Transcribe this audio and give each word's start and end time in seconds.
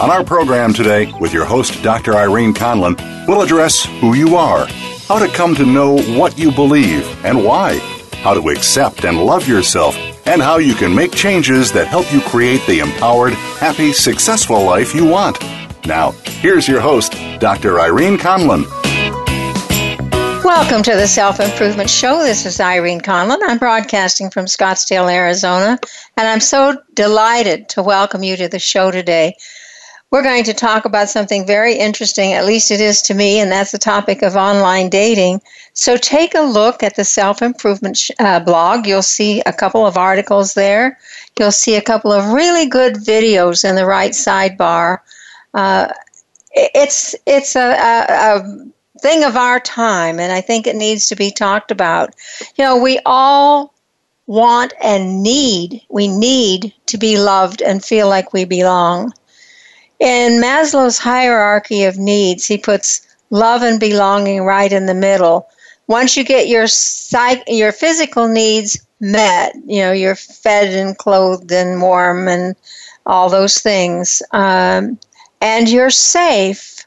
On 0.00 0.12
our 0.12 0.22
program 0.22 0.72
today, 0.72 1.12
with 1.18 1.34
your 1.34 1.44
host, 1.44 1.82
Dr. 1.82 2.14
Irene 2.14 2.54
Conlon, 2.54 2.96
we'll 3.26 3.42
address 3.42 3.84
who 4.00 4.14
you 4.14 4.36
are, 4.36 4.66
how 5.08 5.18
to 5.18 5.26
come 5.26 5.56
to 5.56 5.66
know 5.66 5.98
what 6.16 6.38
you 6.38 6.52
believe 6.52 7.04
and 7.24 7.44
why, 7.44 7.78
how 8.22 8.32
to 8.32 8.50
accept 8.50 9.04
and 9.04 9.18
love 9.18 9.48
yourself, 9.48 9.96
and 10.24 10.40
how 10.40 10.58
you 10.58 10.74
can 10.74 10.94
make 10.94 11.10
changes 11.10 11.72
that 11.72 11.88
help 11.88 12.12
you 12.12 12.20
create 12.20 12.64
the 12.68 12.78
empowered, 12.78 13.32
happy, 13.32 13.92
successful 13.92 14.62
life 14.62 14.94
you 14.94 15.04
want. 15.04 15.36
Now, 15.84 16.12
here's 16.26 16.68
your 16.68 16.80
host, 16.80 17.16
Dr. 17.40 17.80
Irene 17.80 18.18
Conlon. 18.18 18.66
Welcome 20.44 20.84
to 20.84 20.94
the 20.94 21.08
Self 21.08 21.40
Improvement 21.40 21.90
Show. 21.90 22.22
This 22.22 22.46
is 22.46 22.60
Irene 22.60 23.00
Conlon. 23.00 23.40
I'm 23.42 23.58
broadcasting 23.58 24.30
from 24.30 24.46
Scottsdale, 24.46 25.12
Arizona, 25.12 25.76
and 26.16 26.28
I'm 26.28 26.38
so 26.38 26.80
delighted 26.94 27.68
to 27.70 27.82
welcome 27.82 28.22
you 28.22 28.36
to 28.36 28.46
the 28.46 28.60
show 28.60 28.92
today. 28.92 29.34
We're 30.10 30.22
going 30.22 30.44
to 30.44 30.54
talk 30.54 30.86
about 30.86 31.10
something 31.10 31.46
very 31.46 31.74
interesting, 31.74 32.32
at 32.32 32.46
least 32.46 32.70
it 32.70 32.80
is 32.80 33.02
to 33.02 33.14
me, 33.14 33.40
and 33.40 33.52
that's 33.52 33.72
the 33.72 33.78
topic 33.78 34.22
of 34.22 34.36
online 34.36 34.88
dating. 34.88 35.42
So 35.74 35.98
take 35.98 36.34
a 36.34 36.40
look 36.40 36.82
at 36.82 36.96
the 36.96 37.04
self 37.04 37.42
improvement 37.42 38.00
uh, 38.18 38.40
blog. 38.40 38.86
You'll 38.86 39.02
see 39.02 39.42
a 39.44 39.52
couple 39.52 39.86
of 39.86 39.98
articles 39.98 40.54
there. 40.54 40.98
You'll 41.38 41.52
see 41.52 41.74
a 41.74 41.82
couple 41.82 42.10
of 42.10 42.32
really 42.32 42.66
good 42.66 42.94
videos 42.94 43.68
in 43.68 43.74
the 43.74 43.84
right 43.84 44.12
sidebar. 44.12 45.00
Uh, 45.52 45.92
it's 46.52 47.14
it's 47.26 47.54
a, 47.54 47.72
a, 47.72 48.38
a 48.38 49.00
thing 49.00 49.24
of 49.24 49.36
our 49.36 49.60
time, 49.60 50.18
and 50.18 50.32
I 50.32 50.40
think 50.40 50.66
it 50.66 50.76
needs 50.76 51.06
to 51.08 51.16
be 51.16 51.30
talked 51.30 51.70
about. 51.70 52.14
You 52.56 52.64
know, 52.64 52.80
we 52.80 52.98
all 53.04 53.74
want 54.26 54.72
and 54.82 55.22
need, 55.22 55.82
we 55.88 56.08
need 56.08 56.72
to 56.86 56.98
be 56.98 57.18
loved 57.18 57.62
and 57.62 57.84
feel 57.84 58.08
like 58.08 58.32
we 58.32 58.44
belong. 58.44 59.12
In 60.00 60.40
Maslow's 60.40 60.98
hierarchy 60.98 61.84
of 61.84 61.98
needs, 61.98 62.46
he 62.46 62.56
puts 62.56 63.06
love 63.30 63.62
and 63.62 63.80
belonging 63.80 64.42
right 64.42 64.72
in 64.72 64.86
the 64.86 64.94
middle. 64.94 65.48
Once 65.88 66.16
you 66.16 66.24
get 66.24 66.48
your 66.48 66.66
psych, 66.66 67.42
your 67.48 67.72
physical 67.72 68.28
needs 68.28 68.78
met, 69.00 69.54
you 69.66 69.80
know, 69.80 69.92
you're 69.92 70.14
fed 70.14 70.68
and 70.72 70.96
clothed 70.98 71.50
and 71.50 71.82
warm 71.82 72.28
and 72.28 72.54
all 73.06 73.28
those 73.28 73.58
things, 73.58 74.22
um, 74.32 74.98
and 75.40 75.68
you're 75.68 75.90
safe, 75.90 76.86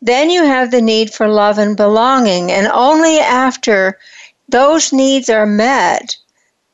then 0.00 0.30
you 0.30 0.44
have 0.44 0.70
the 0.70 0.82
need 0.82 1.12
for 1.12 1.28
love 1.28 1.58
and 1.58 1.76
belonging. 1.76 2.50
And 2.50 2.66
only 2.68 3.18
after 3.18 3.98
those 4.48 4.92
needs 4.92 5.30
are 5.30 5.46
met 5.46 6.16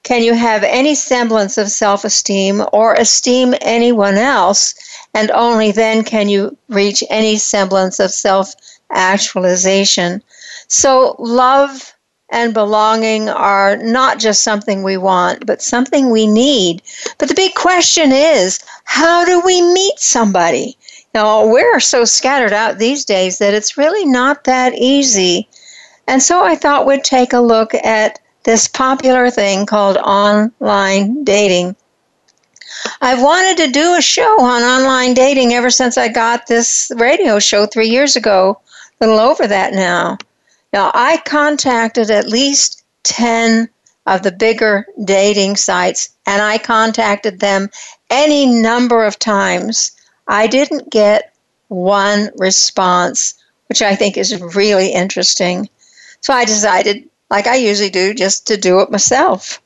can 0.08 0.22
you 0.22 0.32
have 0.32 0.64
any 0.64 0.94
semblance 0.94 1.58
of 1.58 1.70
self 1.70 2.02
esteem 2.02 2.64
or 2.72 2.94
esteem 2.94 3.54
anyone 3.60 4.16
else 4.16 4.74
and 5.14 5.30
only 5.30 5.72
then 5.72 6.04
can 6.04 6.28
you 6.28 6.56
reach 6.68 7.02
any 7.10 7.36
semblance 7.36 7.98
of 7.98 8.10
self 8.10 8.54
actualization. 8.90 10.22
So, 10.68 11.16
love 11.18 11.94
and 12.30 12.52
belonging 12.52 13.28
are 13.28 13.76
not 13.78 14.18
just 14.18 14.42
something 14.42 14.82
we 14.82 14.96
want, 14.96 15.46
but 15.46 15.62
something 15.62 16.10
we 16.10 16.26
need. 16.26 16.82
But 17.16 17.28
the 17.28 17.34
big 17.34 17.54
question 17.54 18.12
is 18.12 18.60
how 18.84 19.24
do 19.24 19.40
we 19.40 19.62
meet 19.62 19.98
somebody? 19.98 20.76
Now, 21.14 21.46
we're 21.46 21.80
so 21.80 22.04
scattered 22.04 22.52
out 22.52 22.78
these 22.78 23.04
days 23.04 23.38
that 23.38 23.54
it's 23.54 23.78
really 23.78 24.04
not 24.04 24.44
that 24.44 24.74
easy. 24.74 25.48
And 26.06 26.22
so 26.22 26.44
I 26.44 26.54
thought 26.54 26.86
we'd 26.86 27.04
take 27.04 27.32
a 27.32 27.40
look 27.40 27.74
at 27.74 28.18
this 28.44 28.68
popular 28.68 29.30
thing 29.30 29.66
called 29.66 29.96
online 29.96 31.24
dating. 31.24 31.76
I've 33.00 33.22
wanted 33.22 33.56
to 33.64 33.72
do 33.72 33.94
a 33.94 34.02
show 34.02 34.40
on 34.40 34.62
online 34.62 35.14
dating 35.14 35.54
ever 35.54 35.70
since 35.70 35.96
I 35.96 36.08
got 36.08 36.46
this 36.46 36.90
radio 36.96 37.38
show 37.38 37.66
three 37.66 37.88
years 37.88 38.16
ago, 38.16 38.60
a 39.00 39.06
little 39.06 39.20
over 39.20 39.46
that 39.46 39.72
now. 39.72 40.18
Now, 40.72 40.90
I 40.94 41.18
contacted 41.24 42.10
at 42.10 42.28
least 42.28 42.82
10 43.04 43.68
of 44.06 44.22
the 44.22 44.32
bigger 44.32 44.86
dating 45.04 45.56
sites, 45.56 46.10
and 46.26 46.42
I 46.42 46.58
contacted 46.58 47.40
them 47.40 47.70
any 48.10 48.46
number 48.46 49.04
of 49.04 49.18
times. 49.18 49.92
I 50.26 50.46
didn't 50.46 50.90
get 50.90 51.32
one 51.68 52.30
response, 52.36 53.34
which 53.68 53.82
I 53.82 53.94
think 53.94 54.16
is 54.16 54.40
really 54.40 54.92
interesting. 54.92 55.68
So 56.20 56.32
I 56.32 56.44
decided, 56.44 57.08
like 57.30 57.46
I 57.46 57.56
usually 57.56 57.90
do, 57.90 58.14
just 58.14 58.46
to 58.48 58.56
do 58.56 58.80
it 58.80 58.90
myself. 58.90 59.60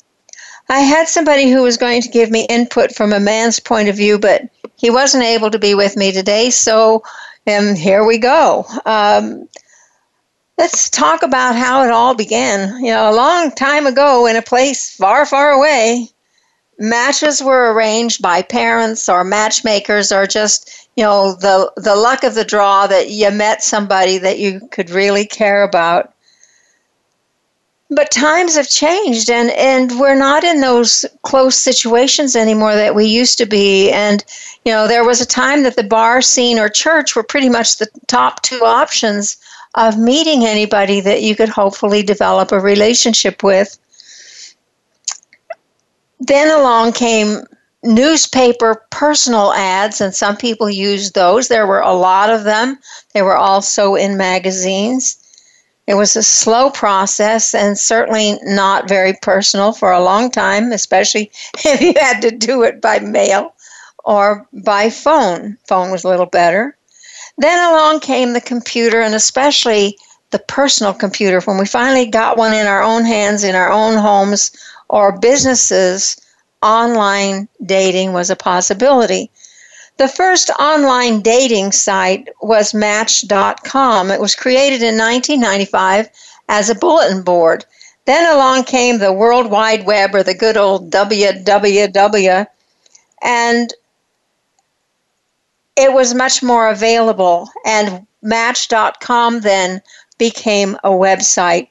I 0.68 0.80
had 0.80 1.08
somebody 1.08 1.50
who 1.50 1.62
was 1.62 1.76
going 1.76 2.02
to 2.02 2.08
give 2.08 2.30
me 2.30 2.46
input 2.48 2.94
from 2.94 3.12
a 3.12 3.20
man's 3.20 3.60
point 3.60 3.88
of 3.88 3.96
view, 3.96 4.18
but 4.18 4.42
he 4.76 4.90
wasn't 4.90 5.24
able 5.24 5.50
to 5.50 5.58
be 5.58 5.74
with 5.74 5.96
me 5.96 6.12
today, 6.12 6.50
so 6.50 7.02
um, 7.46 7.74
here 7.74 8.04
we 8.04 8.18
go. 8.18 8.64
Um, 8.86 9.48
let's 10.58 10.88
talk 10.90 11.22
about 11.22 11.56
how 11.56 11.84
it 11.84 11.90
all 11.90 12.14
began. 12.14 12.82
You 12.84 12.92
know, 12.92 13.10
a 13.10 13.14
long 13.14 13.50
time 13.52 13.86
ago 13.86 14.26
in 14.26 14.36
a 14.36 14.42
place 14.42 14.94
far, 14.94 15.26
far 15.26 15.50
away, 15.50 16.08
matches 16.78 17.42
were 17.42 17.72
arranged 17.72 18.22
by 18.22 18.42
parents 18.42 19.08
or 19.08 19.24
matchmakers 19.24 20.12
or 20.12 20.26
just, 20.26 20.88
you 20.96 21.04
know, 21.04 21.34
the, 21.34 21.70
the 21.76 21.96
luck 21.96 22.24
of 22.24 22.34
the 22.34 22.44
draw 22.44 22.86
that 22.86 23.10
you 23.10 23.30
met 23.30 23.62
somebody 23.62 24.18
that 24.18 24.38
you 24.38 24.60
could 24.70 24.90
really 24.90 25.26
care 25.26 25.62
about 25.62 26.11
but 27.94 28.10
times 28.10 28.56
have 28.56 28.68
changed 28.68 29.30
and 29.30 29.50
and 29.50 29.98
we're 30.00 30.14
not 30.14 30.44
in 30.44 30.60
those 30.60 31.04
close 31.22 31.56
situations 31.56 32.34
anymore 32.34 32.74
that 32.74 32.94
we 32.94 33.04
used 33.04 33.38
to 33.38 33.46
be. 33.46 33.90
And 33.90 34.24
you 34.64 34.72
know 34.72 34.88
there 34.88 35.04
was 35.04 35.20
a 35.20 35.26
time 35.26 35.62
that 35.64 35.76
the 35.76 35.82
bar 35.82 36.22
scene 36.22 36.58
or 36.58 36.68
church 36.68 37.14
were 37.14 37.22
pretty 37.22 37.48
much 37.48 37.76
the 37.76 37.88
top 38.06 38.42
two 38.42 38.64
options 38.64 39.36
of 39.74 39.98
meeting 39.98 40.44
anybody 40.44 41.00
that 41.00 41.22
you 41.22 41.34
could 41.36 41.48
hopefully 41.48 42.02
develop 42.02 42.52
a 42.52 42.60
relationship 42.60 43.42
with. 43.42 43.78
Then 46.20 46.50
along 46.50 46.92
came 46.92 47.44
newspaper 47.82 48.86
personal 48.90 49.52
ads 49.54 50.00
and 50.00 50.14
some 50.14 50.36
people 50.36 50.70
used 50.70 51.14
those. 51.14 51.48
There 51.48 51.66
were 51.66 51.80
a 51.80 51.92
lot 51.92 52.30
of 52.30 52.44
them. 52.44 52.78
They 53.12 53.22
were 53.22 53.36
also 53.36 53.96
in 53.96 54.16
magazines 54.16 55.21
it 55.86 55.94
was 55.94 56.14
a 56.14 56.22
slow 56.22 56.70
process 56.70 57.54
and 57.54 57.76
certainly 57.78 58.38
not 58.44 58.88
very 58.88 59.14
personal 59.20 59.72
for 59.72 59.90
a 59.90 60.02
long 60.02 60.30
time, 60.30 60.72
especially 60.72 61.30
if 61.64 61.80
you 61.80 61.94
had 62.00 62.20
to 62.22 62.30
do 62.30 62.62
it 62.62 62.80
by 62.80 62.98
mail 63.00 63.54
or 64.04 64.46
by 64.52 64.90
phone. 64.90 65.58
Phone 65.66 65.90
was 65.90 66.04
a 66.04 66.08
little 66.08 66.26
better. 66.26 66.76
Then 67.38 67.72
along 67.72 68.00
came 68.00 68.32
the 68.32 68.40
computer 68.40 69.00
and 69.00 69.14
especially 69.14 69.98
the 70.30 70.38
personal 70.38 70.94
computer. 70.94 71.40
When 71.40 71.58
we 71.58 71.66
finally 71.66 72.06
got 72.06 72.36
one 72.36 72.54
in 72.54 72.66
our 72.66 72.82
own 72.82 73.04
hands, 73.04 73.44
in 73.44 73.54
our 73.54 73.70
own 73.70 73.96
homes 73.96 74.52
or 74.88 75.18
businesses, 75.18 76.16
online 76.62 77.48
dating 77.64 78.12
was 78.12 78.30
a 78.30 78.36
possibility. 78.36 79.30
The 79.98 80.08
first 80.08 80.50
online 80.50 81.20
dating 81.20 81.72
site 81.72 82.28
was 82.40 82.74
Match.com. 82.74 84.10
It 84.10 84.20
was 84.20 84.34
created 84.34 84.82
in 84.82 84.98
1995 84.98 86.08
as 86.48 86.70
a 86.70 86.74
bulletin 86.74 87.22
board. 87.22 87.64
Then 88.04 88.30
along 88.32 88.64
came 88.64 88.98
the 88.98 89.12
World 89.12 89.50
Wide 89.50 89.86
Web 89.86 90.14
or 90.14 90.22
the 90.22 90.34
good 90.34 90.56
old 90.56 90.90
WWW, 90.90 92.46
and 93.22 93.74
it 95.76 95.92
was 95.92 96.14
much 96.14 96.42
more 96.42 96.68
available. 96.68 97.48
And 97.64 98.06
Match.com 98.22 99.40
then 99.40 99.82
became 100.18 100.76
a 100.82 100.90
website. 100.90 101.68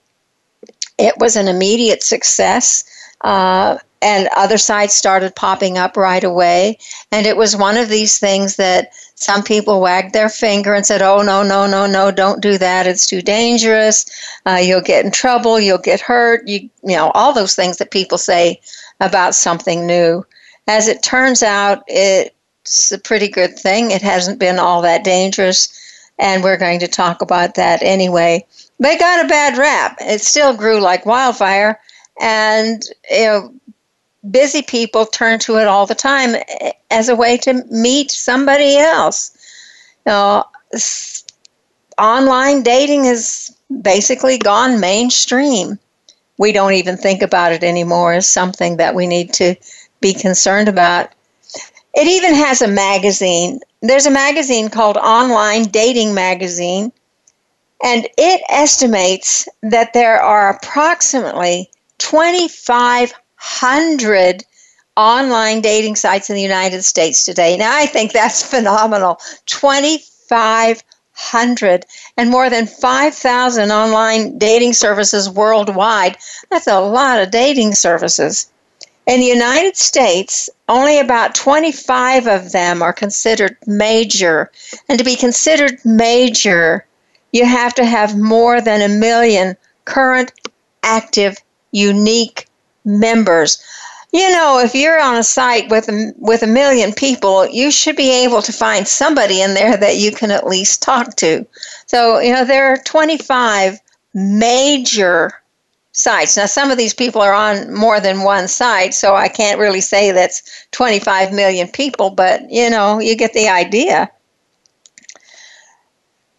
It 0.97 1.17
was 1.17 1.35
an 1.35 1.47
immediate 1.47 2.03
success. 2.03 2.85
Uh, 3.21 3.77
and 4.01 4.29
other 4.35 4.57
sites 4.57 4.95
started 4.95 5.35
popping 5.35 5.77
up 5.77 5.95
right 5.95 6.23
away. 6.23 6.77
And 7.11 7.27
it 7.27 7.37
was 7.37 7.55
one 7.55 7.77
of 7.77 7.89
these 7.89 8.17
things 8.17 8.55
that 8.55 8.91
some 9.15 9.43
people 9.43 9.79
wagged 9.79 10.13
their 10.13 10.29
finger 10.29 10.73
and 10.73 10.85
said, 10.85 11.01
"Oh 11.01 11.21
no, 11.21 11.43
no, 11.43 11.67
no, 11.67 11.85
no! 11.85 12.11
Don't 12.11 12.41
do 12.41 12.57
that. 12.57 12.87
It's 12.87 13.05
too 13.05 13.21
dangerous. 13.21 14.05
Uh, 14.45 14.59
you'll 14.61 14.81
get 14.81 15.05
in 15.05 15.11
trouble. 15.11 15.59
You'll 15.59 15.77
get 15.77 16.01
hurt. 16.01 16.47
You, 16.47 16.61
you 16.83 16.95
know, 16.95 17.11
all 17.11 17.33
those 17.33 17.55
things 17.55 17.77
that 17.77 17.91
people 17.91 18.17
say 18.17 18.59
about 18.99 19.35
something 19.35 19.85
new." 19.85 20.25
As 20.67 20.87
it 20.87 21.03
turns 21.03 21.43
out, 21.43 21.83
it's 21.87 22.91
a 22.91 22.97
pretty 22.97 23.27
good 23.27 23.57
thing. 23.57 23.91
It 23.91 24.01
hasn't 24.01 24.39
been 24.39 24.59
all 24.59 24.81
that 24.81 25.03
dangerous, 25.03 25.69
and 26.17 26.43
we're 26.43 26.57
going 26.57 26.79
to 26.79 26.87
talk 26.87 27.21
about 27.21 27.55
that 27.55 27.81
anyway. 27.83 28.45
They 28.79 28.97
got 28.97 29.25
a 29.25 29.27
bad 29.27 29.57
rap. 29.57 29.97
It 30.01 30.21
still 30.21 30.55
grew 30.55 30.79
like 30.79 31.05
wildfire, 31.05 31.79
and 32.19 32.83
you 33.09 33.25
know, 33.25 33.53
busy 34.29 34.61
people 34.61 35.05
turn 35.05 35.39
to 35.39 35.57
it 35.57 35.67
all 35.67 35.85
the 35.85 35.95
time 35.95 36.35
as 36.91 37.09
a 37.09 37.15
way 37.15 37.37
to 37.37 37.63
meet 37.71 38.11
somebody 38.11 38.77
else. 38.77 39.31
You 40.05 40.11
know, 40.11 40.45
online 41.97 42.63
dating 42.63 43.05
has 43.05 43.55
basically 43.81 44.37
gone 44.37 44.79
mainstream. 44.79 45.79
We 46.37 46.51
don't 46.51 46.73
even 46.73 46.97
think 46.97 47.21
about 47.21 47.51
it 47.51 47.63
anymore 47.63 48.13
as 48.13 48.27
something 48.27 48.77
that 48.77 48.95
we 48.95 49.07
need 49.07 49.33
to 49.33 49.55
be 50.01 50.13
concerned 50.13 50.67
about. 50.67 51.09
It 51.93 52.07
even 52.07 52.33
has 52.33 52.61
a 52.61 52.67
magazine. 52.67 53.59
There's 53.81 54.05
a 54.05 54.11
magazine 54.11 54.69
called 54.69 54.97
Online 54.97 55.63
Dating 55.63 56.13
Magazine, 56.13 56.91
and 57.83 58.07
it 58.17 58.41
estimates 58.49 59.47
that 59.61 59.93
there 59.93 60.21
are 60.21 60.49
approximately 60.49 61.69
2,500 61.97 63.20
online 64.97 65.61
dating 65.61 65.95
sites 65.95 66.29
in 66.29 66.35
the 66.35 66.41
United 66.41 66.83
States 66.83 67.23
today. 67.23 67.55
Now, 67.57 67.73
I 67.75 67.85
think 67.85 68.11
that's 68.11 68.43
phenomenal. 68.49 69.21
2,500 69.45 71.85
and 72.17 72.29
more 72.29 72.49
than 72.49 72.67
5,000 72.67 73.71
online 73.71 74.37
dating 74.37 74.73
services 74.73 75.29
worldwide. 75.29 76.17
That's 76.49 76.67
a 76.67 76.79
lot 76.79 77.21
of 77.21 77.31
dating 77.31 77.75
services. 77.75 78.47
In 79.07 79.19
the 79.19 79.25
United 79.25 79.75
States, 79.75 80.47
only 80.69 80.99
about 80.99 81.33
25 81.33 82.27
of 82.27 82.51
them 82.51 82.83
are 82.83 82.93
considered 82.93 83.57
major. 83.65 84.51
And 84.87 84.99
to 84.99 85.03
be 85.03 85.15
considered 85.15 85.79
major, 85.83 86.85
you 87.33 87.45
have 87.45 87.73
to 87.75 87.85
have 87.85 88.17
more 88.17 88.61
than 88.61 88.81
a 88.81 88.87
million 88.87 89.57
current, 89.85 90.31
active, 90.83 91.37
unique 91.71 92.45
members. 92.85 93.61
You 94.13 94.29
know, 94.31 94.59
if 94.59 94.75
you're 94.75 94.99
on 94.99 95.15
a 95.15 95.23
site 95.23 95.69
with 95.69 95.87
a, 95.87 96.13
with 96.17 96.43
a 96.43 96.47
million 96.47 96.91
people, 96.91 97.47
you 97.47 97.71
should 97.71 97.95
be 97.95 98.11
able 98.25 98.41
to 98.41 98.51
find 98.51 98.85
somebody 98.85 99.41
in 99.41 99.53
there 99.53 99.77
that 99.77 99.97
you 99.97 100.11
can 100.11 100.31
at 100.31 100.47
least 100.47 100.81
talk 100.81 101.15
to. 101.17 101.45
So, 101.85 102.19
you 102.19 102.33
know, 102.33 102.43
there 102.43 102.67
are 102.73 102.77
25 102.77 103.79
major 104.13 105.41
sites. 105.93 106.37
Now, 106.37 106.45
some 106.45 106.71
of 106.71 106.77
these 106.77 106.93
people 106.93 107.21
are 107.21 107.33
on 107.33 107.73
more 107.73 107.99
than 107.99 108.23
one 108.23 108.47
site, 108.47 108.93
so 108.93 109.15
I 109.15 109.27
can't 109.27 109.59
really 109.59 109.81
say 109.81 110.11
that's 110.11 110.67
25 110.71 111.33
million 111.33 111.67
people, 111.67 112.09
but 112.09 112.49
you 112.49 112.69
know, 112.69 112.99
you 112.99 113.15
get 113.15 113.33
the 113.33 113.49
idea. 113.49 114.09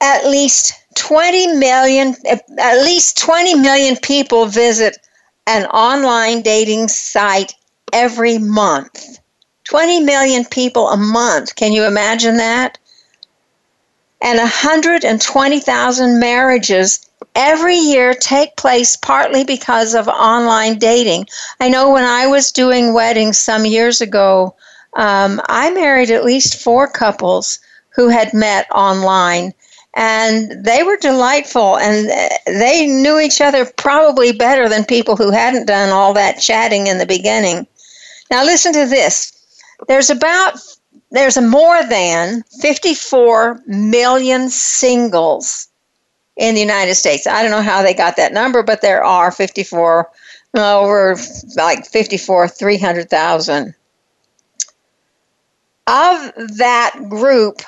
At 0.00 0.26
least 0.26 0.74
20 0.96 1.56
million, 1.58 2.16
at 2.26 2.82
least 2.82 3.18
20 3.18 3.54
million 3.56 3.96
people 3.96 4.46
visit 4.46 4.98
an 5.46 5.66
online 5.66 6.42
dating 6.42 6.88
site 6.88 7.54
every 7.92 8.38
month. 8.38 9.18
20 9.64 10.00
million 10.00 10.44
people 10.44 10.88
a 10.88 10.96
month. 10.96 11.54
Can 11.54 11.72
you 11.72 11.84
imagine 11.84 12.36
that? 12.36 12.78
And 14.20 14.38
120,000 14.38 16.20
marriages 16.20 17.08
every 17.34 17.76
year 17.76 18.14
take 18.14 18.56
place 18.56 18.96
partly 18.96 19.44
because 19.44 19.94
of 19.94 20.08
online 20.08 20.78
dating. 20.78 21.26
I 21.60 21.68
know 21.68 21.90
when 21.90 22.04
I 22.04 22.26
was 22.26 22.52
doing 22.52 22.92
weddings 22.92 23.38
some 23.38 23.64
years 23.64 24.00
ago, 24.00 24.54
um, 24.94 25.40
I 25.46 25.70
married 25.70 26.10
at 26.10 26.24
least 26.24 26.60
four 26.60 26.86
couples 26.86 27.58
who 27.90 28.08
had 28.08 28.34
met 28.34 28.66
online. 28.70 29.54
And 29.94 30.64
they 30.64 30.82
were 30.82 30.96
delightful, 30.96 31.76
and 31.76 32.10
they 32.46 32.86
knew 32.86 33.18
each 33.18 33.42
other 33.42 33.66
probably 33.76 34.32
better 34.32 34.68
than 34.68 34.84
people 34.84 35.16
who 35.16 35.30
hadn't 35.30 35.66
done 35.66 35.90
all 35.90 36.14
that 36.14 36.40
chatting 36.40 36.86
in 36.86 36.96
the 36.96 37.06
beginning. 37.06 37.66
Now, 38.30 38.42
listen 38.44 38.72
to 38.72 38.86
this. 38.86 39.38
There's 39.88 40.08
about 40.08 40.58
there's 41.10 41.38
more 41.38 41.84
than 41.84 42.42
54 42.62 43.60
million 43.66 44.48
singles 44.48 45.68
in 46.36 46.54
the 46.54 46.60
United 46.60 46.94
States. 46.94 47.26
I 47.26 47.42
don't 47.42 47.50
know 47.50 47.60
how 47.60 47.82
they 47.82 47.92
got 47.92 48.16
that 48.16 48.32
number, 48.32 48.62
but 48.62 48.80
there 48.80 49.04
are 49.04 49.30
54, 49.30 50.10
over 50.54 51.16
like 51.56 51.86
54, 51.86 52.48
300,000. 52.48 53.74
Of 55.86 56.32
that 56.56 56.96
group, 57.10 57.60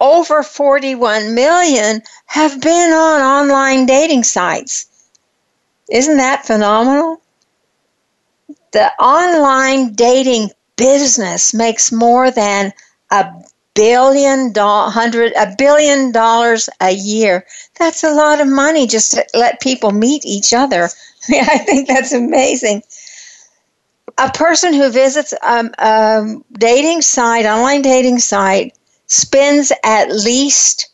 over 0.00 0.42
41 0.42 1.34
million 1.34 2.02
have 2.26 2.60
been 2.60 2.92
on 2.92 3.20
online 3.20 3.86
dating 3.86 4.24
sites. 4.24 4.86
Isn't 5.90 6.16
that 6.18 6.46
phenomenal? 6.46 7.20
The 8.72 8.90
online 9.00 9.92
dating 9.94 10.50
business 10.76 11.52
makes 11.54 11.92
more 11.92 12.30
than 12.30 12.72
a 13.10 13.26
billion 13.74 14.52
do- 14.52 14.60
hundred 14.62 15.32
a 15.36 15.54
billion 15.58 16.12
dollars 16.12 16.68
a 16.80 16.90
year. 16.90 17.46
That's 17.78 18.02
a 18.04 18.12
lot 18.12 18.40
of 18.40 18.48
money 18.48 18.86
just 18.86 19.12
to 19.12 19.26
let 19.34 19.60
people 19.60 19.90
meet 19.92 20.24
each 20.24 20.52
other. 20.52 20.88
I 21.28 21.58
think 21.58 21.88
that's 21.88 22.12
amazing. 22.12 22.82
A 24.18 24.30
person 24.30 24.72
who 24.72 24.88
visits 24.90 25.32
a, 25.32 25.70
a 25.78 26.36
dating 26.52 27.02
site, 27.02 27.44
online 27.46 27.82
dating 27.82 28.18
site, 28.20 28.74
spends 29.10 29.72
at 29.84 30.08
least 30.10 30.88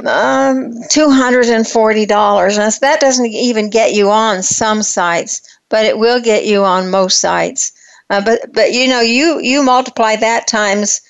um, 0.00 0.72
$240. 0.90 2.56
Now, 2.56 2.70
that 2.70 3.00
doesn't 3.00 3.26
even 3.26 3.68
get 3.68 3.92
you 3.92 4.10
on 4.10 4.42
some 4.42 4.82
sites, 4.82 5.42
but 5.68 5.84
it 5.84 5.98
will 5.98 6.20
get 6.20 6.46
you 6.46 6.64
on 6.64 6.90
most 6.90 7.20
sites. 7.20 7.72
Uh, 8.08 8.20
but 8.24 8.52
but 8.52 8.72
you 8.72 8.88
know 8.88 9.00
you 9.00 9.38
you 9.40 9.62
multiply 9.62 10.16
that 10.16 10.48
times 10.48 11.00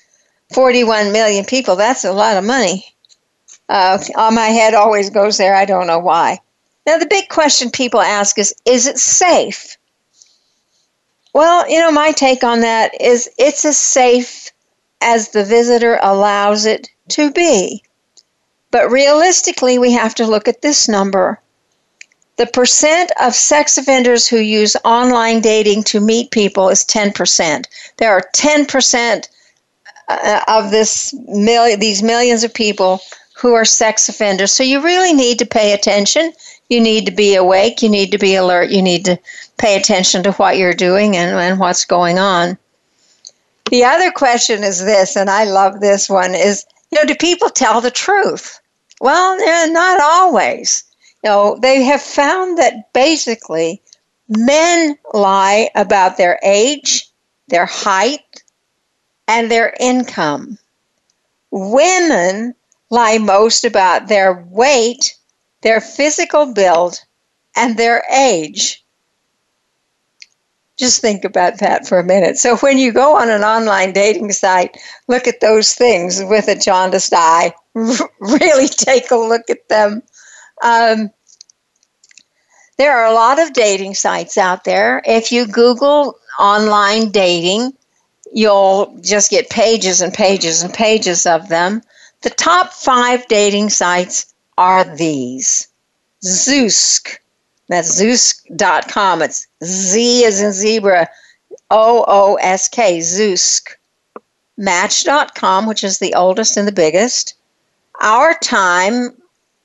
41 0.53 1.11
million 1.11 1.45
people, 1.45 1.75
that's 1.75 2.03
a 2.03 2.11
lot 2.11 2.37
of 2.37 2.43
money. 2.43 2.85
Uh, 3.69 3.97
my 4.15 4.47
head 4.47 4.73
always 4.75 5.09
goes 5.09 5.37
there. 5.37 5.55
I 5.55 5.65
don't 5.65 5.87
know 5.87 5.97
why. 5.97 6.39
Now, 6.85 6.97
the 6.97 7.07
big 7.07 7.29
question 7.29 7.71
people 7.71 8.01
ask 8.01 8.37
is 8.37 8.53
is 8.65 8.85
it 8.85 8.99
safe? 8.99 9.77
Well, 11.33 11.69
you 11.69 11.79
know, 11.79 11.91
my 11.91 12.11
take 12.11 12.43
on 12.43 12.59
that 12.61 12.99
is 12.99 13.29
it's 13.37 13.65
as 13.65 13.79
safe 13.79 14.50
as 15.01 15.29
the 15.29 15.43
visitor 15.43 15.99
allows 16.01 16.65
it 16.65 16.89
to 17.09 17.31
be. 17.31 17.83
But 18.71 18.89
realistically, 18.89 19.77
we 19.77 19.91
have 19.91 20.15
to 20.15 20.25
look 20.25 20.47
at 20.47 20.61
this 20.61 20.87
number. 20.87 21.39
The 22.37 22.47
percent 22.47 23.11
of 23.19 23.35
sex 23.35 23.77
offenders 23.77 24.27
who 24.27 24.37
use 24.37 24.75
online 24.85 25.41
dating 25.41 25.83
to 25.83 25.99
meet 25.99 26.31
people 26.31 26.69
is 26.69 26.85
10%. 26.85 27.65
There 27.97 28.11
are 28.11 28.23
10% 28.33 29.27
uh, 30.07 30.41
of 30.47 30.71
this 30.71 31.13
million, 31.27 31.79
these 31.79 32.01
millions 32.01 32.43
of 32.43 32.53
people 32.53 33.01
who 33.35 33.53
are 33.53 33.65
sex 33.65 34.07
offenders. 34.07 34.51
So 34.51 34.63
you 34.63 34.81
really 34.81 35.13
need 35.13 35.39
to 35.39 35.45
pay 35.45 35.73
attention. 35.73 36.31
You 36.69 36.79
need 36.79 37.05
to 37.07 37.11
be 37.11 37.35
awake. 37.35 37.81
You 37.81 37.89
need 37.89 38.11
to 38.11 38.17
be 38.17 38.35
alert. 38.35 38.69
You 38.69 38.81
need 38.81 39.05
to 39.05 39.19
pay 39.57 39.75
attention 39.75 40.23
to 40.23 40.31
what 40.33 40.57
you're 40.57 40.73
doing 40.73 41.17
and, 41.17 41.37
and 41.37 41.59
what's 41.59 41.85
going 41.85 42.17
on. 42.17 42.57
The 43.71 43.85
other 43.85 44.11
question 44.11 44.65
is 44.65 44.83
this, 44.83 45.15
and 45.15 45.29
I 45.29 45.45
love 45.45 45.79
this 45.79 46.09
one, 46.09 46.35
is, 46.35 46.65
you 46.91 46.99
know, 46.99 47.05
do 47.05 47.15
people 47.15 47.49
tell 47.49 47.79
the 47.79 47.89
truth? 47.89 48.59
Well, 48.99 49.39
eh, 49.41 49.67
not 49.67 50.01
always. 50.01 50.83
You 51.23 51.29
know, 51.29 51.57
they 51.61 51.81
have 51.83 52.01
found 52.01 52.57
that 52.57 52.91
basically 52.91 53.81
men 54.27 54.97
lie 55.13 55.69
about 55.73 56.17
their 56.17 56.37
age, 56.43 57.09
their 57.47 57.65
height, 57.65 58.43
and 59.29 59.49
their 59.49 59.73
income. 59.79 60.57
Women 61.51 62.53
lie 62.89 63.19
most 63.19 63.63
about 63.63 64.09
their 64.09 64.45
weight, 64.49 65.15
their 65.61 65.79
physical 65.79 66.53
build, 66.53 66.99
and 67.55 67.77
their 67.77 68.03
age. 68.11 68.83
Just 70.81 71.01
think 71.01 71.23
about 71.23 71.59
that 71.59 71.87
for 71.87 71.99
a 71.99 72.03
minute. 72.03 72.37
So, 72.39 72.57
when 72.57 72.77
you 72.77 72.91
go 72.91 73.15
on 73.15 73.29
an 73.29 73.43
online 73.43 73.93
dating 73.93 74.33
site, 74.33 74.77
look 75.07 75.27
at 75.27 75.39
those 75.41 75.73
things 75.75 76.21
with 76.25 76.49
a 76.49 76.55
jaundiced 76.55 77.13
eye. 77.15 77.53
really 78.19 78.67
take 78.67 79.11
a 79.11 79.15
look 79.17 79.49
at 79.49 79.69
them. 79.69 80.03
Um, 80.63 81.11
There 82.77 82.97
are 82.97 83.05
a 83.05 83.13
lot 83.13 83.39
of 83.39 83.53
dating 83.53 83.95
sites 83.95 84.37
out 84.37 84.65
there. 84.65 85.01
If 85.05 85.31
you 85.31 85.47
Google 85.47 86.17
online 86.39 87.11
dating, 87.11 87.73
you'll 88.33 88.97
just 89.01 89.31
get 89.31 89.49
pages 89.49 90.01
and 90.01 90.13
pages 90.13 90.63
and 90.63 90.73
pages 90.73 91.25
of 91.25 91.47
them. 91.49 91.81
The 92.23 92.31
top 92.31 92.73
five 92.73 93.27
dating 93.27 93.69
sites 93.69 94.33
are 94.57 94.83
these 94.97 95.67
Zoosk. 96.25 97.17
That's 97.71 98.01
Zoosk.com. 98.01 99.21
It's 99.21 99.47
Z 99.63 100.25
as 100.25 100.41
in 100.41 100.51
zebra, 100.51 101.09
O 101.69 102.03
O 102.05 102.35
S 102.35 102.67
K, 102.67 102.99
Zoosk. 102.99 103.77
Match.com, 104.57 105.65
which 105.65 105.81
is 105.81 105.99
the 105.99 106.13
oldest 106.13 106.57
and 106.57 106.67
the 106.67 106.73
biggest. 106.73 107.33
Our 108.01 108.37
Time, 108.39 109.15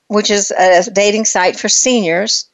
which 0.07 0.31
is 0.31 0.53
a 0.53 0.89
dating 0.89 1.25
site 1.25 1.59
for 1.59 1.69
seniors. 1.69 2.47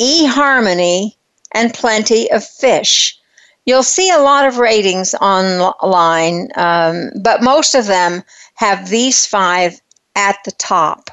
eHarmony, 0.00 1.14
and 1.52 1.72
Plenty 1.72 2.28
of 2.32 2.44
Fish. 2.44 3.16
You'll 3.66 3.84
see 3.84 4.10
a 4.10 4.18
lot 4.18 4.44
of 4.44 4.58
ratings 4.58 5.14
online, 5.14 6.48
um, 6.56 7.10
but 7.22 7.44
most 7.44 7.76
of 7.76 7.86
them 7.86 8.24
have 8.54 8.88
these 8.88 9.24
five 9.24 9.80
at 10.16 10.38
the 10.44 10.52
top. 10.52 11.10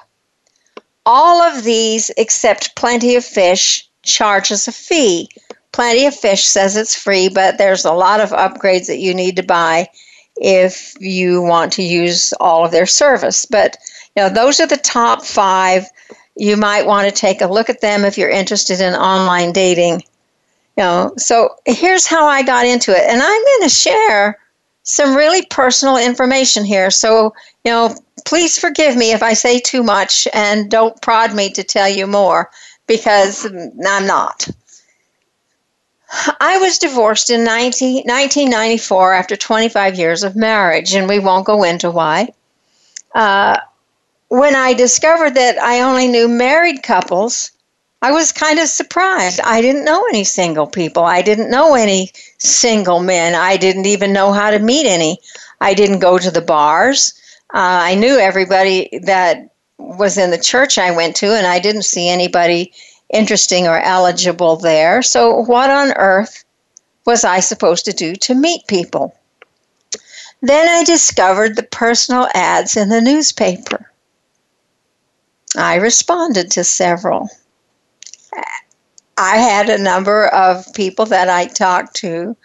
All 1.10 1.42
of 1.42 1.64
these, 1.64 2.12
except 2.18 2.76
Plenty 2.76 3.16
of 3.16 3.24
Fish, 3.24 3.88
charges 4.04 4.68
a 4.68 4.74
fee. 4.74 5.30
Plenty 5.72 6.06
of 6.06 6.14
Fish 6.14 6.44
says 6.44 6.76
it's 6.76 7.02
free, 7.02 7.30
but 7.30 7.58
there's 7.58 7.86
a 7.86 7.94
lot 7.94 8.20
of 8.20 8.32
upgrades 8.32 8.88
that 8.88 9.00
you 9.00 9.14
need 9.14 9.38
to 9.38 9.42
buy 9.42 9.88
if 10.36 10.96
you 11.00 11.42
want 11.42 11.72
to 11.74 11.82
use 11.82 12.34
all 12.42 12.66
of 12.66 12.72
their 12.72 12.86
service. 12.86 13.46
But 13.46 13.78
you 14.18 14.24
know, 14.24 14.30
those 14.30 14.60
are 14.60 14.68
the 14.68 14.76
top 14.76 15.24
five. 15.24 15.86
You 16.36 16.58
might 16.58 16.86
want 16.86 17.08
to 17.08 17.16
take 17.16 17.40
a 17.40 17.48
look 17.48 17.70
at 17.70 17.80
them 17.80 18.04
if 18.04 18.18
you're 18.18 18.30
interested 18.30 18.82
in 18.82 18.94
online 18.94 19.54
dating. 19.54 20.02
You 20.76 20.84
know, 20.84 21.14
so 21.16 21.56
here's 21.66 22.06
how 22.06 22.28
I 22.28 22.44
got 22.44 22.66
into 22.66 22.92
it, 22.92 23.04
and 23.08 23.22
I'm 23.22 23.44
going 23.46 23.62
to 23.64 23.70
share 23.70 24.40
some 24.88 25.16
really 25.16 25.46
personal 25.46 25.98
information 25.98 26.64
here. 26.64 26.90
So, 26.90 27.34
you 27.64 27.72
know, 27.72 27.96
please 28.26 28.58
forgive 28.58 28.96
me 28.96 29.12
if 29.12 29.22
I 29.22 29.34
say 29.34 29.60
too 29.60 29.84
much 29.84 30.28
and 30.34 30.72
don't 30.72 31.00
prod 31.02 31.36
me 31.36 31.50
to 31.52 31.64
tell 31.64 31.90
you 31.90 32.08
more 32.08 32.50
because 32.88 33.46
I'm 33.46 34.08
not. 34.08 34.48
I 36.40 36.58
was 36.60 36.78
divorced 36.80 37.30
in 37.30 37.44
19, 37.44 38.06
1994 38.06 39.14
after 39.14 39.36
25 39.36 39.96
years 39.96 40.24
of 40.24 40.38
marriage, 40.38 40.96
and 40.96 41.10
we 41.10 41.20
won't 41.20 41.46
go 41.46 41.64
into 41.64 41.92
why. 41.92 42.30
Uh, 43.14 43.58
when 44.30 44.56
I 44.56 44.74
discovered 44.74 45.36
that 45.36 45.62
I 45.62 45.82
only 45.82 46.08
knew 46.08 46.30
married 46.30 46.82
couples, 46.82 47.52
I 48.02 48.12
was 48.12 48.32
kind 48.32 48.60
of 48.60 48.68
surprised. 48.68 49.40
I 49.42 49.60
didn't 49.60 49.86
know 49.86 50.06
any 50.10 50.24
single 50.24 50.68
people. 50.68 51.04
I 51.04 51.24
didn't 51.24 51.50
know 51.50 51.74
any 51.74 52.12
single 52.38 53.00
men. 53.00 53.34
I 53.34 53.58
didn't 53.58 53.88
even 53.88 54.14
know 54.14 54.32
how 54.32 54.52
to 54.52 54.60
meet 54.60 54.86
any. 54.86 55.20
I 55.62 55.74
didn't 55.74 56.00
go 56.00 56.20
to 56.20 56.30
the 56.30 56.42
bars. 56.42 57.14
Uh, 57.54 57.90
I 57.90 57.96
knew 57.96 58.20
everybody 58.20 59.00
that 59.04 59.50
was 59.80 60.18
in 60.18 60.30
the 60.30 60.38
church 60.38 60.78
I 60.78 60.92
went 60.92 61.16
to, 61.18 61.36
and 61.36 61.48
I 61.48 61.58
didn't 61.58 61.84
see 61.84 62.08
anybody 62.08 62.72
interesting 63.10 63.68
or 63.68 63.80
eligible 63.80 64.58
there. 64.58 65.02
So, 65.02 65.44
what 65.46 65.72
on 65.72 65.94
earth 65.94 66.44
was 67.06 67.24
I 67.24 67.40
supposed 67.40 67.86
to 67.86 67.94
do 67.94 68.14
to 68.16 68.36
meet 68.36 68.68
people? 68.68 69.16
Then 70.42 70.70
I 70.70 70.84
discovered 70.84 71.56
the 71.56 71.64
personal 71.64 72.28
ads 72.36 72.78
in 72.78 72.90
the 72.90 73.02
newspaper. 73.02 73.92
I 75.56 75.76
responded 75.76 76.52
to 76.52 76.64
several. 76.64 77.30
I 79.18 79.38
had 79.38 79.70
a 79.70 79.82
number 79.82 80.28
of 80.28 80.72
people 80.76 81.08
that 81.08 81.28
I 81.28 81.48
talked 81.48 81.96
to, 81.98 82.38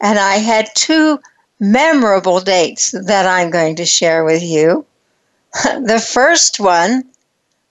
and 0.00 0.18
I 0.18 0.36
had 0.36 0.68
two 0.74 1.20
memorable 1.60 2.40
dates 2.40 2.90
that 2.90 3.26
I'm 3.26 3.50
going 3.50 3.76
to 3.76 3.86
share 3.86 4.24
with 4.24 4.42
you. 4.42 4.84
the 5.64 6.04
first 6.04 6.58
one 6.58 7.04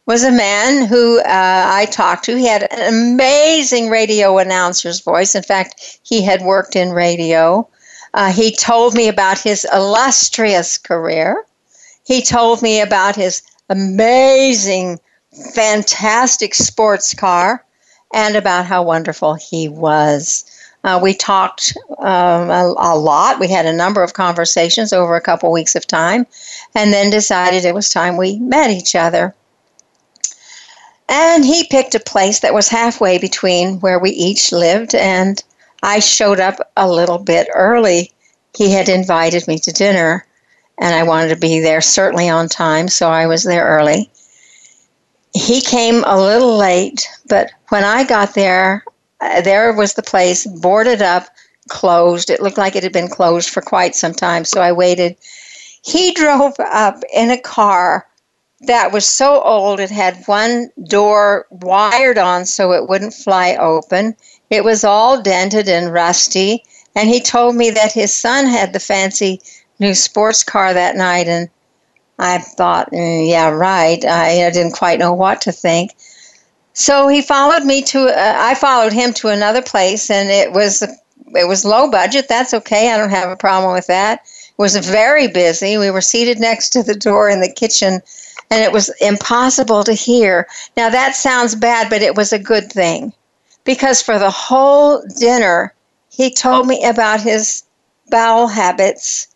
was 0.05 0.24
a 0.24 0.32
man 0.32 0.86
who 0.86 1.20
uh, 1.20 1.24
I 1.25 1.86
talked 1.91 2.25
to. 2.25 2.38
He 2.38 2.48
had 2.48 2.72
an 2.72 2.94
amazing 2.94 3.89
radio 3.89 4.38
announcer's 4.38 5.01
voice. 5.01 5.36
In 5.36 5.44
fact, 5.44 6.00
he 6.03 6.22
had 6.22 6.41
worked 6.41 6.75
in 6.77 6.91
radio. 6.91 7.67
Uh, 8.13 8.32
he 8.32 8.55
told 8.55 8.94
me 8.94 9.10
about 9.10 9.39
his 9.39 9.67
illustrious 9.74 10.77
career. 10.77 11.44
He 12.05 12.22
told 12.22 12.62
me 12.62 12.79
about 12.79 13.17
his 13.17 13.41
amazing, 13.70 15.00
fantastic 15.53 16.53
sports 16.53 17.13
car 17.13 17.64
and 18.15 18.38
about 18.38 18.65
how 18.65 18.81
wonderful 18.81 19.34
he 19.36 19.67
was. 19.67 20.45
Uh, 20.86 21.00
we 21.01 21.13
talked 21.13 21.77
um, 22.00 22.50
a, 22.50 22.74
a, 22.77 22.95
lot. 22.98 23.39
We 23.39 23.50
had 23.50 23.65
a 23.65 23.74
number 23.74 24.01
of 24.01 24.13
conversations 24.13 24.93
over 24.93 25.15
a 25.15 25.22
couple 25.22 25.51
weeks 25.51 25.75
of 25.75 25.86
time, 25.86 26.25
and 26.74 26.93
then 26.93 27.10
decided 27.10 27.65
it 27.65 27.75
was 27.75 27.89
time 27.89 28.15
we 28.15 28.39
met 28.39 28.69
each 28.69 28.95
other. 28.95 29.36
And 31.10 31.43
he 31.43 31.67
picked 31.67 31.93
a 31.93 32.00
place 32.00 32.39
that 32.39 32.53
was 32.53 32.69
halfway 32.69 33.17
between 33.17 33.79
where 33.81 34.00
we 34.00 34.12
each 34.12 34.51
lived, 34.51 34.95
and 34.95 35.43
I 35.84 36.00
showed 36.00 36.39
up 36.39 36.72
a 36.77 36.89
little 36.89 37.19
bit 37.19 37.48
early. 37.53 38.13
He 38.55 38.72
had 38.72 38.88
invited 38.88 39.48
me 39.48 39.60
to 39.60 39.74
dinner, 39.74 40.25
and 40.79 40.95
I 40.95 41.03
wanted 41.03 41.29
to 41.29 41.36
be 41.36 41.60
there 41.60 41.81
certainly 41.81 42.29
on 42.29 42.48
time, 42.48 42.88
so 42.88 43.10
I 43.10 43.27
was 43.27 43.43
there 43.43 43.65
early. 43.65 44.10
He 45.35 45.59
came 45.59 46.03
a 46.05 46.17
little 46.17 46.55
late, 46.55 47.09
but 47.27 47.51
when 47.67 47.83
I 47.83 48.05
got 48.05 48.35
there, 48.35 48.85
uh, 49.19 49.41
there 49.41 49.73
was 49.73 49.93
the 49.93 50.01
place 50.01 50.47
boarded 50.47 51.01
up, 51.01 51.27
closed. 51.67 52.29
It 52.29 52.41
looked 52.41 52.57
like 52.57 52.77
it 52.77 52.83
had 52.83 52.93
been 52.93 53.09
closed 53.09 53.49
for 53.49 53.61
quite 53.61 53.95
some 53.95 54.13
time, 54.13 54.45
so 54.45 54.61
I 54.61 54.71
waited. 54.71 55.17
He 55.83 56.13
drove 56.13 56.53
up 56.59 57.03
in 57.13 57.31
a 57.31 57.37
car 57.37 58.07
that 58.61 58.93
was 58.93 59.05
so 59.05 59.41
old 59.41 59.81
it 59.81 59.91
had 59.91 60.23
one 60.25 60.69
door 60.87 61.47
wired 61.51 62.17
on 62.17 62.45
so 62.45 62.71
it 62.71 62.87
wouldn't 62.87 63.13
fly 63.13 63.55
open. 63.55 64.15
It 64.49 64.63
was 64.63 64.85
all 64.85 65.21
dented 65.21 65.67
and 65.67 65.91
rusty. 65.91 66.63
And 66.95 67.09
he 67.09 67.19
told 67.19 67.55
me 67.55 67.69
that 67.71 67.91
his 67.91 68.15
son 68.15 68.47
had 68.47 68.71
the 68.71 68.79
fancy 68.79 69.41
new 69.79 69.93
sports 69.93 70.45
car 70.45 70.73
that 70.73 70.95
night. 70.95 71.27
And 71.27 71.49
I 72.17 72.38
thought, 72.38 72.91
mm, 72.91 73.29
yeah, 73.29 73.50
right. 73.50 74.03
I, 74.05 74.45
I, 74.45 74.50
didn't 74.51 74.74
quite 74.74 75.00
know 75.00 75.13
what 75.13 75.41
to 75.41 75.51
think. 75.51 75.91
So 76.74 77.07
he 77.07 77.22
followed 77.22 77.65
me 77.65 77.81
to, 77.84 78.07
uh, 78.07 78.36
I 78.38 78.55
followed 78.55 78.93
him 78.93 79.13
to 79.15 79.29
another 79.29 79.62
place, 79.62 80.10
and 80.10 80.29
it 80.29 80.51
was 80.51 80.81
it 80.81 81.48
was 81.48 81.65
low 81.65 81.89
budget. 81.89 82.27
That's 82.29 82.53
okay. 82.53 82.91
I 82.91 82.98
don't 82.98 83.10
have 83.10 83.29
a 83.29 83.36
problem 83.36 83.74
with 83.74 83.88
that. 83.88 84.22
It 84.24 84.62
was 84.62 84.77
very 84.77 85.27
busy. 85.27 85.77
We 85.77 85.91
were 85.91 86.01
seated 86.01 86.39
next 86.39 86.69
to 86.69 86.84
the 86.84 86.95
door 86.95 87.29
in 87.29 87.41
the 87.41 87.51
kitchen 87.51 88.01
and 88.51 88.63
it 88.63 88.72
was 88.72 88.89
impossible 89.01 89.84
to 89.84 89.93
hear. 89.93 90.48
Now, 90.77 90.89
that 90.89 91.15
sounds 91.15 91.55
bad, 91.55 91.89
but 91.89 92.01
it 92.01 92.15
was 92.15 92.31
a 92.31 92.39
good 92.39 92.72
thing 92.72 93.13
because 93.63 94.01
for 94.01 94.19
the 94.19 94.29
whole 94.29 95.01
dinner, 95.17 95.74
he 96.10 96.34
told 96.34 96.67
me 96.67 96.84
about 96.86 97.22
his 97.22 97.63
bowel 98.10 98.48
habits. 98.48 99.27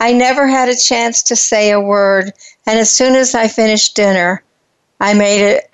I 0.00 0.12
never 0.12 0.46
had 0.46 0.68
a 0.68 0.76
chance 0.76 1.22
to 1.24 1.36
say 1.36 1.70
a 1.70 1.80
word, 1.80 2.32
and 2.66 2.78
as 2.78 2.90
soon 2.90 3.14
as 3.14 3.34
I 3.34 3.48
finished 3.48 3.96
dinner, 3.96 4.42
I 5.00 5.14
made 5.14 5.44
it 5.44 5.70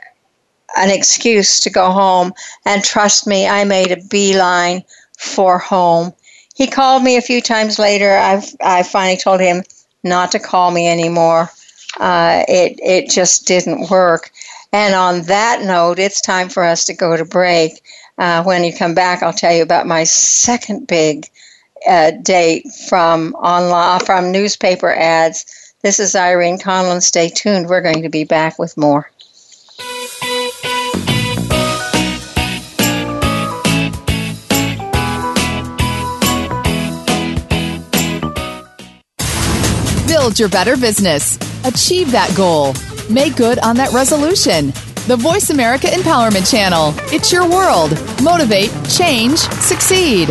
an 0.76 0.90
excuse 0.90 1.60
to 1.60 1.70
go 1.70 1.90
home, 1.90 2.32
and 2.64 2.82
trust 2.82 3.26
me, 3.26 3.46
I 3.46 3.64
made 3.64 3.92
a 3.92 4.02
beeline 4.08 4.84
for 5.18 5.58
home. 5.58 6.12
He 6.54 6.66
called 6.66 7.02
me 7.02 7.16
a 7.16 7.22
few 7.22 7.40
times 7.40 7.78
later. 7.78 8.16
I 8.16 8.42
I 8.60 8.82
finally 8.82 9.16
told 9.16 9.40
him 9.40 9.64
not 10.02 10.32
to 10.32 10.38
call 10.38 10.70
me 10.70 10.88
anymore 10.88 11.50
uh, 12.00 12.44
it 12.48 12.78
it 12.82 13.10
just 13.10 13.46
didn't 13.46 13.90
work. 13.90 14.30
And 14.72 14.94
on 14.94 15.22
that 15.22 15.62
note, 15.62 15.98
it's 15.98 16.20
time 16.20 16.48
for 16.48 16.64
us 16.64 16.84
to 16.86 16.94
go 16.94 17.16
to 17.16 17.24
break. 17.24 17.82
Uh, 18.18 18.42
when 18.42 18.64
you 18.64 18.74
come 18.74 18.94
back, 18.94 19.22
I'll 19.22 19.32
tell 19.32 19.52
you 19.52 19.62
about 19.62 19.86
my 19.86 20.04
second 20.04 20.86
big 20.86 21.28
uh, 21.88 22.12
date 22.22 22.66
from 22.88 23.34
online 23.34 24.00
from 24.00 24.32
newspaper 24.32 24.92
ads. 24.92 25.74
This 25.82 25.98
is 25.98 26.14
Irene 26.14 26.58
Conlon. 26.58 27.02
Stay 27.02 27.28
tuned. 27.28 27.68
We're 27.68 27.80
going 27.80 28.02
to 28.02 28.08
be 28.08 28.24
back 28.24 28.58
with 28.58 28.76
more. 28.76 29.10
Build 40.06 40.38
your 40.38 40.48
better 40.48 40.76
business. 40.76 41.36
Achieve 41.64 42.12
that 42.12 42.32
goal. 42.36 42.74
Make 43.10 43.34
good 43.36 43.58
on 43.58 43.76
that 43.76 43.92
resolution. 43.92 44.66
The 45.08 45.16
Voice 45.16 45.50
America 45.50 45.88
Empowerment 45.88 46.48
Channel. 46.48 46.94
It's 47.12 47.32
your 47.32 47.48
world. 47.48 47.90
Motivate, 48.22 48.70
change, 48.88 49.38
succeed. 49.38 50.28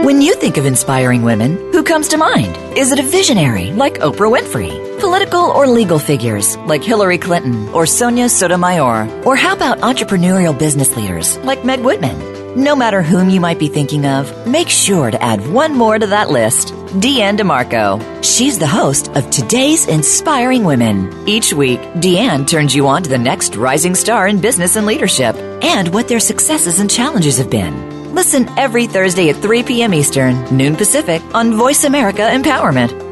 When 0.00 0.20
you 0.22 0.34
think 0.34 0.56
of 0.56 0.64
inspiring 0.66 1.22
women, 1.22 1.56
who 1.70 1.84
comes 1.84 2.08
to 2.08 2.16
mind? 2.16 2.56
Is 2.76 2.90
it 2.90 2.98
a 2.98 3.02
visionary 3.04 3.70
like 3.72 4.00
Oprah 4.00 4.32
Winfrey? 4.36 4.98
Political 4.98 5.38
or 5.38 5.68
legal 5.68 5.98
figures 6.00 6.56
like 6.66 6.82
Hillary 6.82 7.18
Clinton 7.18 7.68
or 7.68 7.86
Sonia 7.86 8.28
Sotomayor? 8.28 9.22
Or 9.24 9.36
how 9.36 9.52
about 9.52 9.78
entrepreneurial 9.80 10.58
business 10.58 10.96
leaders 10.96 11.36
like 11.38 11.64
Meg 11.64 11.80
Whitman? 11.80 12.18
No 12.56 12.74
matter 12.74 13.02
whom 13.02 13.30
you 13.30 13.40
might 13.40 13.58
be 13.58 13.68
thinking 13.68 14.04
of, 14.04 14.24
make 14.46 14.68
sure 14.68 15.10
to 15.10 15.22
add 15.22 15.46
one 15.52 15.74
more 15.76 15.98
to 15.98 16.06
that 16.08 16.30
list. 16.30 16.68
Deanne 17.02 17.38
DeMarco. 17.38 18.00
She's 18.24 18.58
the 18.58 18.66
host 18.66 19.08
of 19.14 19.30
Today's 19.30 19.86
Inspiring 19.86 20.64
Women. 20.64 21.28
Each 21.28 21.52
week, 21.52 21.80
Deanne 22.02 22.48
turns 22.48 22.74
you 22.74 22.88
on 22.88 23.02
to 23.04 23.10
the 23.10 23.18
next 23.18 23.56
rising 23.56 23.94
star 23.94 24.26
in 24.26 24.40
business 24.40 24.76
and 24.76 24.86
leadership 24.86 25.36
and 25.62 25.88
what 25.94 26.08
their 26.08 26.20
successes 26.20 26.80
and 26.80 26.90
challenges 26.90 27.38
have 27.38 27.50
been. 27.50 27.91
Listen 28.12 28.46
every 28.58 28.86
Thursday 28.86 29.30
at 29.30 29.36
3 29.36 29.62
p.m. 29.62 29.94
Eastern, 29.94 30.44
noon 30.56 30.76
Pacific 30.76 31.22
on 31.34 31.56
Voice 31.56 31.84
America 31.84 32.22
Empowerment. 32.22 33.11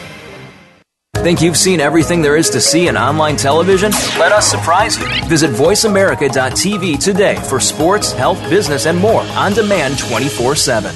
Think 1.21 1.39
you've 1.43 1.55
seen 1.55 1.79
everything 1.79 2.23
there 2.23 2.35
is 2.35 2.49
to 2.49 2.59
see 2.59 2.87
in 2.87 2.97
online 2.97 3.35
television? 3.35 3.91
Let 4.17 4.31
us 4.31 4.49
surprise 4.49 4.97
you. 4.97 5.05
Visit 5.29 5.51
VoiceAmerica.tv 5.51 6.97
today 6.97 7.35
for 7.35 7.59
sports, 7.59 8.11
health, 8.11 8.41
business, 8.49 8.87
and 8.87 8.97
more 8.97 9.21
on 9.21 9.53
demand 9.53 9.99
24 9.99 10.55
7. 10.55 10.95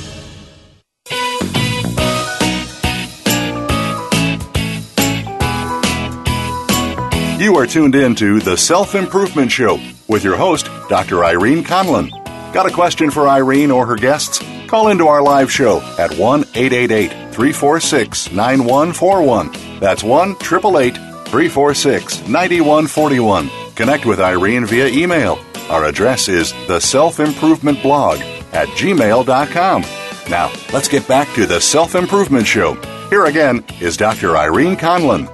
You 7.40 7.58
are 7.58 7.68
tuned 7.68 7.94
in 7.94 8.16
to 8.16 8.40
The 8.40 8.58
Self 8.58 8.96
Improvement 8.96 9.52
Show 9.52 9.80
with 10.08 10.24
your 10.24 10.38
host, 10.38 10.66
Dr. 10.90 11.24
Irene 11.24 11.64
Conlon. 11.64 12.10
Got 12.52 12.66
a 12.66 12.74
question 12.74 13.12
for 13.12 13.30
Irene 13.30 13.70
or 13.70 13.86
her 13.86 13.96
guests? 13.96 14.40
Call 14.66 14.88
into 14.88 15.08
our 15.08 15.22
live 15.22 15.52
show 15.52 15.82
at 16.00 16.18
1 16.18 16.46
888 16.56 17.25
346 17.36 18.32
9141. 18.32 19.80
That's 19.82 20.06
1 20.06 20.32
888 20.32 20.96
346 20.96 22.22
9141. 22.30 23.50
Connect 23.76 24.06
with 24.06 24.22
Irene 24.22 24.66
via 24.66 24.88
email. 24.88 25.38
Our 25.70 25.84
address 25.84 26.30
is 26.30 26.54
the 26.68 26.80
self 26.80 27.20
improvement 27.20 27.82
blog 27.82 28.22
at 28.54 28.70
gmail.com. 28.70 29.82
Now, 30.30 30.50
let's 30.72 30.88
get 30.88 31.06
back 31.10 31.28
to 31.36 31.46
the 31.46 31.60
Self 31.60 31.94
Improvement 31.94 32.48
Show. 32.48 32.76
Here 33.10 33.26
again 33.26 33.66
is 33.82 33.98
Dr. 33.98 34.38
Irene 34.38 34.78
Conlon. 34.78 35.30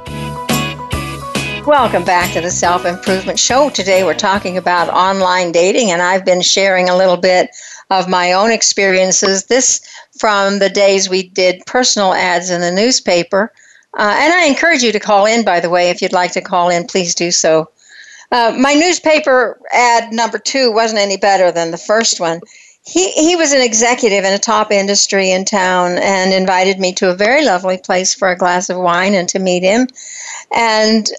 Welcome 1.67 2.03
back 2.03 2.33
to 2.33 2.41
the 2.41 2.49
Self 2.49 2.87
Improvement 2.87 3.37
Show. 3.37 3.69
Today 3.69 4.03
we're 4.03 4.15
talking 4.15 4.57
about 4.57 4.89
online 4.89 5.51
dating, 5.51 5.91
and 5.91 6.01
I've 6.01 6.25
been 6.25 6.41
sharing 6.41 6.89
a 6.89 6.97
little 6.97 7.17
bit 7.17 7.51
of 7.91 8.09
my 8.09 8.33
own 8.33 8.51
experiences. 8.51 9.45
This 9.45 9.81
from 10.21 10.59
the 10.59 10.69
days 10.69 11.09
we 11.09 11.23
did 11.23 11.65
personal 11.65 12.13
ads 12.13 12.51
in 12.51 12.61
the 12.61 12.71
newspaper. 12.71 13.51
Uh, 13.97 14.13
and 14.19 14.31
I 14.31 14.45
encourage 14.45 14.83
you 14.83 14.91
to 14.91 14.99
call 14.99 15.25
in, 15.25 15.43
by 15.43 15.59
the 15.59 15.69
way, 15.69 15.89
if 15.89 15.99
you'd 15.99 16.13
like 16.13 16.31
to 16.33 16.41
call 16.41 16.69
in, 16.69 16.85
please 16.85 17.15
do 17.15 17.31
so. 17.31 17.71
Uh, 18.31 18.55
my 18.55 18.75
newspaper 18.75 19.59
ad 19.71 20.13
number 20.13 20.37
two 20.37 20.71
wasn't 20.71 21.01
any 21.01 21.17
better 21.17 21.51
than 21.51 21.71
the 21.71 21.77
first 21.77 22.19
one. 22.19 22.39
He, 22.85 23.09
he 23.13 23.35
was 23.35 23.51
an 23.51 23.63
executive 23.63 24.23
in 24.23 24.31
a 24.31 24.37
top 24.37 24.71
industry 24.71 25.31
in 25.31 25.43
town 25.43 25.97
and 25.97 26.31
invited 26.31 26.79
me 26.79 26.93
to 26.93 27.09
a 27.09 27.15
very 27.15 27.43
lovely 27.43 27.79
place 27.79 28.13
for 28.13 28.29
a 28.29 28.37
glass 28.37 28.69
of 28.69 28.77
wine 28.77 29.15
and 29.15 29.27
to 29.29 29.39
meet 29.39 29.63
him. 29.63 29.87
And 30.51 31.09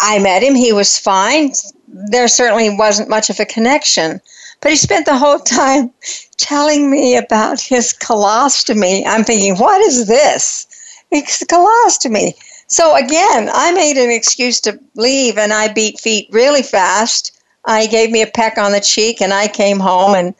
I 0.00 0.18
met 0.18 0.42
him. 0.42 0.56
He 0.56 0.72
was 0.72 0.98
fine. 0.98 1.52
There 1.86 2.26
certainly 2.26 2.76
wasn't 2.76 3.08
much 3.08 3.30
of 3.30 3.38
a 3.38 3.46
connection. 3.46 4.20
But 4.60 4.72
he 4.72 4.76
spent 4.76 5.06
the 5.06 5.16
whole 5.16 5.38
time 5.60 5.92
telling 6.40 6.90
me 6.90 7.16
about 7.16 7.60
his 7.60 7.92
colostomy. 7.92 9.04
I'm 9.06 9.24
thinking, 9.24 9.56
what 9.56 9.80
is 9.82 10.06
this? 10.06 10.66
It's 11.10 11.44
colostomy. 11.44 12.34
So 12.66 12.96
again, 12.96 13.50
I 13.52 13.72
made 13.72 13.96
an 13.96 14.10
excuse 14.10 14.60
to 14.62 14.78
leave 14.94 15.38
and 15.38 15.52
I 15.52 15.72
beat 15.72 16.00
feet 16.00 16.28
really 16.30 16.62
fast. 16.62 17.38
I 17.64 17.86
gave 17.86 18.10
me 18.10 18.22
a 18.22 18.26
peck 18.26 18.58
on 18.58 18.72
the 18.72 18.80
cheek 18.80 19.20
and 19.20 19.32
I 19.32 19.48
came 19.48 19.80
home 19.80 20.14
and 20.14 20.34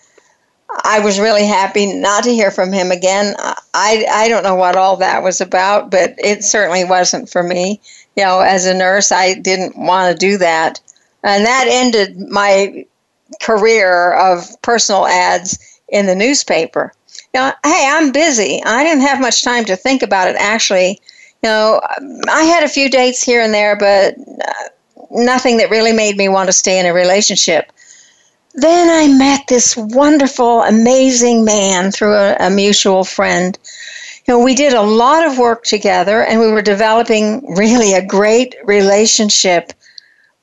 I 0.85 1.01
was 1.01 1.19
really 1.19 1.45
happy 1.45 1.93
not 1.93 2.23
to 2.25 2.33
hear 2.33 2.53
from 2.53 2.73
him 2.73 2.93
again. 2.93 3.35
I, 3.75 4.07
I 4.09 4.29
don't 4.29 4.45
know 4.45 4.55
what 4.55 4.77
all 4.77 4.97
that 4.99 5.23
was 5.23 5.41
about, 5.41 5.91
but 5.91 6.15
it 6.19 6.45
certainly 6.45 6.85
wasn't 6.85 7.29
for 7.29 7.43
me 7.43 7.81
you 8.17 8.25
know, 8.25 8.41
as 8.41 8.67
a 8.67 8.75
nurse, 8.75 9.13
I 9.13 9.35
didn't 9.35 9.77
want 9.77 10.13
to 10.13 10.19
do 10.19 10.37
that. 10.39 10.81
And 11.23 11.45
that 11.45 11.67
ended 11.69 12.19
my 12.29 12.85
career 13.41 14.13
of 14.13 14.61
personal 14.63 15.07
ads 15.07 15.59
in 15.91 16.07
the 16.07 16.15
newspaper. 16.15 16.93
Know, 17.35 17.53
hey, 17.65 17.89
I'm 17.89 18.13
busy. 18.13 18.63
I 18.65 18.83
didn't 18.83 19.03
have 19.03 19.21
much 19.21 19.43
time 19.43 19.65
to 19.67 19.77
think 19.77 20.03
about 20.03 20.29
it 20.29 20.37
actually. 20.37 21.01
You 21.43 21.49
know, 21.49 21.81
I 22.29 22.45
had 22.45 22.65
a 22.65 22.69
few 22.69 22.91
dates 22.91 23.23
here 23.23 23.41
and 23.41 23.55
there, 23.55 23.77
but 23.77 24.15
uh, 24.19 24.53
nothing 25.11 25.57
that 25.59 25.71
really 25.71 25.93
made 25.93 26.17
me 26.17 26.29
want 26.29 26.49
to 26.49 26.53
stay 26.53 26.79
in 26.79 26.87
a 26.87 26.93
relationship. 26.93 27.73
Then 28.55 28.91
I 28.91 29.17
met 29.17 29.47
this 29.49 29.77
wonderful, 29.77 30.63
amazing 30.63 31.45
man 31.45 31.93
through 31.93 32.15
a, 32.15 32.37
a 32.41 32.51
mutual 32.51 33.05
friend 33.05 33.57
you 34.31 34.35
know, 34.35 34.45
we 34.45 34.55
did 34.55 34.75
a 34.75 34.83
lot 34.83 35.27
of 35.27 35.39
work 35.39 35.65
together 35.65 36.23
and 36.23 36.39
we 36.39 36.53
were 36.53 36.63
developing 36.63 37.45
really 37.57 37.95
a 37.95 38.07
great 38.07 38.55
relationship 38.65 39.73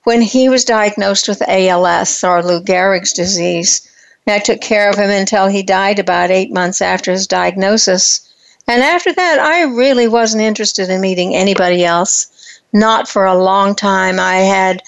when 0.03 0.21
he 0.21 0.49
was 0.49 0.65
diagnosed 0.65 1.29
with 1.29 1.41
ALS 1.47 2.23
or 2.23 2.43
Lou 2.43 2.62
Gehrig's 2.62 3.13
disease. 3.13 3.89
And 4.27 4.33
I 4.33 4.39
took 4.39 4.59
care 4.59 4.89
of 4.89 4.97
him 4.97 5.09
until 5.09 5.47
he 5.47 5.63
died 5.63 5.99
about 5.99 6.31
eight 6.31 6.51
months 6.51 6.81
after 6.81 7.13
his 7.13 7.27
diagnosis. 7.27 8.27
And 8.67 8.83
after 8.83 9.13
that, 9.13 9.39
I 9.39 9.63
really 9.63 10.09
wasn't 10.09 10.43
interested 10.43 10.89
in 10.89 10.99
meeting 10.99 11.33
anybody 11.33 11.85
else. 11.85 12.27
Not 12.73 13.07
for 13.07 13.25
a 13.25 13.41
long 13.41 13.73
time. 13.73 14.19
I 14.19 14.39
had 14.39 14.83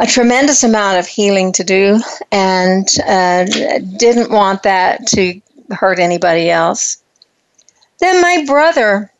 a 0.00 0.06
tremendous 0.06 0.62
amount 0.62 1.00
of 1.00 1.08
healing 1.08 1.50
to 1.52 1.64
do 1.64 2.00
and 2.30 2.88
uh, 3.04 3.44
didn't 3.96 4.30
want 4.30 4.62
that 4.62 5.08
to 5.08 5.40
hurt 5.72 5.98
anybody 5.98 6.48
else. 6.48 7.02
Then 7.98 8.22
my 8.22 8.44
brother 8.46 9.12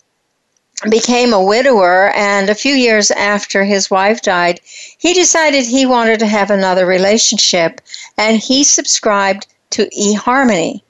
became 0.91 1.33
a 1.33 1.43
widower, 1.43 2.11
and 2.15 2.49
a 2.49 2.55
few 2.55 2.75
years 2.75 3.11
after 3.11 3.65
his 3.65 3.91
wife 3.91 4.23
died, 4.23 4.61
he 4.99 5.15
decided 5.15 5.65
he 5.65 5.87
wanted 5.87 6.21
to 6.21 6.27
have 6.27 6.51
another 6.51 6.87
relationship, 6.87 7.81
and 8.17 8.39
he 8.39 8.65
subscribed 8.65 9.47
to 9.71 9.87
eHarmony 9.99 10.83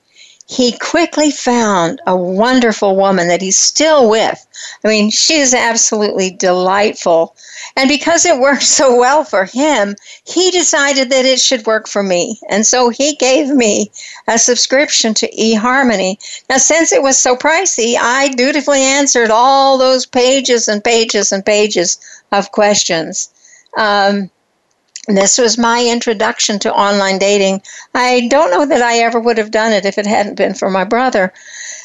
he 0.51 0.73
quickly 0.73 1.31
found 1.31 2.01
a 2.07 2.17
wonderful 2.17 2.97
woman 2.97 3.29
that 3.29 3.43
he's 3.43 3.59
still 3.59 4.09
with. 4.09 4.47
I 4.83 4.89
mean, 4.89 5.11
she 5.11 5.35
is 5.35 5.53
absolutely 5.53 6.31
delightful. 6.31 7.37
And 7.77 7.87
because 7.87 8.25
it 8.25 8.41
worked 8.41 8.63
so 8.79 8.97
well 8.97 9.25
for 9.25 9.45
him, 9.45 9.95
he 10.25 10.51
decided 10.51 11.11
that 11.11 11.27
it 11.27 11.39
should 11.39 11.67
work 11.67 11.87
for 11.87 12.03
me. 12.03 12.41
And 12.49 12.67
so 12.67 12.89
he 12.89 13.15
gave 13.17 13.49
me 13.51 13.91
a 14.27 14.39
subscription 14.39 15.13
to 15.15 15.31
eHarmony. 15.37 16.17
Now, 16.49 16.57
since 16.57 16.93
it 16.93 17.03
was 17.03 17.19
so 17.19 17.37
pricey, 17.37 17.97
I 18.01 18.29
dutifully 18.29 18.81
answered 18.81 19.31
all 19.31 19.77
those 19.77 20.07
pages 20.07 20.67
and 20.67 20.83
pages 20.83 21.31
and 21.31 21.45
pages 21.45 21.99
of 22.33 22.53
questions. 22.53 23.29
Um, 23.77 24.31
this 25.17 25.39
was 25.39 25.57
my 25.57 25.85
introduction 25.85 26.59
to 26.61 26.75
online 26.75 27.19
dating. 27.19 27.63
I 27.95 28.29
don't 28.29 28.51
know 28.51 28.67
that 28.67 28.83
I 28.83 28.99
ever 28.99 29.19
would 29.19 29.39
have 29.39 29.51
done 29.51 29.73
it 29.73 29.87
if 29.87 29.97
it 29.97 30.07
hadn't 30.07 30.37
been 30.37 30.55
for 30.55 30.71
my 30.71 30.85
brother. 30.85 31.33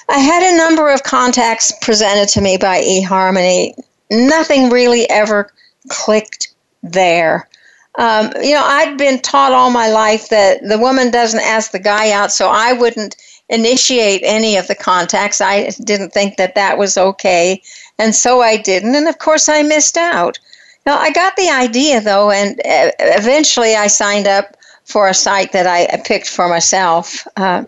I 0.10 0.20
had 0.20 0.44
a 0.44 0.58
number 0.58 0.90
of 0.90 1.04
contacts 1.04 1.72
presented 1.82 2.28
to 2.30 2.42
me 2.42 2.58
by 2.58 2.82
eHarmony. 2.82 3.74
Nothing 4.12 4.70
really 4.70 5.10
ever 5.10 5.52
clicked 5.88 6.50
there. 6.82 7.48
Um, 7.96 8.32
you 8.42 8.54
know, 8.54 8.64
I'd 8.64 8.98
been 8.98 9.22
taught 9.22 9.54
all 9.54 9.70
my 9.70 9.90
life 9.90 10.30
that 10.30 10.68
the 10.68 10.80
woman 10.80 11.12
doesn't 11.12 11.40
ask 11.40 11.72
the 11.72 11.80
guy 11.80 12.12
out, 12.12 12.32
so 12.32 12.50
I 12.50 12.74
wouldn't 12.74 13.16
initiate 13.50 14.22
any 14.24 14.58
of 14.58 14.68
the 14.68 14.76
contacts. 14.76 15.40
I 15.40 15.70
didn't 15.84 16.12
think 16.12 16.38
that 16.38 16.56
that 16.56 16.78
was 16.78 16.98
okay, 16.98 17.62
and 18.00 18.16
so 18.16 18.42
I 18.42 18.58
didn't. 18.58 18.96
And 18.96 19.08
of 19.08 19.20
course, 19.20 19.48
I 19.48 19.62
missed 19.62 19.96
out. 19.96 20.40
No, 20.86 20.96
I 20.96 21.12
got 21.12 21.36
the 21.36 21.50
idea 21.50 22.02
though, 22.02 22.32
and 22.32 22.60
uh, 22.60 22.92
eventually 23.00 23.76
I 23.76 23.88
signed 23.88 24.28
up 24.28 24.58
for 24.84 25.08
a 25.08 25.14
site 25.14 25.54
that 25.54 25.66
I 25.66 25.88
picked 26.04 26.28
for 26.28 26.50
myself. 26.50 27.26
Uh, 27.38 27.64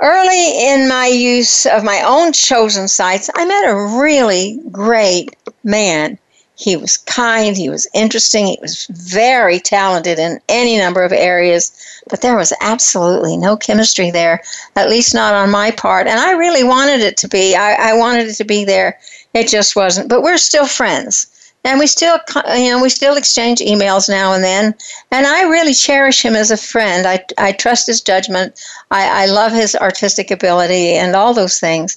early 0.00 0.66
in 0.66 0.88
my 0.88 1.06
use 1.06 1.66
of 1.66 1.84
my 1.84 2.02
own 2.04 2.32
chosen 2.32 2.88
sites, 2.88 3.28
I 3.34 3.44
met 3.44 3.68
a 3.68 4.00
really 4.00 4.58
great 4.70 5.36
man, 5.62 6.18
he 6.62 6.76
was 6.76 6.96
kind, 6.96 7.56
he 7.56 7.68
was 7.68 7.88
interesting, 7.92 8.46
he 8.46 8.58
was 8.60 8.86
very 8.90 9.58
talented 9.58 10.18
in 10.18 10.40
any 10.48 10.78
number 10.78 11.02
of 11.02 11.12
areas, 11.12 11.72
but 12.08 12.20
there 12.20 12.36
was 12.36 12.52
absolutely 12.60 13.36
no 13.36 13.56
chemistry 13.56 14.10
there, 14.10 14.42
at 14.76 14.88
least 14.88 15.14
not 15.14 15.34
on 15.34 15.50
my 15.50 15.70
part. 15.70 16.06
And 16.06 16.20
I 16.20 16.32
really 16.32 16.62
wanted 16.62 17.00
it 17.00 17.16
to 17.18 17.28
be. 17.28 17.56
I, 17.56 17.90
I 17.90 17.96
wanted 17.96 18.28
it 18.28 18.34
to 18.34 18.44
be 18.44 18.64
there. 18.64 18.98
It 19.34 19.48
just 19.48 19.74
wasn't. 19.74 20.08
But 20.08 20.22
we're 20.22 20.38
still 20.38 20.66
friends. 20.66 21.26
And 21.64 21.78
we 21.78 21.86
still, 21.86 22.18
you 22.56 22.70
know, 22.70 22.82
we 22.82 22.88
still 22.88 23.16
exchange 23.16 23.60
emails 23.60 24.08
now 24.08 24.32
and 24.32 24.42
then. 24.42 24.74
And 25.10 25.26
I 25.26 25.42
really 25.42 25.74
cherish 25.74 26.24
him 26.24 26.34
as 26.34 26.50
a 26.50 26.56
friend. 26.56 27.06
I, 27.06 27.24
I 27.38 27.52
trust 27.52 27.86
his 27.86 28.00
judgment. 28.00 28.60
I, 28.90 29.24
I 29.24 29.26
love 29.26 29.52
his 29.52 29.76
artistic 29.76 30.30
ability 30.30 30.94
and 30.94 31.14
all 31.14 31.34
those 31.34 31.60
things 31.60 31.96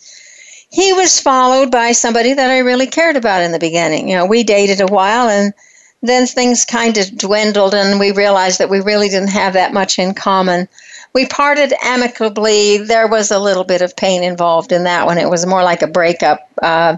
he 0.75 0.91
was 0.91 1.21
followed 1.21 1.71
by 1.71 1.93
somebody 1.93 2.33
that 2.33 2.51
I 2.51 2.57
really 2.59 2.87
cared 2.87 3.15
about 3.15 3.43
in 3.43 3.53
the 3.53 3.59
beginning. 3.59 4.09
You 4.09 4.17
know, 4.17 4.25
we 4.25 4.43
dated 4.43 4.81
a 4.81 4.87
while 4.91 5.29
and 5.29 5.53
then 6.01 6.27
things 6.27 6.65
kind 6.65 6.97
of 6.97 7.17
dwindled 7.17 7.73
and 7.73 7.97
we 7.97 8.11
realized 8.11 8.59
that 8.59 8.69
we 8.69 8.81
really 8.81 9.07
didn't 9.07 9.29
have 9.29 9.53
that 9.53 9.73
much 9.73 9.97
in 9.99 10.13
common. 10.13 10.67
We 11.13 11.27
parted 11.27 11.73
amicably. 11.81 12.79
There 12.79 13.07
was 13.07 13.31
a 13.31 13.39
little 13.39 13.63
bit 13.63 13.81
of 13.81 13.95
pain 13.95 14.21
involved 14.21 14.73
in 14.73 14.83
that 14.83 15.05
one. 15.05 15.17
It 15.17 15.29
was 15.29 15.45
more 15.45 15.63
like 15.63 15.81
a 15.81 15.87
breakup, 15.87 16.45
uh, 16.61 16.97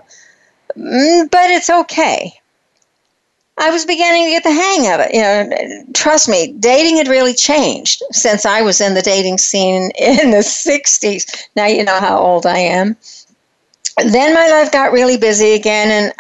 mm, 0.76 1.30
but 1.30 1.52
it's 1.52 1.70
okay. 1.70 2.34
I 3.60 3.72
was 3.72 3.86
beginning 3.86 4.26
to 4.26 4.32
get 4.32 4.44
the 4.44 4.52
hang 4.52 4.94
of 4.94 5.00
it. 5.00 5.14
You 5.14 5.22
know, 5.22 5.84
trust 5.94 6.30
me, 6.30 6.54
dating 6.60 6.98
had 6.98 7.08
really 7.08 7.34
changed 7.34 8.04
since 8.12 8.46
I 8.46 8.62
was 8.62 8.82
in 8.82 8.94
the 8.94 9.02
dating 9.02 9.40
scene 9.40 9.92
in 10.00 10.32
the 10.32 10.38
60s. 10.38 11.48
Now 11.56 11.66
you 11.66 11.84
know 11.84 12.00
how 12.00 12.20
old 12.20 12.46
I 12.46 12.60
am 12.60 12.96
then 13.98 14.34
my 14.34 14.48
life 14.48 14.72
got 14.72 14.92
really 14.92 15.18
busy 15.18 15.54
again, 15.54 15.90
and 15.90 16.14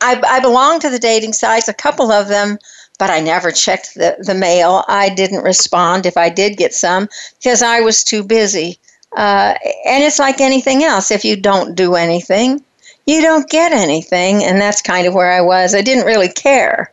I, 0.00 0.20
I 0.26 0.40
belonged 0.40 0.82
to 0.82 0.90
the 0.90 0.98
dating 0.98 1.32
sites, 1.32 1.68
a 1.68 1.74
couple 1.74 2.10
of 2.10 2.28
them, 2.28 2.58
but 2.98 3.10
I 3.10 3.20
never 3.20 3.52
checked 3.52 3.94
the, 3.94 4.16
the 4.18 4.34
mail. 4.34 4.84
I 4.88 5.08
didn't 5.08 5.44
respond 5.44 6.06
if 6.06 6.16
I 6.16 6.28
did 6.28 6.56
get 6.56 6.74
some 6.74 7.08
because 7.38 7.62
I 7.62 7.80
was 7.80 8.02
too 8.02 8.24
busy. 8.24 8.78
Uh, 9.16 9.54
and 9.86 10.02
it's 10.02 10.18
like 10.18 10.40
anything 10.40 10.82
else 10.82 11.10
if 11.10 11.24
you 11.24 11.36
don't 11.36 11.74
do 11.74 11.94
anything, 11.94 12.62
you 13.06 13.20
don't 13.20 13.48
get 13.48 13.72
anything. 13.72 14.44
And 14.44 14.60
that's 14.60 14.82
kind 14.82 15.06
of 15.06 15.14
where 15.14 15.32
I 15.32 15.40
was. 15.40 15.74
I 15.74 15.82
didn't 15.82 16.06
really 16.06 16.28
care. 16.28 16.92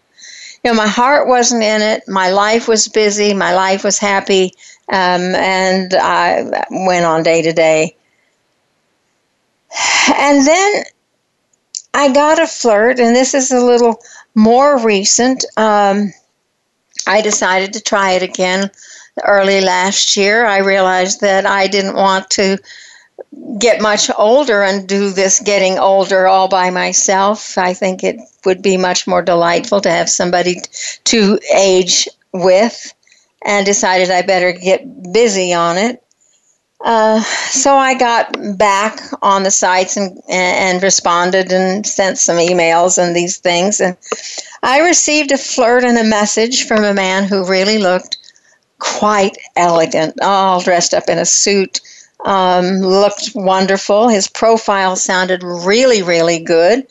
You 0.64 0.72
know, 0.72 0.78
my 0.78 0.88
heart 0.88 1.28
wasn't 1.28 1.64
in 1.64 1.82
it. 1.82 2.08
My 2.08 2.32
life 2.32 2.68
was 2.68 2.88
busy. 2.88 3.34
My 3.34 3.54
life 3.54 3.84
was 3.84 3.98
happy. 3.98 4.54
Um, 4.92 5.36
and 5.36 5.94
I 5.94 6.66
went 6.70 7.06
on 7.06 7.24
day 7.24 7.42
to 7.44 7.54
day. 7.54 7.96
And 10.16 10.46
then 10.46 10.84
I 11.94 12.12
got 12.12 12.42
a 12.42 12.48
flirt, 12.48 13.00
and 13.00 13.16
this 13.16 13.34
is 13.34 13.52
a 13.52 13.64
little 13.64 14.02
more 14.36 14.80
recent. 14.80 15.46
Um, 15.58 16.12
I 17.08 17.22
decided 17.22 17.74
to 17.74 17.82
try 17.82 18.12
it 18.12 18.24
again 18.24 18.70
early 19.26 19.62
last 19.62 20.16
year. 20.16 20.46
I 20.46 20.60
realized 20.60 21.22
that 21.22 21.46
I 21.46 21.68
didn't 21.68 21.96
want 21.96 22.30
to 22.32 22.58
get 23.60 23.82
much 23.82 24.10
older 24.18 24.64
and 24.64 24.88
do 24.88 25.10
this 25.10 25.40
getting 25.40 25.78
older 25.80 26.28
all 26.28 26.48
by 26.48 26.70
myself. 26.70 27.58
I 27.58 27.74
think 27.74 28.04
it 28.04 28.20
would 28.46 28.62
be 28.62 28.78
much 28.78 29.08
more 29.08 29.22
delightful 29.22 29.82
to 29.82 29.92
have 29.92 30.10
somebody 30.10 30.62
to 31.06 31.40
age 31.56 32.08
with, 32.34 32.94
and 33.46 33.66
decided 33.66 34.12
I 34.12 34.22
better 34.22 34.52
get 34.52 35.14
busy 35.14 35.54
on 35.54 35.78
it. 35.78 36.04
Uh, 36.84 37.22
so 37.22 37.76
I 37.76 37.94
got 37.98 38.34
back 38.58 39.02
on 39.22 39.44
the 39.44 39.52
sites 39.52 39.98
and 39.98 40.22
and 40.30 40.82
responded 40.82 41.52
and 41.52 41.86
sent 41.86 42.18
some 42.18 42.38
emails 42.38 42.98
and 42.98 43.14
these 43.14 43.38
things 43.38 43.82
and 43.82 43.98
I 44.64 44.80
received 44.80 45.32
a 45.32 45.38
flirt 45.38 45.84
and 45.84 45.98
a 45.98 46.04
message 46.04 46.68
from 46.68 46.84
a 46.84 46.94
man 46.94 47.26
who 47.26 47.48
really 47.48 47.78
looked 47.78 48.18
quite 48.80 49.38
elegant, 49.56 50.20
all 50.22 50.62
dressed 50.62 50.94
up 50.94 51.10
in 51.10 51.18
a 51.18 51.26
suit, 51.26 51.82
um, 52.26 52.66
looked 52.82 53.32
wonderful. 53.36 54.10
His 54.10 54.28
profile 54.28 54.96
sounded 54.96 55.44
really, 55.44 56.02
really 56.02 56.40
good. 56.40 56.88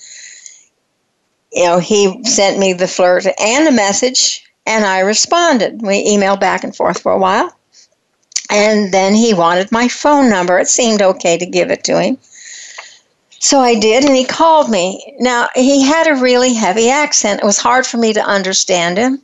You 1.52 1.64
know, 1.64 1.78
he 1.78 2.22
sent 2.24 2.58
me 2.58 2.72
the 2.72 2.88
flirt 2.88 3.26
and 3.38 3.68
a 3.68 3.72
message, 3.72 4.44
and 4.66 4.84
I 4.84 5.00
responded. 5.00 5.82
We 5.82 6.06
emailed 6.06 6.40
back 6.40 6.64
and 6.64 6.74
forth 6.74 7.00
for 7.00 7.12
a 7.12 7.18
while. 7.18 7.54
And 8.50 8.92
then 8.92 9.14
he 9.14 9.34
wanted 9.34 9.70
my 9.72 9.88
phone 9.88 10.30
number. 10.30 10.58
It 10.58 10.68
seemed 10.68 11.02
okay 11.02 11.36
to 11.36 11.46
give 11.46 11.70
it 11.70 11.84
to 11.84 12.00
him. 12.00 12.18
So 13.40 13.60
I 13.60 13.78
did, 13.78 14.04
and 14.04 14.16
he 14.16 14.24
called 14.24 14.68
me. 14.70 15.14
Now, 15.20 15.48
he 15.54 15.82
had 15.82 16.08
a 16.08 16.20
really 16.20 16.54
heavy 16.54 16.90
accent. 16.90 17.40
It 17.40 17.46
was 17.46 17.58
hard 17.58 17.86
for 17.86 17.96
me 17.96 18.12
to 18.12 18.20
understand 18.20 18.98
him. 18.98 19.22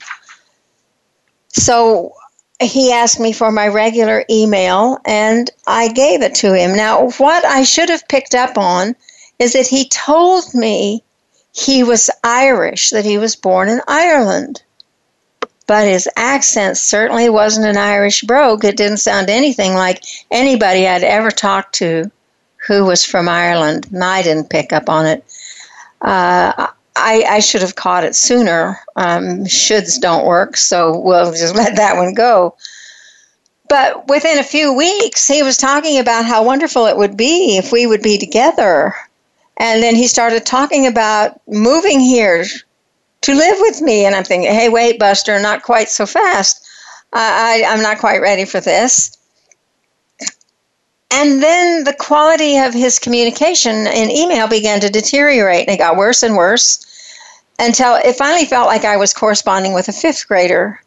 So 1.48 2.14
he 2.60 2.92
asked 2.92 3.20
me 3.20 3.32
for 3.32 3.50
my 3.50 3.68
regular 3.68 4.24
email, 4.30 4.98
and 5.04 5.50
I 5.66 5.88
gave 5.88 6.22
it 6.22 6.34
to 6.36 6.54
him. 6.54 6.76
Now, 6.76 7.10
what 7.18 7.44
I 7.44 7.62
should 7.64 7.88
have 7.88 8.08
picked 8.08 8.34
up 8.34 8.56
on 8.56 8.94
is 9.38 9.52
that 9.54 9.66
he 9.66 9.88
told 9.88 10.54
me 10.54 11.02
he 11.52 11.82
was 11.82 12.10
Irish, 12.22 12.90
that 12.90 13.04
he 13.04 13.18
was 13.18 13.36
born 13.36 13.68
in 13.68 13.80
Ireland 13.86 14.62
but 15.66 15.86
his 15.86 16.08
accent 16.16 16.76
certainly 16.76 17.28
wasn't 17.28 17.66
an 17.66 17.76
Irish 17.76 18.22
brogue. 18.22 18.64
It 18.64 18.76
didn't 18.76 18.98
sound 18.98 19.30
anything 19.30 19.74
like 19.74 20.04
anybody 20.30 20.86
I'd 20.86 21.04
ever 21.04 21.30
talked 21.30 21.74
to 21.76 22.10
who 22.66 22.84
was 22.84 23.04
from 23.04 23.28
Ireland, 23.28 23.88
and 23.92 24.02
I 24.02 24.22
didn't 24.22 24.50
pick 24.50 24.72
up 24.72 24.88
on 24.88 25.06
it. 25.06 25.24
Uh, 26.00 26.68
I, 26.96 27.24
I, 27.28 27.40
should 27.40 27.62
have 27.62 27.74
caught 27.74 28.04
it 28.04 28.14
sooner. 28.14 28.78
Um, 28.96 29.44
shoulds 29.44 30.00
don't 30.00 30.26
work, 30.26 30.56
so 30.56 30.98
we'll 30.98 31.32
just 31.32 31.54
let 31.56 31.76
that 31.76 31.96
one 31.96 32.14
go. 32.14 32.56
But 33.68 34.08
within 34.08 34.38
a 34.38 34.44
few 34.44 34.72
weeks, 34.72 35.26
he 35.26 35.42
was 35.42 35.56
talking 35.56 35.98
about 35.98 36.24
how 36.24 36.44
wonderful 36.44 36.86
it 36.86 36.96
would 36.96 37.16
be 37.16 37.56
if 37.56 37.72
we 37.72 37.86
would 37.86 38.02
be 38.02 38.18
together. 38.18 38.94
And 39.56 39.82
then 39.82 39.94
he 39.94 40.06
started 40.06 40.44
talking 40.44 40.86
about 40.86 41.40
moving 41.48 42.00
here 42.00 42.44
to 43.22 43.34
live 43.34 43.56
with 43.60 43.80
me. 43.80 44.04
And 44.04 44.14
I'm 44.14 44.24
thinking, 44.24 44.52
hey, 44.52 44.68
wait, 44.68 44.98
Buster, 44.98 45.40
not 45.40 45.62
quite 45.62 45.88
so 45.88 46.06
fast. 46.06 46.66
I, 47.12 47.64
I'm 47.66 47.82
not 47.82 47.98
quite 47.98 48.20
ready 48.20 48.44
for 48.44 48.60
this. 48.60 49.16
And 51.10 51.40
then 51.42 51.84
the 51.84 51.94
quality 51.94 52.58
of 52.58 52.74
his 52.74 52.98
communication 52.98 53.86
in 53.86 54.10
email 54.10 54.48
began 54.48 54.80
to 54.80 54.90
deteriorate, 54.90 55.68
and 55.68 55.74
it 55.74 55.78
got 55.78 55.96
worse 55.96 56.24
and 56.24 56.36
worse 56.36 56.83
until 57.58 57.94
it 57.96 58.16
finally 58.16 58.46
felt 58.46 58.66
like 58.66 58.84
I 58.84 58.96
was 58.96 59.12
corresponding 59.12 59.72
with 59.74 59.88
a 59.88 59.92
fifth 59.92 60.26
grader. 60.26 60.80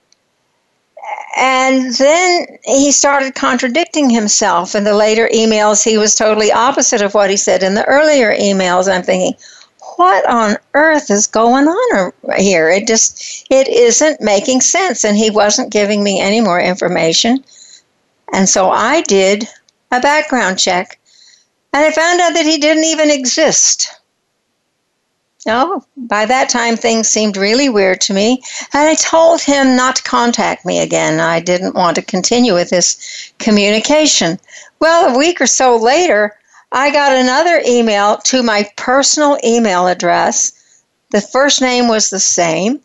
And 1.37 1.93
then 1.93 2.47
he 2.65 2.91
started 2.91 3.35
contradicting 3.35 4.09
himself. 4.09 4.75
In 4.75 4.83
the 4.83 4.95
later 4.95 5.29
emails, 5.33 5.83
he 5.83 5.97
was 5.97 6.15
totally 6.15 6.51
opposite 6.51 7.01
of 7.01 7.13
what 7.13 7.29
he 7.29 7.37
said 7.37 7.63
in 7.63 7.75
the 7.75 7.85
earlier 7.85 8.35
emails. 8.35 8.91
I'm 8.91 9.03
thinking, 9.03 9.35
what 9.97 10.27
on 10.29 10.57
earth 10.73 11.09
is 11.09 11.27
going 11.27 11.67
on 11.67 12.13
here? 12.37 12.69
It 12.69 12.87
just 12.87 13.47
it 13.49 13.67
isn't 13.67 14.21
making 14.21 14.61
sense 14.61 15.03
and 15.03 15.17
he 15.17 15.29
wasn't 15.29 15.71
giving 15.71 16.03
me 16.03 16.19
any 16.19 16.41
more 16.41 16.59
information. 16.59 17.43
And 18.33 18.47
so 18.47 18.69
I 18.69 19.01
did 19.01 19.47
a 19.91 19.99
background 19.99 20.59
check 20.59 20.99
and 21.73 21.85
I 21.85 21.91
found 21.91 22.21
out 22.21 22.33
that 22.33 22.45
he 22.45 22.57
didn't 22.57 22.83
even 22.83 23.09
exist. 23.09 23.96
No, 25.47 25.85
by 25.95 26.25
that 26.25 26.49
time 26.49 26.75
things 26.75 27.07
seemed 27.07 27.37
really 27.37 27.69
weird 27.69 28.01
to 28.01 28.13
me, 28.13 28.43
and 28.73 28.89
I 28.89 28.95
told 28.95 29.41
him 29.41 29.77
not 29.77 29.95
to 29.95 30.03
contact 30.03 30.65
me 30.65 30.79
again. 30.79 31.21
I 31.21 31.39
didn't 31.39 31.73
want 31.73 31.95
to 31.95 32.01
continue 32.01 32.53
with 32.53 32.69
this 32.69 33.31
communication. 33.39 34.39
Well, 34.81 35.15
a 35.15 35.17
week 35.17 35.39
or 35.39 35.47
so 35.47 35.77
later, 35.77 36.37
I 36.73 36.91
got 36.91 37.15
another 37.15 37.63
email 37.65 38.17
to 38.25 38.43
my 38.43 38.69
personal 38.75 39.37
email 39.41 39.87
address. 39.87 40.51
The 41.11 41.21
first 41.21 41.61
name 41.61 41.87
was 41.87 42.09
the 42.09 42.19
same, 42.19 42.81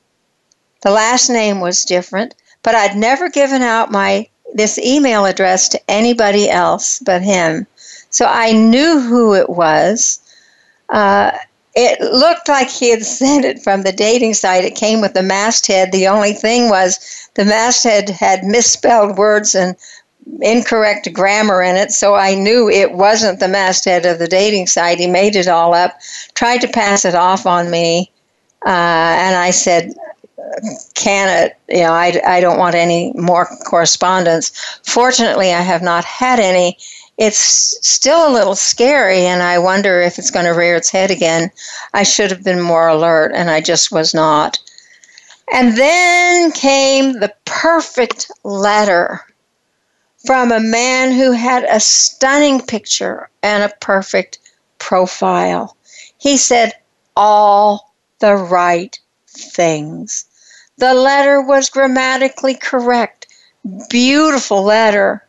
the 0.82 0.92
last 0.92 1.28
name 1.28 1.58
was 1.58 1.84
different, 1.84 2.34
but 2.62 2.76
I'd 2.76 2.96
never 2.96 3.28
given 3.28 3.62
out 3.62 3.90
my 3.90 4.28
this 4.54 4.78
email 4.78 5.24
address 5.24 5.68
to 5.70 5.80
anybody 5.90 6.48
else 6.48 7.00
but 7.00 7.22
him. 7.22 7.66
So 8.10 8.26
I 8.26 8.52
knew 8.52 9.00
who 9.00 9.34
it 9.34 9.50
was. 9.50 10.20
Uh, 10.88 11.32
it 11.74 12.00
looked 12.00 12.48
like 12.48 12.68
he 12.70 12.90
had 12.90 13.04
sent 13.20 13.44
it 13.44 13.62
from 13.62 13.82
the 13.82 13.92
dating 13.92 14.34
site. 14.34 14.64
It 14.64 14.74
came 14.74 15.00
with 15.00 15.14
the 15.14 15.22
masthead. 15.22 15.92
The 15.92 16.08
only 16.08 16.32
thing 16.32 16.68
was 16.68 16.98
the 17.34 17.44
masthead 17.44 18.08
had 18.10 18.44
misspelled 18.44 19.16
words 19.16 19.54
and 19.54 19.76
incorrect 20.40 21.12
grammar 21.12 21.62
in 21.62 21.76
it, 21.76 21.90
so 21.90 22.14
I 22.14 22.34
knew 22.34 22.68
it 22.68 22.92
wasn't 22.92 23.40
the 23.40 23.48
masthead 23.48 24.06
of 24.06 24.18
the 24.18 24.28
dating 24.28 24.66
site. 24.68 24.98
He 24.98 25.06
made 25.06 25.34
it 25.34 25.48
all 25.48 25.74
up, 25.74 25.98
tried 26.34 26.60
to 26.60 26.68
pass 26.68 27.04
it 27.04 27.14
off 27.14 27.44
on 27.46 27.70
me, 27.70 28.10
uh, 28.64 28.68
and 28.68 29.36
I 29.36 29.50
said, 29.50 29.94
"Can 30.94 31.28
it? 31.28 31.56
You 31.68 31.84
know, 31.84 31.92
I, 31.92 32.20
I 32.24 32.40
don't 32.40 32.58
want 32.58 32.76
any 32.76 33.12
more 33.14 33.46
correspondence." 33.64 34.52
Fortunately, 34.84 35.52
I 35.52 35.60
have 35.60 35.82
not 35.82 36.04
had 36.04 36.38
any 36.38 36.78
it's 37.22 37.78
still 37.88 38.28
a 38.28 38.34
little 38.34 38.56
scary, 38.56 39.26
and 39.26 39.44
I 39.44 39.60
wonder 39.60 40.00
if 40.00 40.18
it's 40.18 40.32
going 40.32 40.44
to 40.44 40.50
rear 40.50 40.74
its 40.74 40.90
head 40.90 41.12
again. 41.12 41.52
I 41.94 42.02
should 42.02 42.32
have 42.32 42.42
been 42.42 42.60
more 42.60 42.88
alert, 42.88 43.30
and 43.32 43.48
I 43.48 43.60
just 43.60 43.92
was 43.92 44.12
not. 44.12 44.58
And 45.52 45.78
then 45.78 46.50
came 46.50 47.12
the 47.12 47.32
perfect 47.44 48.28
letter 48.42 49.20
from 50.26 50.50
a 50.50 50.58
man 50.58 51.12
who 51.12 51.30
had 51.30 51.62
a 51.62 51.78
stunning 51.78 52.60
picture 52.60 53.30
and 53.40 53.62
a 53.62 53.76
perfect 53.76 54.40
profile. 54.80 55.76
He 56.18 56.36
said 56.36 56.72
all 57.16 57.94
the 58.18 58.34
right 58.34 58.98
things. 59.28 60.24
The 60.76 60.92
letter 60.92 61.40
was 61.40 61.70
grammatically 61.70 62.56
correct. 62.56 63.28
Beautiful 63.90 64.64
letter. 64.64 65.24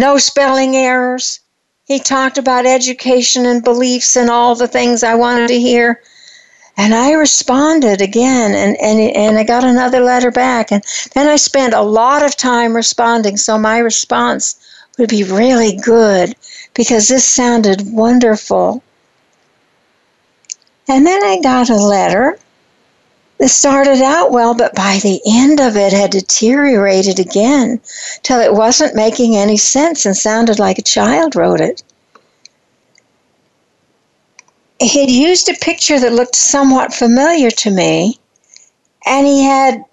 No 0.00 0.16
spelling 0.16 0.74
errors. 0.74 1.40
He 1.84 1.98
talked 1.98 2.38
about 2.38 2.64
education 2.64 3.44
and 3.44 3.62
beliefs 3.62 4.16
and 4.16 4.30
all 4.30 4.54
the 4.54 4.66
things 4.66 5.02
I 5.02 5.14
wanted 5.14 5.48
to 5.48 5.60
hear. 5.60 6.00
And 6.74 6.94
I 6.94 7.12
responded 7.12 8.00
again, 8.00 8.54
and, 8.54 8.78
and, 8.80 9.14
and 9.14 9.36
I 9.36 9.44
got 9.44 9.62
another 9.62 10.00
letter 10.00 10.30
back. 10.30 10.72
And 10.72 10.82
then 11.12 11.28
I 11.28 11.36
spent 11.36 11.74
a 11.74 11.82
lot 11.82 12.22
of 12.22 12.34
time 12.34 12.74
responding, 12.74 13.36
so 13.36 13.58
my 13.58 13.76
response 13.76 14.56
would 14.98 15.10
be 15.10 15.22
really 15.22 15.76
good 15.76 16.34
because 16.72 17.08
this 17.08 17.28
sounded 17.28 17.82
wonderful. 17.92 18.82
And 20.88 21.06
then 21.06 21.22
I 21.22 21.42
got 21.42 21.68
a 21.68 21.76
letter 21.76 22.38
that 23.40 23.48
started 23.48 24.00
out 24.00 24.30
well, 24.30 24.54
but 24.54 24.74
by 24.74 25.00
the 25.02 25.20
end 25.26 25.60
of 25.60 25.76
it 25.76 25.92
had 25.92 26.12
deteriorated 26.12 27.18
again 27.18 27.80
till 28.22 28.38
it 28.38 28.54
wasn't 28.54 28.94
making 28.94 29.34
any 29.34 29.56
sense 29.56 30.06
and 30.06 30.16
sounded 30.16 30.60
like 30.60 30.78
a 30.78 30.82
child 30.82 31.34
wrote 31.34 31.60
it 31.60 31.82
he'd 34.80 35.10
used 35.10 35.48
a 35.48 35.54
picture 35.54 36.00
that 36.00 36.12
looked 36.12 36.34
somewhat 36.34 36.94
familiar 36.94 37.50
to 37.50 37.70
me, 37.70 38.18
and 39.06 39.26
he 39.26 39.44
had 39.44 39.84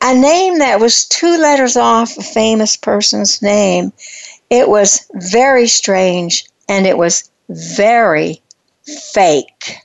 a 0.00 0.14
name 0.14 0.58
that 0.58 0.80
was 0.80 1.04
two 1.04 1.36
letters 1.38 1.76
off 1.76 2.16
a 2.16 2.22
famous 2.22 2.76
person's 2.76 3.42
name. 3.42 3.92
It 4.50 4.68
was 4.68 5.06
very 5.14 5.66
strange 5.68 6.46
and 6.68 6.86
it 6.86 6.98
was 6.98 7.30
very 7.48 8.42
fake. 9.12 9.81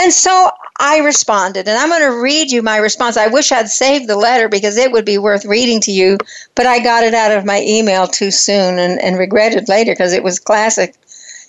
And 0.00 0.14
so 0.14 0.50
I 0.78 1.00
responded, 1.00 1.68
and 1.68 1.76
I'm 1.76 1.90
going 1.90 2.00
to 2.00 2.22
read 2.22 2.50
you 2.50 2.62
my 2.62 2.78
response. 2.78 3.18
I 3.18 3.26
wish 3.26 3.52
I'd 3.52 3.68
saved 3.68 4.08
the 4.08 4.16
letter 4.16 4.48
because 4.48 4.78
it 4.78 4.92
would 4.92 5.04
be 5.04 5.18
worth 5.18 5.44
reading 5.44 5.78
to 5.82 5.92
you, 5.92 6.16
but 6.54 6.64
I 6.64 6.82
got 6.82 7.04
it 7.04 7.12
out 7.12 7.36
of 7.36 7.44
my 7.44 7.60
email 7.60 8.06
too 8.06 8.30
soon 8.30 8.78
and, 8.78 8.98
and 8.98 9.18
regretted 9.18 9.68
later 9.68 9.92
because 9.92 10.14
it 10.14 10.22
was 10.22 10.38
classic. 10.38 10.94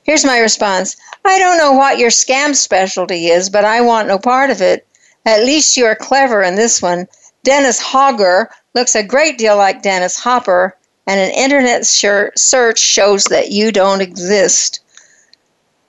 Here's 0.04 0.26
my 0.26 0.40
response 0.40 0.98
I 1.24 1.40
don't 1.40 1.60
know 1.60 1.72
what 1.72 1.98
your 1.98 2.10
scam 2.10 2.54
specialty 2.54 3.28
is, 3.28 3.50
but 3.50 3.64
I 3.64 3.80
want 3.80 4.10
no 4.10 4.20
part 4.20 4.50
of 4.50 4.62
it. 4.62 4.86
At 5.26 5.46
least 5.46 5.78
you 5.78 5.86
are 5.86 5.96
clever 5.96 6.44
in 6.44 6.56
this 6.56 6.82
one. 6.82 7.08
Dennis 7.46 7.82
Hogger 7.82 8.48
looks 8.76 8.96
a 8.96 9.04
great 9.04 9.38
deal 9.38 9.56
like 9.56 9.82
Dennis 9.82 10.18
Hopper, 10.18 10.76
and 11.08 11.22
an 11.22 11.32
internet 11.32 11.86
search 11.86 12.80
shows 12.80 13.24
that 13.26 13.52
you 13.52 13.72
don't 13.72 14.02
exist. 14.02 14.82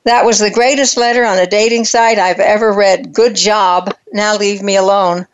That 0.05 0.25
was 0.25 0.39
the 0.41 0.51
greatest 0.51 0.97
letter 0.97 1.25
on 1.25 1.39
a 1.39 1.47
dating 1.47 1.85
site 1.85 2.19
I've 2.19 2.41
ever 2.41 2.73
read. 2.73 3.13
Good 3.13 3.37
job. 3.37 3.95
Now 4.13 4.37
leave 4.37 4.63
me 4.63 4.77
alone. 4.77 5.27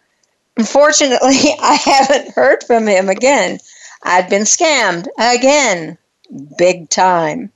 Unfortunately, 0.56 1.54
I 1.60 1.74
haven't 1.74 2.34
heard 2.34 2.62
from 2.64 2.86
him 2.86 3.08
again. 3.08 3.60
I'd 4.02 4.28
been 4.28 4.42
scammed 4.42 5.08
again. 5.18 5.96
Big 6.58 6.90
time. 6.90 7.50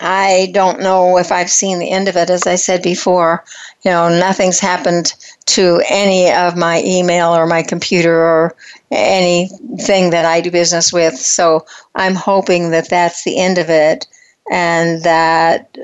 I 0.00 0.50
don't 0.52 0.80
know 0.80 1.18
if 1.18 1.30
I've 1.30 1.50
seen 1.50 1.78
the 1.78 1.90
end 1.90 2.08
of 2.08 2.16
it. 2.16 2.30
As 2.30 2.46
I 2.46 2.56
said 2.56 2.82
before, 2.82 3.44
you 3.82 3.90
know, 3.90 4.08
nothing's 4.08 4.58
happened 4.58 5.14
to 5.46 5.80
any 5.88 6.30
of 6.32 6.56
my 6.56 6.82
email 6.84 7.30
or 7.30 7.46
my 7.46 7.62
computer 7.62 8.14
or 8.14 8.56
anything 8.90 10.10
that 10.10 10.24
I 10.24 10.40
do 10.40 10.50
business 10.50 10.92
with. 10.92 11.16
So 11.16 11.64
I'm 11.94 12.14
hoping 12.14 12.70
that 12.72 12.90
that's 12.90 13.24
the 13.24 13.38
end 13.38 13.58
of 13.58 13.70
it 13.70 14.06
and 14.50 15.02
that 15.02 15.76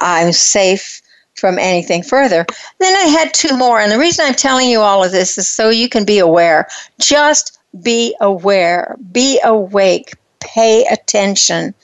I'm 0.00 0.32
safe 0.32 1.02
from 1.34 1.58
anything 1.58 2.02
further. 2.02 2.46
Then 2.78 2.96
I 2.96 3.08
had 3.08 3.32
two 3.32 3.56
more. 3.56 3.80
And 3.80 3.92
the 3.92 3.98
reason 3.98 4.24
I'm 4.26 4.34
telling 4.34 4.68
you 4.68 4.80
all 4.80 5.04
of 5.04 5.12
this 5.12 5.38
is 5.38 5.48
so 5.48 5.70
you 5.70 5.88
can 5.88 6.04
be 6.04 6.18
aware. 6.18 6.68
Just 6.98 7.58
be 7.82 8.14
aware, 8.20 8.96
be 9.12 9.40
awake, 9.44 10.14
pay 10.40 10.84
attention 10.86 11.74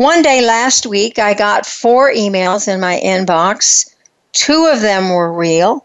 one 0.00 0.22
day 0.22 0.40
last 0.40 0.86
week, 0.86 1.18
I 1.18 1.34
got 1.34 1.66
four 1.66 2.10
emails 2.10 2.66
in 2.66 2.80
my 2.80 2.98
inbox. 3.04 3.94
Two 4.32 4.64
of 4.72 4.80
them 4.80 5.10
were 5.10 5.30
real, 5.30 5.84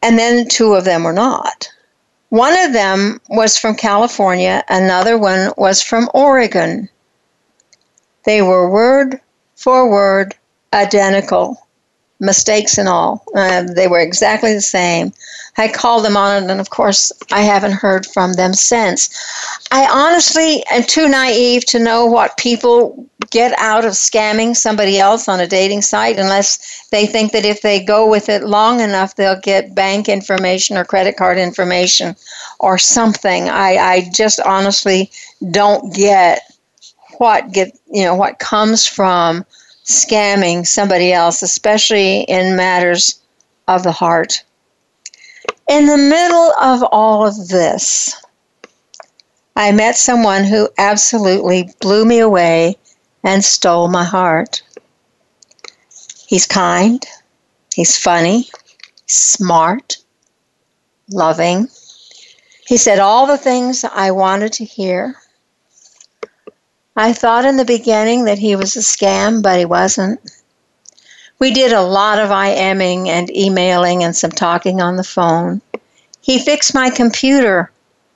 and 0.00 0.18
then 0.18 0.48
two 0.48 0.72
of 0.72 0.86
them 0.86 1.04
were 1.04 1.12
not. 1.12 1.68
One 2.30 2.58
of 2.58 2.72
them 2.72 3.20
was 3.28 3.58
from 3.58 3.74
California, 3.74 4.64
another 4.70 5.18
one 5.18 5.52
was 5.58 5.82
from 5.82 6.08
Oregon. 6.14 6.88
They 8.26 8.42
were 8.42 8.68
word 8.68 9.20
for 9.54 9.88
word 9.90 10.34
identical 10.72 11.66
mistakes 12.20 12.78
and 12.78 12.88
all. 12.88 13.24
Uh, 13.34 13.62
they 13.62 13.88
were 13.88 14.00
exactly 14.00 14.52
the 14.52 14.60
same. 14.60 15.12
I 15.58 15.68
called 15.68 16.04
them 16.04 16.16
on 16.16 16.42
it, 16.42 16.50
and 16.50 16.60
of 16.60 16.70
course, 16.70 17.12
I 17.32 17.42
haven't 17.42 17.72
heard 17.72 18.06
from 18.06 18.34
them 18.34 18.52
since. 18.52 19.10
I 19.70 19.86
honestly 19.90 20.64
am 20.70 20.82
too 20.82 21.08
naive 21.08 21.64
to 21.66 21.78
know 21.78 22.06
what 22.06 22.36
people 22.36 23.06
get 23.30 23.58
out 23.58 23.84
of 23.84 23.92
scamming 23.92 24.54
somebody 24.54 24.98
else 24.98 25.28
on 25.28 25.40
a 25.40 25.46
dating 25.46 25.82
site 25.82 26.18
unless 26.18 26.86
they 26.90 27.06
think 27.06 27.32
that 27.32 27.44
if 27.44 27.62
they 27.62 27.82
go 27.82 28.08
with 28.08 28.28
it 28.28 28.44
long 28.44 28.80
enough, 28.80 29.16
they'll 29.16 29.40
get 29.40 29.74
bank 29.74 30.08
information 30.08 30.76
or 30.76 30.84
credit 30.84 31.16
card 31.16 31.38
information 31.38 32.14
or 32.60 32.78
something. 32.78 33.48
I, 33.48 33.76
I 33.76 34.10
just 34.12 34.40
honestly 34.40 35.10
don't 35.50 35.92
get 35.94 36.45
what 37.18 37.52
get 37.52 37.76
you 37.90 38.04
know 38.04 38.14
what 38.14 38.38
comes 38.38 38.86
from 38.86 39.44
scamming 39.84 40.66
somebody 40.66 41.12
else, 41.12 41.42
especially 41.42 42.22
in 42.22 42.56
matters 42.56 43.20
of 43.68 43.82
the 43.82 43.92
heart. 43.92 44.44
In 45.68 45.86
the 45.86 45.96
middle 45.96 46.52
of 46.60 46.82
all 46.92 47.26
of 47.26 47.48
this, 47.48 48.14
I 49.54 49.72
met 49.72 49.96
someone 49.96 50.44
who 50.44 50.68
absolutely 50.78 51.70
blew 51.80 52.04
me 52.04 52.18
away 52.18 52.76
and 53.24 53.44
stole 53.44 53.88
my 53.88 54.04
heart. 54.04 54.62
He's 56.28 56.46
kind, 56.46 57.04
he's 57.74 57.96
funny, 57.96 58.48
smart, 59.06 59.98
loving. 61.10 61.68
He 62.66 62.76
said 62.76 62.98
all 62.98 63.26
the 63.26 63.38
things 63.38 63.84
I 63.84 64.10
wanted 64.10 64.52
to 64.54 64.64
hear. 64.64 65.16
I 66.98 67.12
thought 67.12 67.44
in 67.44 67.58
the 67.58 67.64
beginning 67.66 68.24
that 68.24 68.38
he 68.38 68.56
was 68.56 68.74
a 68.74 68.80
scam, 68.80 69.42
but 69.42 69.58
he 69.58 69.66
wasn't. 69.66 70.18
We 71.38 71.50
did 71.50 71.72
a 71.72 71.82
lot 71.82 72.18
of 72.18 72.30
IMing 72.30 73.08
and 73.08 73.34
emailing 73.36 74.02
and 74.02 74.16
some 74.16 74.30
talking 74.30 74.80
on 74.80 74.96
the 74.96 75.04
phone. 75.04 75.60
He 76.22 76.38
fixed 76.38 76.74
my 76.74 76.88
computer 76.88 77.70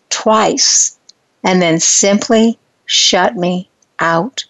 twice 0.09 0.97
and 1.45 1.61
then 1.61 1.79
simply 1.79 2.59
shut 2.87 3.37
me 3.37 3.69
out. 3.99 4.45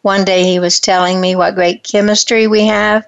One 0.00 0.24
day 0.24 0.44
he 0.44 0.58
was 0.58 0.80
telling 0.80 1.20
me 1.20 1.36
what 1.36 1.54
great 1.54 1.82
chemistry 1.82 2.46
we 2.46 2.66
have, 2.66 3.06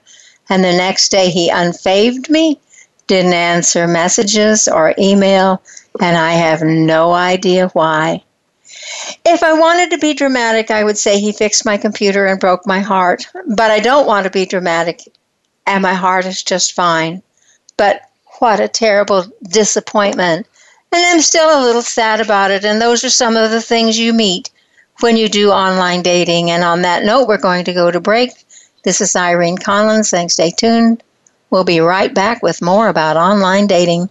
and 0.51 0.63
the 0.63 0.73
next 0.73 1.11
day 1.11 1.31
he 1.31 1.49
unfaved 1.49 2.29
me, 2.29 2.61
didn't 3.07 3.33
answer 3.33 3.87
messages 3.87 4.69
or 4.69 4.95
email, 4.99 5.63
and 6.01 6.17
I 6.17 6.33
have 6.33 6.61
no 6.61 7.13
idea 7.13 7.69
why. 7.69 8.23
If 9.25 9.43
I 9.43 9.53
wanted 9.53 9.91
to 9.91 9.99
be 9.99 10.15
dramatic, 10.15 10.71
I 10.71 10.85
would 10.85 10.99
say 10.99 11.21
he 11.21 11.33
fixed 11.33 11.65
my 11.65 11.77
computer 11.77 12.27
and 12.27 12.41
broke 12.41 12.67
my 12.67 12.81
heart. 12.81 13.27
But 13.47 13.71
I 13.71 13.81
don't 13.81 14.07
want 14.07 14.25
to 14.25 14.31
be 14.31 14.47
dramatic, 14.47 15.03
and 15.67 15.83
my 15.83 15.95
heart 15.95 16.27
is 16.27 16.43
just 16.43 16.73
fine. 16.73 17.23
But 17.77 18.03
what 18.39 18.61
a 18.61 18.69
terrible 18.69 19.25
disappointment. 19.43 20.47
And 20.93 21.05
I'm 21.05 21.21
still 21.21 21.49
a 21.49 21.65
little 21.65 21.83
sad 21.83 22.21
about 22.21 22.51
it. 22.51 22.65
And 22.65 22.81
those 22.81 23.05
are 23.05 23.11
some 23.11 23.37
of 23.37 23.51
the 23.51 23.61
things 23.61 23.99
you 23.99 24.13
meet 24.13 24.51
when 25.01 25.17
you 25.17 25.29
do 25.29 25.51
online 25.51 26.03
dating. 26.03 26.51
And 26.51 26.65
on 26.65 26.83
that 26.83 27.05
note, 27.05 27.29
we're 27.29 27.39
going 27.39 27.65
to 27.65 27.75
go 27.75 27.91
to 27.91 28.01
break. 28.01 28.31
This 28.85 29.01
is 29.01 29.15
Irene 29.15 29.59
Conlon. 29.59 30.09
Thanks. 30.09 30.35
Stay 30.35 30.51
tuned. 30.51 31.03
We'll 31.51 31.65
be 31.65 31.81
right 31.81 32.15
back 32.15 32.43
with 32.43 32.63
more 32.63 32.89
about 32.89 33.17
online 33.17 33.67
dating. 33.67 34.09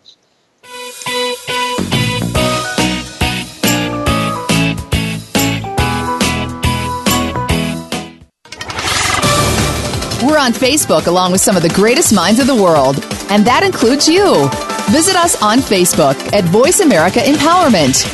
We're 10.37 10.43
on 10.43 10.53
Facebook 10.53 11.07
along 11.07 11.31
with 11.31 11.41
some 11.41 11.57
of 11.57 11.63
the 11.63 11.69
greatest 11.69 12.13
minds 12.13 12.39
of 12.39 12.45
the 12.45 12.53
world, 12.53 13.03
and 13.31 13.43
that 13.47 13.63
includes 13.63 14.07
you. 14.07 14.47
Visit 14.91 15.15
us 15.15 15.41
on 15.41 15.57
Facebook 15.57 16.13
at 16.31 16.43
Voice 16.43 16.79
America 16.79 17.17
Empowerment. 17.21 18.05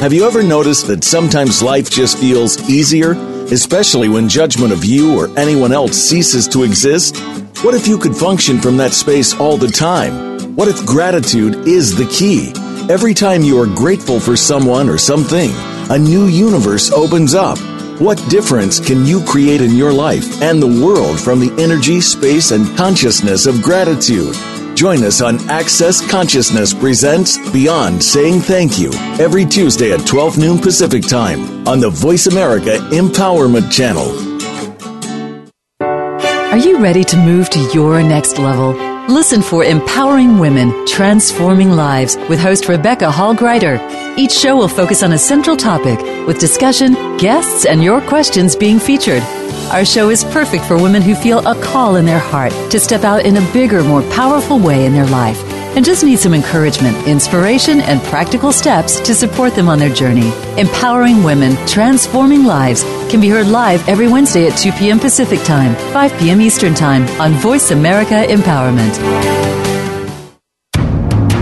Have 0.00 0.12
you 0.12 0.26
ever 0.26 0.42
noticed 0.42 0.86
that 0.88 1.02
sometimes 1.02 1.62
life 1.62 1.88
just 1.88 2.18
feels 2.18 2.60
easier, 2.68 3.12
especially 3.50 4.10
when 4.10 4.28
judgment 4.28 4.70
of 4.70 4.84
you 4.84 5.18
or 5.18 5.30
anyone 5.38 5.72
else 5.72 5.96
ceases 5.96 6.46
to 6.48 6.62
exist? 6.62 7.16
What 7.62 7.74
if 7.74 7.88
you 7.88 7.96
could 7.96 8.14
function 8.14 8.60
from 8.60 8.76
that 8.76 8.92
space 8.92 9.32
all 9.40 9.56
the 9.56 9.68
time? 9.68 10.54
What 10.54 10.68
if 10.68 10.84
gratitude 10.84 11.66
is 11.66 11.96
the 11.96 12.04
key? 12.04 12.52
Every 12.92 13.14
time 13.14 13.40
you 13.40 13.58
are 13.62 13.74
grateful 13.74 14.20
for 14.20 14.36
someone 14.36 14.90
or 14.90 14.98
something, 14.98 15.50
a 15.88 15.98
new 15.98 16.26
universe 16.26 16.92
opens 16.92 17.34
up. 17.34 17.58
What 17.98 18.24
difference 18.30 18.78
can 18.78 19.04
you 19.04 19.24
create 19.24 19.60
in 19.60 19.74
your 19.74 19.92
life 19.92 20.40
and 20.40 20.62
the 20.62 20.84
world 20.84 21.18
from 21.18 21.40
the 21.40 21.50
energy, 21.60 22.00
space, 22.00 22.52
and 22.52 22.76
consciousness 22.76 23.46
of 23.46 23.60
gratitude? 23.60 24.36
Join 24.76 25.02
us 25.02 25.20
on 25.20 25.40
Access 25.50 26.08
Consciousness 26.08 26.72
Presents 26.72 27.38
Beyond 27.50 28.00
Saying 28.00 28.42
Thank 28.42 28.78
You 28.78 28.92
every 29.18 29.44
Tuesday 29.44 29.90
at 29.92 30.06
12 30.06 30.38
noon 30.38 30.58
Pacific 30.60 31.08
Time 31.08 31.66
on 31.66 31.80
the 31.80 31.90
Voice 31.90 32.28
America 32.28 32.78
Empowerment 32.92 33.72
Channel. 33.72 34.06
Are 35.82 36.58
you 36.58 36.78
ready 36.78 37.02
to 37.02 37.16
move 37.16 37.50
to 37.50 37.58
your 37.74 38.00
next 38.04 38.38
level? 38.38 38.74
Listen 39.08 39.42
for 39.42 39.64
Empowering 39.64 40.38
Women, 40.38 40.86
Transforming 40.86 41.72
Lives 41.72 42.16
with 42.28 42.38
host 42.38 42.68
Rebecca 42.68 43.10
Hall 43.10 43.34
Gruyter. 43.34 44.07
Each 44.18 44.32
show 44.32 44.56
will 44.56 44.66
focus 44.66 45.04
on 45.04 45.12
a 45.12 45.18
central 45.18 45.56
topic 45.56 46.00
with 46.26 46.40
discussion, 46.40 47.16
guests, 47.18 47.64
and 47.64 47.84
your 47.84 48.00
questions 48.00 48.56
being 48.56 48.80
featured. 48.80 49.22
Our 49.70 49.84
show 49.84 50.10
is 50.10 50.24
perfect 50.24 50.64
for 50.64 50.76
women 50.76 51.02
who 51.02 51.14
feel 51.14 51.38
a 51.46 51.54
call 51.62 51.94
in 51.94 52.04
their 52.04 52.18
heart 52.18 52.50
to 52.72 52.80
step 52.80 53.04
out 53.04 53.24
in 53.24 53.36
a 53.36 53.52
bigger, 53.52 53.84
more 53.84 54.02
powerful 54.10 54.58
way 54.58 54.86
in 54.86 54.92
their 54.92 55.06
life 55.06 55.40
and 55.76 55.84
just 55.84 56.02
need 56.02 56.18
some 56.18 56.34
encouragement, 56.34 57.06
inspiration, 57.06 57.80
and 57.80 58.02
practical 58.02 58.50
steps 58.50 58.98
to 59.02 59.14
support 59.14 59.54
them 59.54 59.68
on 59.68 59.78
their 59.78 59.94
journey. 59.94 60.32
Empowering 60.58 61.22
Women, 61.22 61.54
Transforming 61.68 62.42
Lives 62.42 62.82
can 63.08 63.20
be 63.20 63.28
heard 63.28 63.46
live 63.46 63.88
every 63.88 64.08
Wednesday 64.08 64.48
at 64.48 64.58
2 64.58 64.72
p.m. 64.72 64.98
Pacific 64.98 65.40
Time, 65.44 65.76
5 65.92 66.18
p.m. 66.18 66.40
Eastern 66.40 66.74
Time 66.74 67.06
on 67.20 67.34
Voice 67.34 67.70
America 67.70 68.24
Empowerment. 68.26 69.67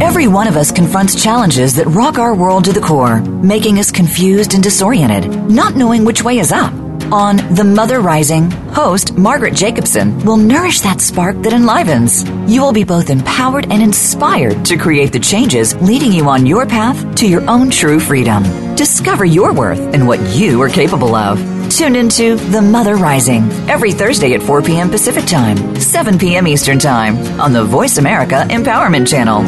Every 0.06 0.28
one 0.28 0.46
of 0.46 0.56
us 0.56 0.70
confronts 0.70 1.20
challenges 1.20 1.74
that 1.74 1.88
rock 1.88 2.16
our 2.16 2.32
world 2.32 2.66
to 2.66 2.72
the 2.72 2.80
core, 2.80 3.20
making 3.20 3.80
us 3.80 3.90
confused 3.90 4.54
and 4.54 4.62
disoriented, 4.62 5.50
not 5.50 5.74
knowing 5.74 6.04
which 6.04 6.22
way 6.22 6.38
is 6.38 6.52
up. 6.52 6.85
On 7.12 7.36
The 7.54 7.62
Mother 7.62 8.00
Rising, 8.00 8.50
host 8.50 9.16
Margaret 9.16 9.54
Jacobson 9.54 10.18
will 10.24 10.36
nourish 10.36 10.80
that 10.80 11.00
spark 11.00 11.40
that 11.42 11.52
enlivens. 11.52 12.28
You 12.50 12.60
will 12.62 12.72
be 12.72 12.82
both 12.82 13.10
empowered 13.10 13.70
and 13.70 13.80
inspired 13.80 14.64
to 14.64 14.76
create 14.76 15.12
the 15.12 15.20
changes 15.20 15.76
leading 15.76 16.10
you 16.10 16.28
on 16.28 16.46
your 16.46 16.66
path 16.66 17.14
to 17.16 17.28
your 17.28 17.48
own 17.48 17.70
true 17.70 18.00
freedom. 18.00 18.42
Discover 18.74 19.24
your 19.24 19.54
worth 19.54 19.78
and 19.78 20.08
what 20.08 20.18
you 20.34 20.60
are 20.60 20.68
capable 20.68 21.14
of. 21.14 21.38
Tune 21.70 21.94
into 21.94 22.34
The 22.34 22.60
Mother 22.60 22.96
Rising 22.96 23.44
every 23.70 23.92
Thursday 23.92 24.34
at 24.34 24.42
4 24.42 24.62
p.m. 24.62 24.90
Pacific 24.90 25.26
Time, 25.26 25.78
7 25.80 26.18
p.m. 26.18 26.48
Eastern 26.48 26.80
Time 26.80 27.16
on 27.40 27.52
the 27.52 27.62
Voice 27.62 27.98
America 27.98 28.44
Empowerment 28.50 29.06
Channel. 29.06 29.44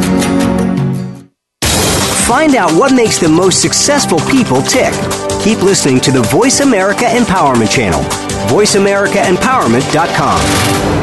Find 2.25 2.55
out 2.55 2.71
what 2.79 2.92
makes 2.94 3.18
the 3.18 3.29
most 3.29 3.61
successful 3.61 4.21
people 4.21 4.62
tick 4.62 4.94
Keep 5.40 5.62
listening 5.62 6.01
to 6.01 6.11
the 6.11 6.22
Voice 6.22 6.59
America 6.61 7.05
Empowerment 7.05 7.70
Channel. 7.70 8.01
VoiceAmericaEmpowerment.com. 8.48 10.98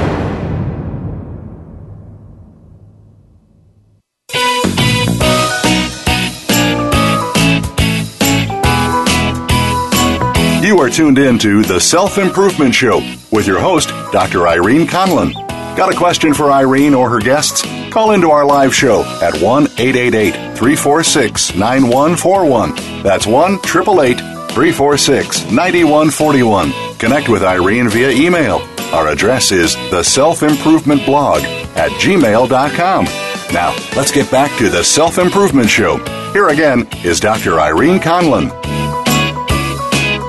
You 10.64 10.80
are 10.80 10.90
tuned 10.90 11.20
in 11.20 11.38
to 11.40 11.62
The 11.62 11.80
Self 11.80 12.18
Improvement 12.18 12.74
Show 12.74 12.98
with 13.32 13.46
your 13.48 13.60
host, 13.60 13.90
Dr. 14.12 14.48
Irene 14.48 14.88
Conlon. 14.88 15.34
Got 15.78 15.94
a 15.94 15.98
question 15.98 16.34
for 16.34 16.52
Irene 16.52 16.94
or 16.94 17.10
her 17.10 17.20
guests? 17.20 17.64
Call 17.96 18.12
into 18.12 18.30
our 18.30 18.46
live 18.46 18.76
show 18.76 19.04
at 19.22 19.42
1 19.42 19.64
888 19.78 20.34
346 20.58 21.56
9141. 21.56 23.02
That's 23.02 23.26
1 23.26 23.54
888 23.54 24.18
346 24.52 25.46
9141. 25.50 26.74
Connect 26.98 27.30
with 27.30 27.42
Irene 27.42 27.88
via 27.88 28.10
email. 28.10 28.58
Our 28.92 29.08
address 29.08 29.54
is 29.54 29.76
the 29.92 30.04
self 30.04 30.44
improvement 30.44 31.06
blog 31.06 31.44
at 31.78 31.90
gmail.com. 31.92 33.06
Now, 33.54 33.74
let's 33.96 34.12
get 34.12 34.30
back 34.30 34.52
to 34.58 34.70
the 34.70 34.84
Self 34.84 35.18
Improvement 35.18 35.70
Show. 35.70 35.96
Here 36.34 36.50
again 36.50 36.90
is 37.06 37.22
Dr. 37.22 37.62
Irene 37.62 38.00
Conlon. 38.02 38.52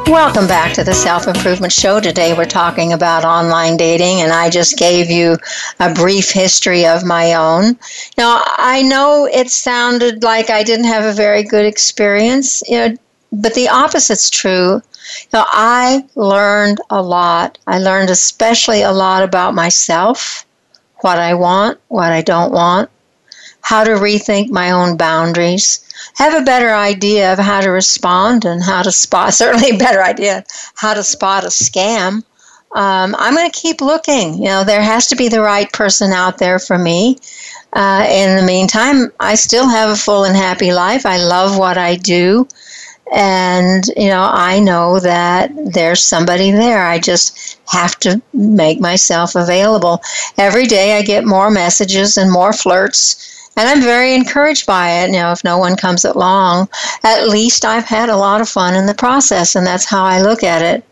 Welcome 0.09 0.47
back 0.47 0.73
to 0.75 0.85
the 0.85 0.95
Self 0.95 1.27
Improvement 1.27 1.73
Show. 1.73 1.99
Today 1.99 2.33
we're 2.33 2.45
talking 2.45 2.93
about 2.93 3.25
online 3.25 3.77
dating, 3.77 4.21
and 4.21 4.31
I 4.31 4.49
just 4.49 4.79
gave 4.79 5.11
you 5.11 5.37
a 5.81 5.93
brief 5.93 6.31
history 6.31 6.87
of 6.87 7.05
my 7.05 7.35
own. 7.35 7.77
Now, 8.17 8.41
I 8.45 8.83
know 8.83 9.27
it 9.27 9.51
sounded 9.51 10.23
like 10.23 10.49
I 10.49 10.63
didn't 10.63 10.87
have 10.87 11.05
a 11.05 11.13
very 11.13 11.43
good 11.43 11.67
experience, 11.67 12.63
you 12.69 12.77
know, 12.77 12.97
but 13.33 13.55
the 13.55 13.69
opposite's 13.69 14.31
true. 14.31 14.81
I 15.33 16.05
learned 16.15 16.81
a 16.89 17.03
lot. 17.03 17.59
I 17.67 17.81
learned 17.81 18.11
especially 18.11 18.83
a 18.83 18.93
lot 18.93 19.25
about 19.25 19.55
myself, 19.55 20.47
what 21.01 21.19
I 21.19 21.35
want, 21.35 21.81
what 21.89 22.13
I 22.13 22.23
don't 22.23 22.53
want, 22.53 22.91
how 23.61 23.83
to 23.83 23.91
rethink 23.91 24.51
my 24.51 24.71
own 24.71 24.97
boundaries, 24.97 25.81
have 26.15 26.35
a 26.35 26.45
better 26.45 26.73
idea 26.75 27.33
of 27.33 27.39
how 27.39 27.61
to 27.61 27.71
respond 27.71 28.45
and 28.45 28.63
how 28.63 28.83
to 28.83 28.93
spot, 28.93 29.35
certainly 29.43 29.71
a 29.71 29.79
better 29.79 30.03
idea 30.03 30.45
how 30.75 30.95
to 30.95 31.03
spot 31.03 31.45
a 31.45 31.49
scam. 31.49 32.23
Um, 32.75 33.15
I'm 33.19 33.35
going 33.35 33.51
to 33.51 33.59
keep 33.59 33.81
looking. 33.81 34.35
You 34.35 34.47
know, 34.47 34.65
there 34.65 34.83
has 34.83 35.07
to 35.09 35.17
be 35.17 35.29
the 35.29 35.41
right 35.41 35.73
person 35.73 36.13
out 36.13 36.39
there 36.39 36.59
for 36.59 36.77
me. 36.77 37.19
Uh, 37.73 38.07
in 38.09 38.37
the 38.37 38.47
meantime, 38.47 39.13
I 39.21 39.35
still 39.35 39.69
have 39.69 39.91
a 39.91 39.97
full 39.97 40.25
and 40.25 40.37
happy 40.37 40.73
life. 40.73 41.07
I 41.07 41.19
love 41.19 41.59
what 41.59 41.79
I 41.79 41.97
do. 41.97 42.49
And, 43.13 43.85
you 43.97 44.09
know, 44.09 44.29
I 44.33 44.59
know 44.59 44.99
that 44.99 45.53
there's 45.73 46.03
somebody 46.03 46.51
there. 46.51 46.85
I 46.85 46.99
just 46.99 47.59
have 47.69 47.97
to 48.01 48.21
make 48.33 48.81
myself 48.81 49.37
available. 49.37 50.03
Every 50.39 50.67
day 50.67 50.99
I 50.99 51.03
get 51.03 51.25
more 51.25 51.51
messages 51.51 52.17
and 52.17 52.33
more 52.33 52.53
flirts 52.53 53.36
and 53.57 53.69
I'm 53.69 53.81
very 53.81 54.15
encouraged 54.15 54.67
by 54.67 54.91
it. 55.03 55.11
Know, 55.11 55.33
if 55.33 55.43
no 55.45 55.59
one 55.59 55.77
comes 55.77 56.05
along, 56.05 56.69
at 57.03 57.29
least 57.29 57.65
I've 57.65 57.85
had 57.85 58.09
a 58.09 58.17
lot 58.17 58.41
of 58.41 58.49
fun 58.49 58.75
in 58.75 58.87
the 58.87 58.95
process, 58.95 59.57
and 59.57 59.67
that's 59.67 59.87
how 59.87 60.05
I 60.05 60.23
look 60.23 60.43
at 60.43 60.63
it. 60.63 60.85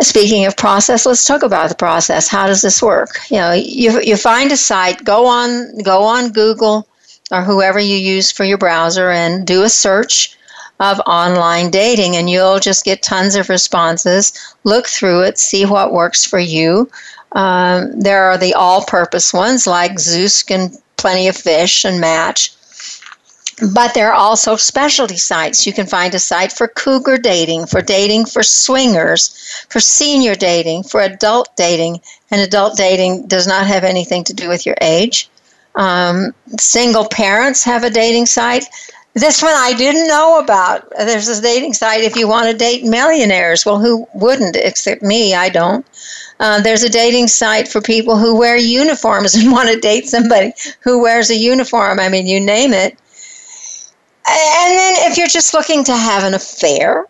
Speaking 0.00 0.44
of 0.44 0.56
process, 0.56 1.06
let's 1.06 1.24
talk 1.24 1.42
about 1.42 1.70
the 1.70 1.74
process. 1.74 2.28
How 2.28 2.46
does 2.46 2.60
this 2.60 2.82
work? 2.82 3.18
You 3.30 3.38
know, 3.38 3.52
you, 3.52 4.00
you 4.02 4.16
find 4.16 4.52
a 4.52 4.56
site, 4.56 5.02
go 5.04 5.26
on 5.26 5.78
go 5.78 6.02
on 6.02 6.32
Google 6.32 6.86
or 7.30 7.42
whoever 7.42 7.80
you 7.80 7.96
use 7.96 8.30
for 8.30 8.44
your 8.44 8.58
browser 8.58 9.10
and 9.10 9.46
do 9.46 9.62
a 9.62 9.68
search 9.68 10.36
of 10.80 11.00
online 11.06 11.70
dating 11.70 12.16
and 12.16 12.28
you'll 12.28 12.60
just 12.60 12.84
get 12.84 13.02
tons 13.02 13.34
of 13.34 13.48
responses. 13.48 14.32
Look 14.64 14.86
through 14.86 15.22
it, 15.22 15.38
see 15.38 15.64
what 15.64 15.92
works 15.92 16.24
for 16.24 16.38
you. 16.38 16.90
Um, 17.36 18.00
there 18.00 18.24
are 18.24 18.38
the 18.38 18.54
all 18.54 18.82
purpose 18.86 19.34
ones 19.34 19.66
like 19.66 19.92
Zoosk 19.96 20.50
and 20.50 20.74
Plenty 20.96 21.28
of 21.28 21.36
Fish 21.36 21.84
and 21.84 22.00
Match. 22.00 22.52
But 23.74 23.92
there 23.92 24.10
are 24.10 24.14
also 24.14 24.56
specialty 24.56 25.18
sites. 25.18 25.66
You 25.66 25.74
can 25.74 25.86
find 25.86 26.14
a 26.14 26.18
site 26.18 26.50
for 26.50 26.66
cougar 26.68 27.18
dating, 27.18 27.66
for 27.66 27.82
dating 27.82 28.24
for 28.24 28.42
swingers, 28.42 29.64
for 29.68 29.80
senior 29.80 30.34
dating, 30.34 30.84
for 30.84 31.02
adult 31.02 31.54
dating. 31.56 32.00
And 32.30 32.40
adult 32.40 32.76
dating 32.76 33.26
does 33.26 33.46
not 33.46 33.66
have 33.66 33.84
anything 33.84 34.24
to 34.24 34.34
do 34.34 34.48
with 34.48 34.64
your 34.64 34.76
age. 34.80 35.28
Um, 35.74 36.34
single 36.58 37.06
parents 37.06 37.64
have 37.64 37.84
a 37.84 37.90
dating 37.90 38.26
site. 38.26 38.64
This 39.12 39.42
one 39.42 39.54
I 39.54 39.74
didn't 39.74 40.08
know 40.08 40.38
about. 40.38 40.90
There's 40.90 41.28
a 41.28 41.42
dating 41.42 41.74
site 41.74 42.02
if 42.02 42.16
you 42.16 42.28
want 42.28 42.50
to 42.50 42.56
date 42.56 42.84
millionaires. 42.84 43.66
Well, 43.66 43.78
who 43.78 44.08
wouldn't 44.14 44.56
except 44.56 45.02
me? 45.02 45.34
I 45.34 45.50
don't. 45.50 45.84
Uh, 46.38 46.60
there's 46.60 46.82
a 46.82 46.88
dating 46.88 47.28
site 47.28 47.68
for 47.68 47.80
people 47.80 48.18
who 48.18 48.38
wear 48.38 48.56
uniforms 48.56 49.34
and 49.36 49.50
want 49.50 49.68
to 49.68 49.80
date 49.80 50.06
somebody 50.06 50.52
who 50.80 51.00
wears 51.00 51.30
a 51.30 51.36
uniform. 51.36 51.98
I 51.98 52.08
mean, 52.08 52.26
you 52.26 52.40
name 52.40 52.72
it. 52.72 52.98
And 54.28 54.78
then 54.78 55.10
if 55.10 55.16
you're 55.16 55.28
just 55.28 55.54
looking 55.54 55.84
to 55.84 55.96
have 55.96 56.24
an 56.24 56.34
affair 56.34 57.06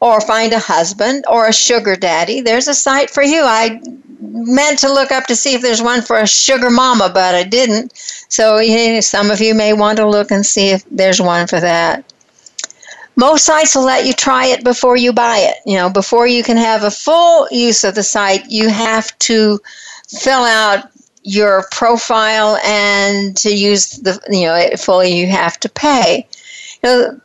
or 0.00 0.20
find 0.20 0.52
a 0.52 0.58
husband 0.58 1.24
or 1.30 1.48
a 1.48 1.52
sugar 1.52 1.96
daddy, 1.96 2.42
there's 2.42 2.68
a 2.68 2.74
site 2.74 3.08
for 3.08 3.22
you. 3.22 3.42
I 3.42 3.80
meant 4.20 4.78
to 4.80 4.92
look 4.92 5.12
up 5.12 5.26
to 5.26 5.36
see 5.36 5.54
if 5.54 5.62
there's 5.62 5.82
one 5.82 6.02
for 6.02 6.18
a 6.18 6.26
sugar 6.26 6.70
mama, 6.70 7.10
but 7.12 7.34
I 7.34 7.44
didn't. 7.44 7.96
So 8.28 8.58
you 8.58 8.94
know, 8.94 9.00
some 9.00 9.30
of 9.30 9.40
you 9.40 9.54
may 9.54 9.72
want 9.72 9.96
to 9.98 10.08
look 10.08 10.30
and 10.30 10.44
see 10.44 10.70
if 10.70 10.84
there's 10.90 11.20
one 11.20 11.46
for 11.46 11.60
that. 11.60 12.12
Most 13.16 13.44
sites 13.44 13.74
will 13.74 13.84
let 13.84 14.06
you 14.06 14.12
try 14.12 14.46
it 14.46 14.64
before 14.64 14.96
you 14.96 15.12
buy 15.12 15.38
it. 15.38 15.56
You 15.66 15.76
know, 15.76 15.90
before 15.90 16.26
you 16.26 16.42
can 16.42 16.56
have 16.56 16.82
a 16.82 16.90
full 16.90 17.46
use 17.50 17.84
of 17.84 17.94
the 17.94 18.02
site, 18.02 18.50
you 18.50 18.68
have 18.68 19.16
to 19.20 19.60
fill 20.08 20.44
out 20.44 20.90
your 21.22 21.66
profile 21.70 22.56
and 22.64 23.36
to 23.36 23.54
use 23.54 23.98
the 23.98 24.20
you 24.28 24.46
know 24.46 24.54
it 24.54 24.80
fully 24.80 25.14
you 25.14 25.26
have 25.28 25.58
to 25.60 25.68
pay. 25.68 26.26
You 26.82 26.88
know, 26.88 27.20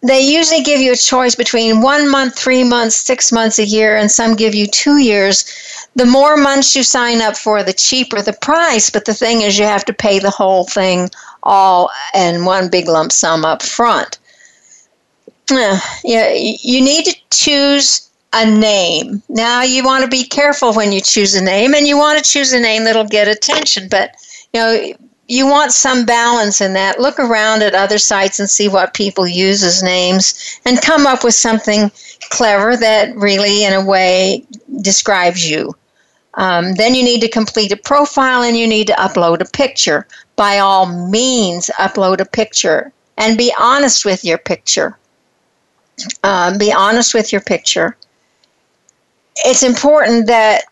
they 0.00 0.20
usually 0.20 0.62
give 0.62 0.80
you 0.80 0.92
a 0.92 0.96
choice 0.96 1.34
between 1.34 1.82
one 1.82 2.08
month, 2.08 2.38
three 2.38 2.62
months, 2.62 2.96
six 2.96 3.32
months, 3.32 3.58
a 3.58 3.64
year, 3.64 3.96
and 3.96 4.10
some 4.10 4.36
give 4.36 4.54
you 4.54 4.66
two 4.66 4.98
years. 4.98 5.44
The 5.96 6.06
more 6.06 6.36
months 6.36 6.76
you 6.76 6.84
sign 6.84 7.20
up 7.20 7.36
for, 7.36 7.62
the 7.62 7.72
cheaper 7.72 8.22
the 8.22 8.32
price. 8.32 8.90
But 8.90 9.06
the 9.06 9.14
thing 9.14 9.42
is, 9.42 9.58
you 9.58 9.64
have 9.64 9.84
to 9.86 9.92
pay 9.92 10.20
the 10.20 10.30
whole 10.30 10.64
thing 10.64 11.10
all 11.42 11.90
in 12.14 12.44
one 12.44 12.68
big 12.68 12.88
lump 12.88 13.10
sum 13.10 13.44
up 13.44 13.62
front. 13.62 14.18
Yeah, 16.04 16.32
you 16.34 16.80
need 16.82 17.04
to 17.06 17.16
choose 17.30 18.10
a 18.32 18.44
name. 18.44 19.22
Now, 19.28 19.62
you 19.62 19.84
want 19.84 20.04
to 20.04 20.10
be 20.10 20.24
careful 20.24 20.74
when 20.74 20.92
you 20.92 21.00
choose 21.00 21.34
a 21.34 21.42
name, 21.42 21.74
and 21.74 21.86
you 21.86 21.96
want 21.96 22.22
to 22.22 22.30
choose 22.30 22.52
a 22.52 22.60
name 22.60 22.84
that'll 22.84 23.04
get 23.04 23.28
attention. 23.28 23.88
But 23.88 24.14
you 24.52 24.60
know, 24.60 24.92
you 25.28 25.46
want 25.46 25.72
some 25.72 26.04
balance 26.04 26.60
in 26.60 26.72
that. 26.74 27.00
Look 27.00 27.18
around 27.18 27.62
at 27.62 27.74
other 27.74 27.98
sites 27.98 28.40
and 28.40 28.48
see 28.48 28.68
what 28.68 28.94
people 28.94 29.26
use 29.26 29.62
as 29.62 29.82
names 29.82 30.60
and 30.64 30.80
come 30.80 31.06
up 31.06 31.22
with 31.24 31.34
something 31.34 31.90
clever 32.30 32.76
that 32.76 33.14
really, 33.16 33.64
in 33.64 33.72
a 33.74 33.84
way, 33.84 34.44
describes 34.80 35.48
you. 35.48 35.74
Um, 36.34 36.74
then 36.74 36.94
you 36.94 37.02
need 37.02 37.20
to 37.22 37.28
complete 37.28 37.72
a 37.72 37.76
profile 37.76 38.42
and 38.42 38.56
you 38.56 38.66
need 38.66 38.86
to 38.86 38.92
upload 38.94 39.40
a 39.40 39.50
picture. 39.50 40.06
By 40.36 40.58
all 40.58 40.86
means, 41.08 41.70
upload 41.78 42.20
a 42.20 42.24
picture 42.24 42.92
and 43.16 43.36
be 43.36 43.52
honest 43.58 44.04
with 44.04 44.24
your 44.24 44.38
picture. 44.38 44.96
Um, 46.22 46.58
be 46.58 46.72
honest 46.72 47.14
with 47.14 47.32
your 47.32 47.40
picture. 47.40 47.96
It's 49.44 49.62
important 49.62 50.26
that 50.26 50.64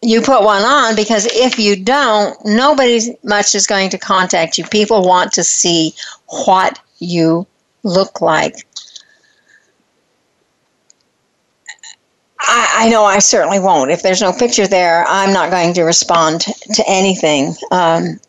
you 0.00 0.20
put 0.22 0.42
one 0.42 0.62
on 0.62 0.94
because 0.94 1.26
if 1.26 1.58
you 1.58 1.76
don't, 1.76 2.36
nobody 2.44 3.16
much 3.24 3.54
is 3.54 3.66
going 3.66 3.90
to 3.90 3.98
contact 3.98 4.56
you. 4.56 4.64
People 4.64 5.02
want 5.02 5.32
to 5.32 5.44
see 5.44 5.94
what 6.44 6.80
you 6.98 7.46
look 7.82 8.20
like. 8.20 8.54
I, 12.40 12.84
I 12.84 12.88
know 12.88 13.04
I 13.04 13.18
certainly 13.18 13.58
won't. 13.58 13.90
If 13.90 14.02
there's 14.02 14.22
no 14.22 14.32
picture 14.32 14.68
there, 14.68 15.04
I'm 15.08 15.32
not 15.32 15.50
going 15.50 15.74
to 15.74 15.82
respond 15.82 16.42
to 16.42 16.84
anything. 16.86 17.54
Um, 17.72 18.20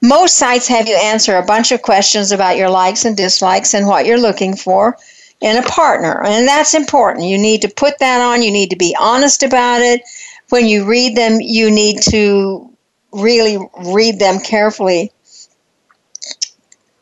most 0.00 0.36
sites 0.36 0.68
have 0.68 0.86
you 0.86 0.96
answer 0.96 1.36
a 1.36 1.44
bunch 1.44 1.72
of 1.72 1.82
questions 1.82 2.32
about 2.32 2.56
your 2.56 2.70
likes 2.70 3.04
and 3.04 3.16
dislikes 3.16 3.74
and 3.74 3.86
what 3.86 4.06
you're 4.06 4.20
looking 4.20 4.54
for 4.56 4.96
in 5.40 5.56
a 5.56 5.62
partner. 5.62 6.24
And 6.24 6.46
that's 6.46 6.74
important. 6.74 7.26
You 7.26 7.38
need 7.38 7.62
to 7.62 7.68
put 7.68 7.98
that 7.98 8.20
on, 8.20 8.42
you 8.42 8.50
need 8.50 8.70
to 8.70 8.76
be 8.76 8.96
honest 8.98 9.42
about 9.42 9.82
it 9.82 10.02
when 10.50 10.66
you 10.66 10.84
read 10.84 11.16
them, 11.16 11.40
you 11.40 11.70
need 11.70 12.00
to 12.10 12.70
really 13.12 13.58
read 13.86 14.18
them 14.18 14.40
carefully. 14.40 15.12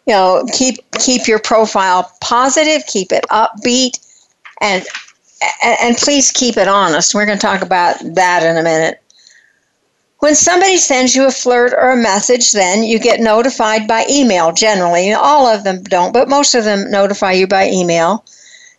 You 0.07 0.14
know, 0.14 0.47
keep 0.53 0.78
keep 0.92 1.26
your 1.26 1.40
profile 1.40 2.12
positive, 2.20 2.86
keep 2.86 3.11
it 3.11 3.24
upbeat, 3.30 3.99
and 4.61 4.84
and 5.62 5.97
please 5.97 6.30
keep 6.30 6.57
it 6.57 6.68
honest. 6.68 7.14
We're 7.14 7.26
going 7.26 7.38
to 7.38 7.47
talk 7.47 7.62
about 7.62 7.97
that 8.14 8.42
in 8.44 8.57
a 8.57 8.62
minute. 8.62 9.03
When 10.27 10.35
somebody 10.35 10.77
sends 10.77 11.14
you 11.14 11.29
a 11.29 11.31
flirt 11.31 11.72
or 11.72 11.93
a 11.93 11.97
message, 11.97 12.51
then 12.51 12.83
you 12.83 12.99
get 12.99 13.20
notified 13.20 13.87
by 13.87 14.05
email 14.11 14.51
generally. 14.51 15.12
All 15.12 15.47
of 15.47 15.62
them 15.62 15.85
don't, 15.85 16.12
but 16.12 16.29
most 16.29 16.57
of 16.57 16.64
them 16.64 16.91
notify 16.91 17.31
you 17.31 17.47
by 17.47 17.70
email 17.70 18.24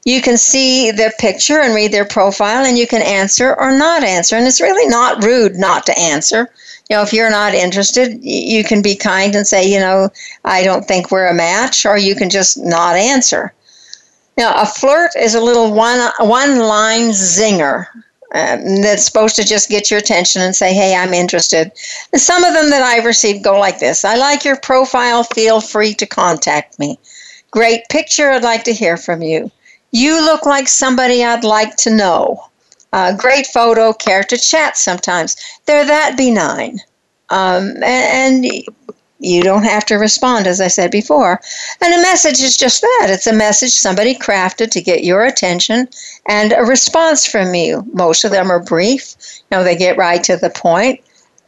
you 0.07 0.21
can 0.21 0.37
see 0.37 0.89
their 0.89 1.11
picture 1.19 1.59
and 1.59 1.75
read 1.75 1.91
their 1.91 2.05
profile 2.05 2.63
and 2.63 2.77
you 2.77 2.87
can 2.87 3.01
answer 3.01 3.53
or 3.59 3.77
not 3.77 4.05
answer. 4.05 4.37
And 4.37 4.47
it's 4.47 4.61
really 4.61 4.87
not 4.87 5.21
rude 5.21 5.55
not 5.55 5.85
to 5.85 5.99
answer. 5.99 6.49
You 6.89 6.95
know, 6.95 7.01
if 7.01 7.11
you're 7.11 7.29
not 7.29 7.53
interested, 7.53 8.23
you 8.23 8.63
can 8.63 8.81
be 8.81 8.95
kind 8.95 9.35
and 9.35 9.45
say, 9.45 9.69
you 9.69 9.79
know, 9.79 10.09
I 10.45 10.63
don't 10.63 10.85
think 10.85 11.11
we're 11.11 11.27
a 11.27 11.33
match, 11.33 11.85
or 11.85 11.97
you 11.97 12.15
can 12.15 12.29
just 12.29 12.57
not 12.57 12.95
answer. 12.95 13.53
Now, 14.37 14.53
a 14.55 14.65
flirt 14.65 15.11
is 15.17 15.35
a 15.35 15.41
little 15.41 15.73
one 15.73 15.99
one 16.19 16.59
line 16.59 17.09
zinger 17.09 17.87
um, 18.33 18.81
that's 18.81 19.05
supposed 19.05 19.35
to 19.37 19.45
just 19.45 19.69
get 19.69 19.89
your 19.89 19.99
attention 19.99 20.41
and 20.41 20.55
say, 20.55 20.73
hey, 20.73 20.95
I'm 20.95 21.13
interested. 21.13 21.71
And 22.11 22.21
some 22.21 22.43
of 22.43 22.53
them 22.53 22.69
that 22.69 22.83
I've 22.83 23.05
received 23.05 23.43
go 23.43 23.59
like 23.59 23.79
this 23.79 24.03
I 24.03 24.15
like 24.15 24.43
your 24.43 24.59
profile, 24.59 25.23
feel 25.23 25.61
free 25.61 25.93
to 25.95 26.05
contact 26.05 26.77
me. 26.79 26.99
Great 27.51 27.87
picture, 27.89 28.31
I'd 28.31 28.43
like 28.43 28.63
to 28.65 28.73
hear 28.73 28.97
from 28.97 29.21
you. 29.21 29.49
You 29.91 30.23
look 30.23 30.45
like 30.45 30.67
somebody 30.67 31.23
I'd 31.23 31.43
like 31.45 31.77
to 31.77 31.95
know. 31.95 32.43
Uh, 32.93 33.15
great 33.15 33.47
photo, 33.47 33.93
care 33.93 34.23
to 34.23 34.37
chat 34.37 34.77
sometimes. 34.77 35.35
They're 35.65 35.85
that 35.85 36.17
benign. 36.17 36.79
Um, 37.29 37.83
and, 37.83 38.45
and 38.45 38.63
you 39.19 39.41
don't 39.41 39.63
have 39.63 39.85
to 39.85 39.95
respond, 39.95 40.47
as 40.47 40.61
I 40.61 40.67
said 40.67 40.91
before. 40.91 41.41
And 41.81 41.93
a 41.93 42.01
message 42.01 42.41
is 42.41 42.57
just 42.57 42.81
that 42.81 43.07
it's 43.09 43.27
a 43.27 43.33
message 43.33 43.71
somebody 43.71 44.15
crafted 44.15 44.71
to 44.71 44.81
get 44.81 45.03
your 45.03 45.25
attention 45.25 45.87
and 46.27 46.53
a 46.53 46.63
response 46.63 47.25
from 47.25 47.53
you. 47.55 47.85
Most 47.93 48.23
of 48.23 48.31
them 48.31 48.51
are 48.51 48.63
brief, 48.63 49.15
you 49.19 49.57
know, 49.57 49.63
they 49.63 49.75
get 49.75 49.97
right 49.97 50.23
to 50.23 50.37
the 50.37 50.49
point. 50.49 51.01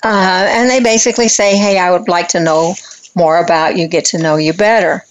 Uh, 0.03 0.47
and 0.49 0.69
they 0.69 0.79
basically 0.79 1.27
say, 1.27 1.57
hey, 1.57 1.77
I 1.77 1.91
would 1.91 2.07
like 2.07 2.29
to 2.29 2.39
know 2.39 2.73
more 3.15 3.37
about 3.37 3.77
you, 3.77 3.87
get 3.87 4.05
to 4.05 4.17
know 4.17 4.37
you 4.37 4.53
better. 4.53 5.03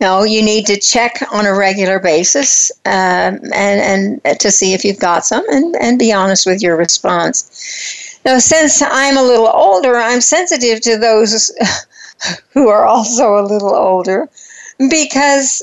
No, 0.00 0.24
you 0.24 0.42
need 0.42 0.66
to 0.66 0.78
check 0.78 1.22
on 1.32 1.46
a 1.46 1.54
regular 1.54 1.98
basis 1.98 2.70
um, 2.84 3.40
and, 3.54 4.20
and 4.24 4.40
to 4.40 4.50
see 4.50 4.74
if 4.74 4.84
you've 4.84 4.98
got 4.98 5.24
some 5.24 5.44
and, 5.50 5.74
and 5.80 5.98
be 5.98 6.12
honest 6.12 6.44
with 6.44 6.62
your 6.62 6.76
response. 6.76 8.05
Now, 8.26 8.38
since 8.40 8.82
I'm 8.82 9.16
a 9.16 9.22
little 9.22 9.48
older, 9.48 9.96
I'm 9.96 10.20
sensitive 10.20 10.80
to 10.82 10.98
those 10.98 11.52
who 12.52 12.68
are 12.68 12.84
also 12.84 13.38
a 13.38 13.46
little 13.46 13.74
older 13.74 14.28
because 14.90 15.62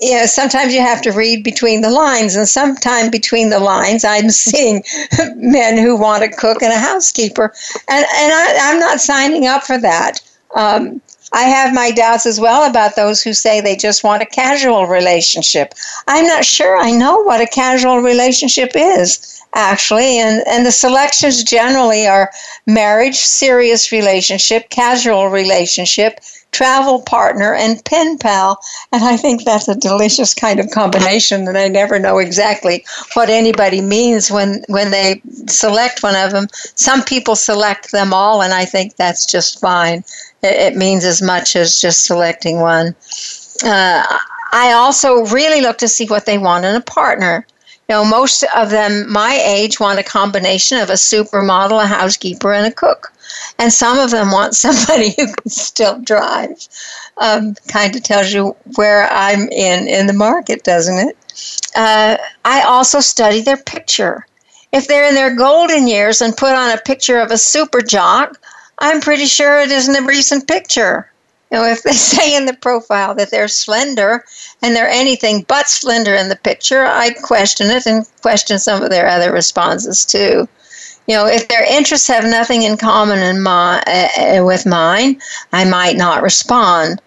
you 0.00 0.12
know, 0.16 0.26
sometimes 0.26 0.74
you 0.74 0.80
have 0.80 1.02
to 1.02 1.10
read 1.12 1.42
between 1.42 1.80
the 1.80 1.90
lines, 1.90 2.36
and 2.36 2.48
sometimes 2.48 3.10
between 3.10 3.50
the 3.50 3.58
lines, 3.58 4.04
I'm 4.04 4.30
seeing 4.30 4.84
men 5.36 5.78
who 5.78 5.96
want 5.96 6.22
a 6.22 6.28
cook 6.28 6.62
and 6.62 6.72
a 6.72 6.78
housekeeper, 6.78 7.52
and 7.88 8.06
and 8.16 8.32
I, 8.32 8.56
I'm 8.60 8.78
not 8.78 9.00
signing 9.00 9.46
up 9.46 9.64
for 9.64 9.78
that. 9.78 10.20
Um, 10.54 11.00
I 11.32 11.42
have 11.44 11.74
my 11.74 11.90
doubts 11.90 12.24
as 12.24 12.40
well 12.40 12.68
about 12.68 12.96
those 12.96 13.20
who 13.20 13.32
say 13.32 13.60
they 13.60 13.76
just 13.76 14.04
want 14.04 14.22
a 14.22 14.26
casual 14.26 14.86
relationship. 14.86 15.74
I'm 16.06 16.24
not 16.26 16.44
sure 16.44 16.76
I 16.76 16.92
know 16.92 17.18
what 17.22 17.40
a 17.40 17.46
casual 17.46 18.00
relationship 18.00 18.72
is, 18.74 19.42
actually, 19.54 20.18
and, 20.18 20.46
and 20.46 20.64
the 20.64 20.72
selections 20.72 21.42
generally 21.42 22.06
are 22.06 22.30
marriage, 22.66 23.16
serious 23.16 23.90
relationship, 23.90 24.70
casual 24.70 25.28
relationship, 25.28 26.20
travel 26.52 27.02
partner, 27.02 27.54
and 27.54 27.84
pen 27.84 28.16
pal. 28.18 28.60
And 28.92 29.02
I 29.04 29.16
think 29.16 29.44
that's 29.44 29.68
a 29.68 29.74
delicious 29.74 30.32
kind 30.32 30.60
of 30.60 30.70
combination, 30.70 31.48
and 31.48 31.58
I 31.58 31.68
never 31.68 31.98
know 31.98 32.18
exactly 32.18 32.84
what 33.14 33.28
anybody 33.28 33.80
means 33.80 34.30
when, 34.30 34.64
when 34.68 34.92
they 34.92 35.20
select 35.48 36.02
one 36.04 36.16
of 36.16 36.30
them. 36.30 36.46
Some 36.52 37.02
people 37.02 37.34
select 37.34 37.90
them 37.90 38.14
all, 38.14 38.42
and 38.42 38.54
I 38.54 38.64
think 38.64 38.94
that's 38.94 39.26
just 39.26 39.60
fine 39.60 40.04
it 40.42 40.76
means 40.76 41.04
as 41.04 41.22
much 41.22 41.56
as 41.56 41.80
just 41.80 42.04
selecting 42.04 42.60
one. 42.60 42.94
Uh, 43.64 44.04
I 44.52 44.72
also 44.72 45.26
really 45.26 45.60
look 45.60 45.78
to 45.78 45.88
see 45.88 46.06
what 46.06 46.26
they 46.26 46.38
want 46.38 46.64
in 46.64 46.74
a 46.74 46.80
partner. 46.80 47.46
You 47.88 47.94
know, 47.94 48.04
most 48.04 48.44
of 48.54 48.70
them 48.70 49.10
my 49.10 49.40
age 49.44 49.78
want 49.78 49.98
a 49.98 50.02
combination 50.02 50.78
of 50.78 50.90
a 50.90 50.94
supermodel, 50.94 51.82
a 51.82 51.86
housekeeper, 51.86 52.52
and 52.52 52.66
a 52.66 52.72
cook. 52.72 53.12
And 53.58 53.72
some 53.72 53.98
of 53.98 54.10
them 54.10 54.32
want 54.32 54.54
somebody 54.66 55.14
who 55.16 55.32
can 55.32 55.50
still 55.50 55.98
drive. 56.00 56.68
Um, 57.18 57.54
kind 57.68 57.94
of 57.94 58.02
tells 58.02 58.32
you 58.32 58.56
where 58.74 59.08
I'm 59.10 59.48
in 59.50 59.88
in 59.88 60.06
the 60.06 60.12
market, 60.12 60.64
doesn't 60.64 61.08
it? 61.08 61.16
Uh, 61.74 62.16
I 62.44 62.62
also 62.62 63.00
study 63.00 63.40
their 63.40 63.56
picture. 63.56 64.26
If 64.72 64.88
they're 64.88 65.08
in 65.08 65.14
their 65.14 65.34
golden 65.34 65.86
years 65.86 66.20
and 66.20 66.36
put 66.36 66.54
on 66.54 66.70
a 66.70 66.80
picture 66.80 67.18
of 67.18 67.30
a 67.30 67.38
super 67.38 67.80
jock 67.80 68.38
I'm 68.78 69.00
pretty 69.00 69.26
sure 69.26 69.60
it 69.60 69.70
isn't 69.70 69.96
a 69.96 70.06
recent 70.06 70.46
picture. 70.46 71.10
You 71.50 71.58
know, 71.58 71.64
if 71.64 71.82
they 71.82 71.92
say 72.14 72.36
in 72.36 72.46
the 72.46 72.54
profile 72.54 73.14
that 73.14 73.30
they're 73.30 73.48
slender 73.48 74.24
and 74.62 74.74
they're 74.74 74.88
anything 74.88 75.44
but 75.48 75.68
slender 75.68 76.14
in 76.14 76.28
the 76.28 76.36
picture, 76.36 76.84
I 76.84 77.10
question 77.10 77.70
it 77.70 77.86
and 77.86 78.06
question 78.22 78.58
some 78.58 78.82
of 78.82 78.90
their 78.90 79.08
other 79.08 79.32
responses 79.32 80.04
too. 80.04 80.48
You 81.06 81.14
know, 81.14 81.26
if 81.26 81.46
their 81.48 81.64
interests 81.64 82.08
have 82.08 82.24
nothing 82.24 82.62
in 82.62 82.76
common 82.76 83.20
in 83.20 83.40
my, 83.40 83.80
uh, 83.86 84.44
with 84.44 84.66
mine, 84.66 85.20
I 85.52 85.64
might 85.64 85.96
not 85.96 86.22
respond. 86.22 87.00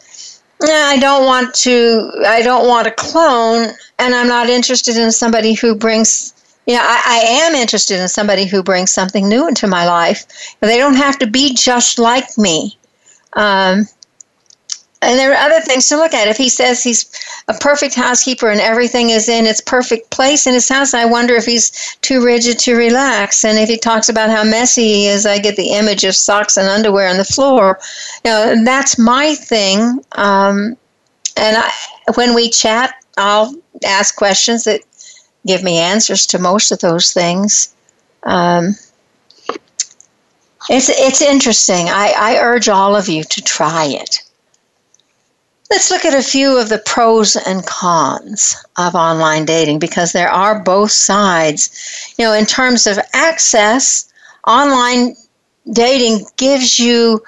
I 0.62 0.98
don't 1.00 1.26
want 1.26 1.54
to. 1.56 2.12
I 2.26 2.42
don't 2.42 2.68
want 2.68 2.88
a 2.88 2.92
clone, 2.92 3.70
and 3.98 4.16
I'm 4.16 4.28
not 4.28 4.50
interested 4.50 4.98
in 4.98 5.12
somebody 5.12 5.54
who 5.54 5.74
brings 5.76 6.34
you 6.70 6.76
know, 6.76 6.84
I, 6.84 7.02
I, 7.04 7.18
am 7.48 7.56
interested 7.56 8.00
in 8.00 8.08
somebody 8.08 8.46
who 8.46 8.62
brings 8.62 8.92
something 8.92 9.28
new 9.28 9.48
into 9.48 9.66
my 9.66 9.88
life. 9.88 10.28
They 10.60 10.78
don't 10.78 10.94
have 10.94 11.18
to 11.18 11.26
be 11.26 11.56
just 11.56 11.98
like 11.98 12.38
me. 12.38 12.78
Um, 13.34 13.88
and 15.02 15.18
there 15.18 15.32
are 15.32 15.48
other 15.48 15.62
things 15.62 15.90
to 15.90 15.96
look 15.96 16.14
at. 16.14 16.28
If 16.28 16.38
he 16.38 16.48
says 16.48 16.84
he's 16.84 17.10
a 17.48 17.56
perfect 17.56 17.96
housekeeper 17.96 18.52
and 18.52 18.62
everything 18.62 19.10
is 19.10 19.28
in 19.28 19.48
its 19.48 19.62
perfect 19.62 20.12
place 20.12 20.46
in 20.46 20.54
his 20.54 20.70
house, 20.70 20.94
I 20.94 21.06
wonder 21.06 21.34
if 21.34 21.46
he's 21.46 21.98
too 22.02 22.24
rigid 22.24 22.60
to 22.60 22.76
relax. 22.76 23.44
And 23.44 23.58
if 23.58 23.68
he 23.68 23.78
talks 23.78 24.08
about 24.08 24.30
how 24.30 24.44
messy 24.44 24.84
he 24.84 25.08
is, 25.08 25.26
I 25.26 25.40
get 25.40 25.56
the 25.56 25.72
image 25.72 26.04
of 26.04 26.16
socks 26.16 26.56
and 26.56 26.68
underwear 26.68 27.10
on 27.10 27.18
the 27.18 27.26
floor. 27.26 27.80
You 28.24 28.30
know, 28.30 28.64
that's 28.64 29.00
my 29.00 29.34
thing. 29.34 30.04
Um, 30.12 30.78
and 31.36 31.58
I, 31.58 31.72
when 32.14 32.36
we 32.36 32.52
chat, 32.52 32.94
I'll 33.18 33.56
ask 33.84 34.16
questions 34.16 34.66
that 34.66 34.82
give 35.46 35.64
me 35.64 35.78
answers 35.78 36.26
to 36.28 36.40
most 36.40 36.72
of 36.72 36.80
those 36.80 37.12
things. 37.12 37.74
Um, 38.24 38.76
it's 40.70 40.90
it's 40.90 41.22
interesting. 41.22 41.88
I, 41.90 42.14
I 42.16 42.38
urge 42.38 42.70
all 42.70 42.96
of 42.96 43.08
you 43.08 43.24
to 43.24 43.42
try 43.42 43.86
it. 43.86 44.22
Let's 45.70 45.92
look 45.92 46.04
at 46.04 46.16
a 46.16 46.24
few 46.24 46.58
of 46.58 46.70
the 46.70 46.80
pros 46.80 47.36
and 47.36 47.66
cons 47.66 48.56
of 48.78 48.96
online 48.96 49.46
dating 49.46 49.80
because 49.80 50.12
there 50.12 50.30
are 50.30 50.64
both 50.64 50.92
sides. 50.92 52.14
You 52.18 52.26
know, 52.26 52.34
in 52.34 52.46
terms 52.46 52.88
of 52.88 53.00
access, 53.14 54.12
online 54.48 55.16
dating 55.72 56.26
gives 56.38 56.80
you 56.80 57.24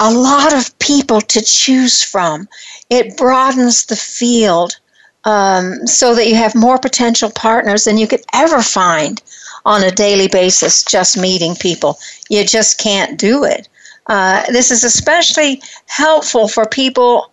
a 0.00 0.12
lot 0.12 0.52
of 0.52 0.78
people 0.78 1.20
to 1.22 1.40
choose 1.40 2.02
from. 2.02 2.48
It 2.90 3.16
broadens 3.16 3.86
the 3.86 3.96
field 3.96 4.78
um, 5.24 5.86
so 5.86 6.14
that 6.14 6.28
you 6.28 6.34
have 6.34 6.54
more 6.54 6.78
potential 6.78 7.30
partners 7.30 7.84
than 7.84 7.98
you 7.98 8.06
could 8.06 8.24
ever 8.32 8.62
find 8.62 9.22
on 9.64 9.82
a 9.82 9.90
daily 9.90 10.28
basis 10.28 10.84
just 10.84 11.18
meeting 11.18 11.54
people. 11.56 11.98
You 12.30 12.44
just 12.44 12.78
can't 12.78 13.18
do 13.18 13.44
it. 13.44 13.68
Uh, 14.06 14.44
this 14.50 14.70
is 14.70 14.84
especially 14.84 15.60
helpful 15.86 16.48
for 16.48 16.66
people 16.66 17.30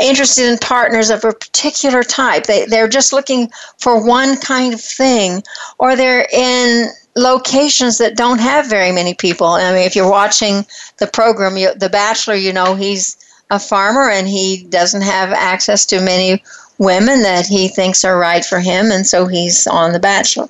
interested 0.00 0.50
in 0.50 0.58
partners 0.58 1.10
of 1.10 1.24
a 1.24 1.32
particular 1.32 2.02
type. 2.02 2.44
They, 2.44 2.64
they're 2.64 2.88
just 2.88 3.12
looking 3.12 3.50
for 3.78 4.04
one 4.04 4.36
kind 4.38 4.72
of 4.72 4.80
thing, 4.80 5.42
or 5.78 5.96
they're 5.96 6.26
in 6.32 6.88
locations 7.16 7.98
that 7.98 8.16
don't 8.16 8.38
have 8.38 8.68
very 8.68 8.92
many 8.92 9.14
people. 9.14 9.48
I 9.48 9.72
mean, 9.72 9.82
if 9.82 9.96
you're 9.96 10.10
watching 10.10 10.64
the 10.98 11.06
program, 11.06 11.56
you, 11.56 11.74
The 11.74 11.90
Bachelor, 11.90 12.36
you 12.36 12.52
know 12.52 12.74
he's 12.76 13.16
a 13.50 13.58
farmer 13.58 14.08
and 14.08 14.28
he 14.28 14.64
doesn't 14.68 15.02
have 15.02 15.32
access 15.32 15.84
to 15.86 16.00
many 16.00 16.42
women 16.80 17.22
that 17.22 17.46
he 17.46 17.68
thinks 17.68 18.04
are 18.04 18.18
right 18.18 18.44
for 18.44 18.58
him, 18.58 18.90
and 18.90 19.06
so 19.06 19.26
he's 19.26 19.66
on 19.66 19.92
The 19.92 20.00
Bachelor. 20.00 20.48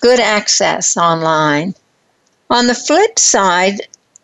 Good 0.00 0.20
access 0.20 0.96
online. 0.96 1.74
On 2.50 2.66
the 2.66 2.74
flip 2.74 3.18
side, 3.18 3.80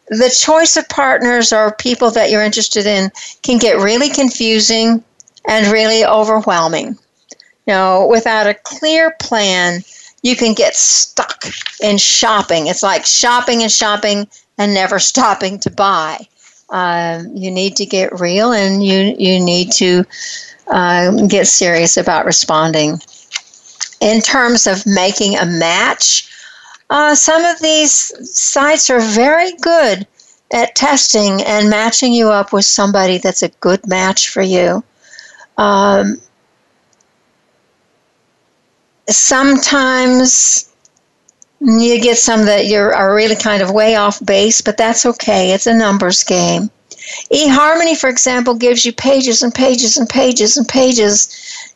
the 0.09 0.37
choice 0.37 0.77
of 0.77 0.89
partners 0.89 1.53
or 1.53 1.73
people 1.77 2.11
that 2.11 2.31
you're 2.31 2.43
interested 2.43 2.87
in 2.87 3.11
can 3.43 3.59
get 3.59 3.79
really 3.79 4.11
confusing 4.11 5.03
and 5.49 5.73
really 5.73 6.05
overwhelming. 6.05 6.99
You 7.67 7.75
know, 7.75 8.09
without 8.11 8.49
a 8.49 8.55
clear 8.55 9.15
plan, 9.21 9.83
you 10.23 10.35
can 10.35 10.55
get 10.55 10.75
stuck 10.75 11.45
in 11.81 11.99
shopping. 11.99 12.67
It's 12.67 12.83
like 12.83 13.07
shopping 13.07 13.63
and 13.63 13.71
shopping 13.71 14.27
and 14.59 14.75
never 14.75 14.99
stopping 15.13 15.61
to 15.61 15.71
buy. 15.71 16.19
Um, 16.69 17.37
you 17.37 17.51
need 17.51 17.77
to 17.77 17.87
get 17.87 18.21
real 18.21 18.53
and 18.53 18.85
you, 18.85 19.15
you 19.19 19.41
need 19.41 19.73
to 19.73 20.05
uh, 20.71 21.11
get 21.27 21.47
serious 21.47 21.97
about 21.97 22.25
responding. 22.25 23.01
In 24.01 24.23
terms 24.23 24.67
of 24.67 24.87
making 24.87 25.37
a 25.37 25.45
match, 25.45 26.31
uh, 26.89 27.15
some 27.15 27.45
of 27.45 27.61
these 27.61 27.93
sites 28.35 28.89
are 28.89 29.01
very 29.01 29.53
good 29.61 30.07
at 30.53 30.75
testing 30.75 31.43
and 31.43 31.71
matching 31.71 32.13
you 32.13 32.31
up 32.31 32.53
with 32.53 32.65
somebody 32.65 33.19
that's 33.19 33.43
a 33.43 33.49
good 33.61 33.87
match 33.87 34.29
for 34.31 34.43
you. 34.43 34.83
Um, 35.59 36.21
sometimes 39.09 40.73
you 41.61 42.01
get 42.01 42.17
some 42.17 42.47
that 42.47 42.67
you 42.67 42.79
are 42.79 43.15
really 43.15 43.37
kind 43.37 43.63
of 43.63 43.71
way 43.71 43.97
off 43.97 44.25
base, 44.25 44.61
but 44.63 44.79
that's 44.79 45.05
okay. 45.05 45.53
It's 45.53 45.67
a 45.67 45.75
numbers 45.75 46.25
game 46.25 46.71
eHarmony, 47.33 47.97
for 47.97 48.09
example, 48.09 48.55
gives 48.55 48.85
you 48.85 48.93
pages 48.93 49.43
and 49.43 49.55
pages 49.55 49.97
and 49.97 50.09
pages 50.09 50.57
and 50.57 50.69
pages, 50.69 51.29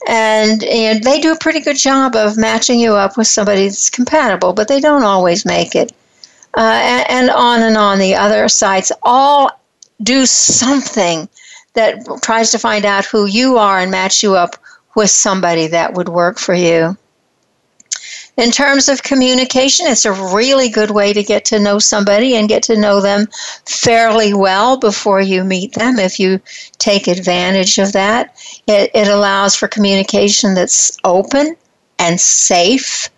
and, 0.09 0.64
and 0.64 1.03
they 1.03 1.20
do 1.20 1.32
a 1.32 1.39
pretty 1.39 1.61
good 1.61 1.76
job 1.76 2.16
of 2.16 2.37
matching 2.37 2.80
you 2.80 2.95
up 2.95 3.16
with 3.16 3.26
somebody 3.26 3.64
that's 3.64 3.91
compatible, 3.91 4.53
but 4.53 4.68
they 4.68 4.80
don't 4.80 5.03
always 5.03 5.45
make 5.45 5.74
it. 5.74 5.93
Uh, 6.57 6.80
and, 6.82 7.11
and 7.11 7.30
on 7.30 7.62
and 7.62 7.76
on. 7.76 7.99
The 7.99 8.14
other 8.14 8.49
sites 8.49 8.93
all 9.03 9.51
do 10.03 10.24
something 10.24 11.28
that 11.72 12.07
tries 12.22 12.51
to 12.53 12.59
find 12.59 12.85
out 12.85 13.05
who 13.05 13.26
you 13.26 13.59
are 13.59 13.80
and 13.80 13.91
match 13.91 14.22
you 14.22 14.37
up 14.37 14.57
with 14.95 15.11
somebody 15.11 15.66
that 15.68 15.95
would 15.95 16.09
work 16.09 16.39
for 16.39 16.55
you. 16.55 16.97
In 18.37 18.51
terms 18.51 18.89
of 18.89 19.03
communication, 19.03 19.87
it's 19.87 20.05
a 20.05 20.35
really 20.35 20.68
good 20.68 20.91
way 20.91 21.12
to 21.12 21.22
get 21.22 21.45
to 21.47 21.61
know 21.61 21.78
somebody 21.78 22.35
and 22.35 22.49
get 22.49 22.64
to 22.64 22.76
know 22.76 23.01
them 23.01 23.28
fairly 23.64 24.35
well 24.35 24.76
before 24.76 25.20
you 25.20 25.45
meet 25.45 25.74
them 25.74 25.99
if 26.01 26.18
you 26.18 26.41
take 26.78 27.07
advantage 27.07 27.78
of 27.78 27.93
that. 27.93 28.37
It, 28.66 28.91
it 28.93 29.07
allows 29.07 29.55
for 29.55 29.68
communication 29.68 30.55
that's 30.55 30.99
open 31.05 31.55
and 31.99 32.20
safe 32.20 33.09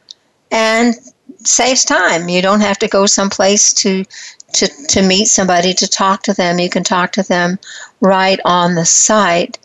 and 0.50 0.94
saves 1.38 1.84
time. 1.84 2.28
You 2.28 2.42
don't 2.42 2.60
have 2.60 2.78
to 2.80 2.88
go 2.88 3.06
someplace 3.06 3.72
to 3.74 4.04
to, 4.52 4.68
to 4.88 5.02
meet 5.02 5.26
somebody 5.26 5.74
to 5.74 5.88
talk 5.88 6.22
to 6.22 6.32
them. 6.32 6.58
You 6.58 6.70
can 6.70 6.84
talk 6.84 7.12
to 7.12 7.22
them 7.22 7.58
right 8.00 8.38
on 8.44 8.74
the 8.74 8.86
site. 8.86 9.58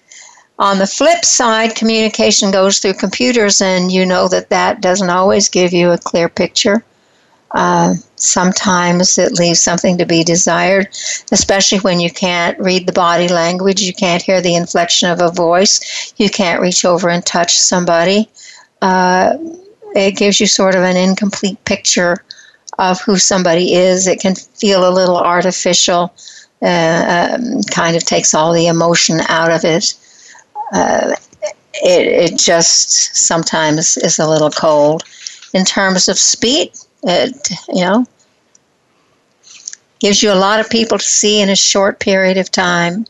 On 0.61 0.77
the 0.77 0.85
flip 0.85 1.25
side, 1.25 1.73
communication 1.73 2.51
goes 2.51 2.77
through 2.77 2.93
computers, 2.93 3.61
and 3.61 3.91
you 3.91 4.05
know 4.05 4.27
that 4.27 4.49
that 4.49 4.79
doesn't 4.79 5.09
always 5.09 5.49
give 5.49 5.73
you 5.73 5.89
a 5.89 5.97
clear 5.97 6.29
picture. 6.29 6.83
Uh, 7.49 7.95
sometimes 8.15 9.17
it 9.17 9.39
leaves 9.39 9.59
something 9.59 9.97
to 9.97 10.05
be 10.05 10.23
desired, 10.23 10.87
especially 11.31 11.79
when 11.79 11.99
you 11.99 12.11
can't 12.11 12.59
read 12.59 12.85
the 12.85 12.93
body 12.93 13.27
language, 13.27 13.81
you 13.81 13.91
can't 13.91 14.21
hear 14.21 14.39
the 14.39 14.53
inflection 14.53 15.09
of 15.09 15.19
a 15.19 15.31
voice, 15.31 16.13
you 16.17 16.29
can't 16.29 16.61
reach 16.61 16.85
over 16.85 17.09
and 17.09 17.25
touch 17.25 17.57
somebody. 17.57 18.29
Uh, 18.83 19.33
it 19.95 20.15
gives 20.15 20.39
you 20.39 20.45
sort 20.45 20.75
of 20.75 20.83
an 20.83 20.95
incomplete 20.95 21.57
picture 21.65 22.23
of 22.77 23.01
who 23.01 23.17
somebody 23.17 23.73
is. 23.73 24.05
It 24.05 24.19
can 24.19 24.35
feel 24.35 24.87
a 24.87 24.93
little 24.93 25.17
artificial, 25.17 26.13
uh, 26.61 27.33
um, 27.33 27.63
kind 27.63 27.95
of 27.97 28.03
takes 28.05 28.35
all 28.35 28.53
the 28.53 28.67
emotion 28.67 29.21
out 29.27 29.51
of 29.51 29.65
it 29.65 29.95
uh, 30.71 31.15
it, 31.73 32.31
it 32.33 32.39
just 32.39 33.15
sometimes 33.15 33.97
is 33.97 34.19
a 34.19 34.29
little 34.29 34.51
cold. 34.51 35.03
In 35.53 35.65
terms 35.65 36.07
of 36.07 36.17
speed, 36.17 36.71
it, 37.03 37.49
you 37.67 37.81
know, 37.81 38.05
gives 39.99 40.23
you 40.23 40.31
a 40.31 40.35
lot 40.35 40.59
of 40.59 40.69
people 40.69 40.97
to 40.97 41.03
see 41.03 41.41
in 41.41 41.49
a 41.49 41.55
short 41.55 41.99
period 41.99 42.37
of 42.37 42.49
time. 42.49 43.05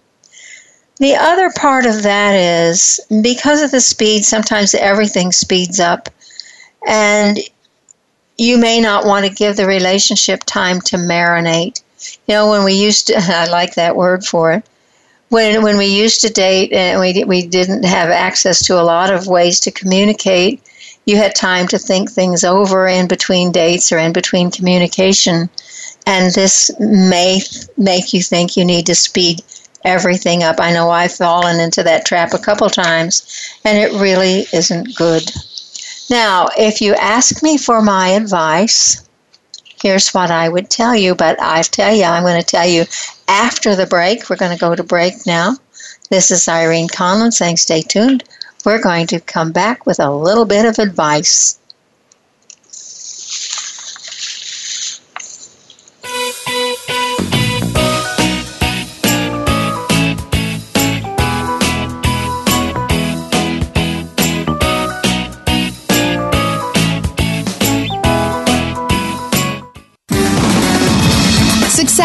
The 0.98 1.16
other 1.16 1.52
part 1.56 1.86
of 1.86 2.04
that 2.04 2.34
is 2.34 3.00
because 3.24 3.62
of 3.62 3.72
the 3.72 3.82
speed, 3.82 4.24
sometimes 4.24 4.74
everything 4.76 5.32
speeds 5.32 5.80
up, 5.80 6.10
and 6.88 7.40
you 8.38 8.58
may 8.58 8.80
not 8.80 9.06
want 9.06 9.26
to 9.26 9.34
give 9.34 9.56
the 9.56 9.66
relationship 9.66 10.44
time 10.46 10.82
to 10.82 10.98
marinate. 10.98 11.82
You 12.28 12.36
know, 12.36 12.50
when 12.50 12.64
we 12.64 12.74
used 12.74 13.08
to, 13.08 13.16
I 13.20 13.48
like 13.50 13.76
that 13.76 13.96
word 13.96 14.26
for 14.26 14.52
it, 14.52 14.66
when 15.32 15.64
when 15.64 15.78
we 15.78 15.86
used 15.86 16.20
to 16.22 16.30
date 16.30 16.74
and 16.74 17.00
we 17.00 17.24
we 17.24 17.48
didn't 17.48 17.84
have 17.86 18.10
access 18.10 18.62
to 18.66 18.80
a 18.80 18.84
lot 18.84 19.14
of 19.14 19.28
ways 19.28 19.62
to 19.62 19.72
communicate, 19.72 20.62
you 21.06 21.16
had 21.16 21.34
time 21.34 21.68
to 21.70 21.80
think 21.80 22.12
things 22.12 22.44
over 22.44 22.86
in 22.86 23.08
between 23.08 23.52
dates 23.52 23.94
or 23.94 23.98
in 23.98 24.12
between 24.12 24.52
communication, 24.52 25.50
and 26.06 26.34
this 26.34 26.70
may 26.80 27.40
make 27.78 28.14
you 28.14 28.22
think 28.22 28.58
you 28.58 28.66
need 28.66 28.86
to 28.86 28.94
speed 28.94 29.42
everything 29.86 30.44
up. 30.44 30.60
I 30.60 30.74
know 30.74 30.90
I've 30.90 31.14
fallen 31.14 31.62
into 31.62 31.82
that 31.84 32.06
trap 32.06 32.34
a 32.34 32.38
couple 32.38 32.70
times, 32.70 33.24
and 33.64 33.78
it 33.78 34.02
really 34.02 34.46
isn't 34.52 34.96
good. 34.96 35.32
Now, 36.10 36.50
if 36.58 36.82
you 36.82 36.94
ask 36.96 37.42
me 37.42 37.58
for 37.58 37.82
my 37.82 38.10
advice, 38.10 39.08
here's 39.82 40.14
what 40.14 40.30
I 40.30 40.50
would 40.50 40.70
tell 40.70 40.94
you, 40.94 41.16
but 41.16 41.42
I 41.42 41.62
tell 41.62 41.96
you, 41.96 42.04
I'm 42.04 42.24
going 42.24 42.40
to 42.40 42.46
tell 42.46 42.68
you 42.68 42.84
after 43.32 43.78
the 43.78 43.88
break. 43.88 44.30
We're 44.30 44.36
going 44.36 44.52
to 44.52 44.60
go 44.60 44.76
to 44.76 44.84
break 44.84 45.26
now. 45.26 45.56
This 46.10 46.32
is 46.32 46.50
Irene 46.50 46.90
Conlon 46.90 47.32
saying 47.32 47.58
stay 47.58 47.82
tuned. 47.82 48.26
We're 48.66 48.84
going 48.84 49.08
to 49.08 49.22
come 49.22 49.54
back 49.54 49.86
with 49.86 50.02
a 50.02 50.12
little 50.12 50.44
bit 50.44 50.66
of 50.66 50.78
advice. 50.80 51.58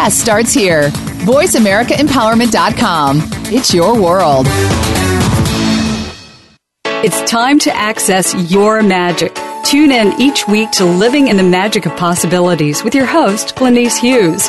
Success 0.07 0.23
starts 0.23 0.53
here. 0.53 0.91
VoiceAmericaEmpowerment.com. 1.27 3.23
It's 3.47 3.75
your 3.75 4.01
world. 4.01 4.47
It's 7.05 7.29
time 7.29 7.59
to 7.61 7.75
access 7.75 8.33
your 8.51 8.85
magic. 8.85 9.35
Tune 9.65 9.91
in 9.91 10.13
each 10.21 10.47
week 10.47 10.71
to 10.73 10.85
Living 10.85 11.27
in 11.27 11.37
the 11.37 11.43
Magic 11.43 11.87
of 11.87 11.97
Possibilities 11.97 12.85
with 12.85 12.95
your 12.95 13.07
host, 13.07 13.57
Glenyce 13.57 13.99
Hughes. 13.99 14.49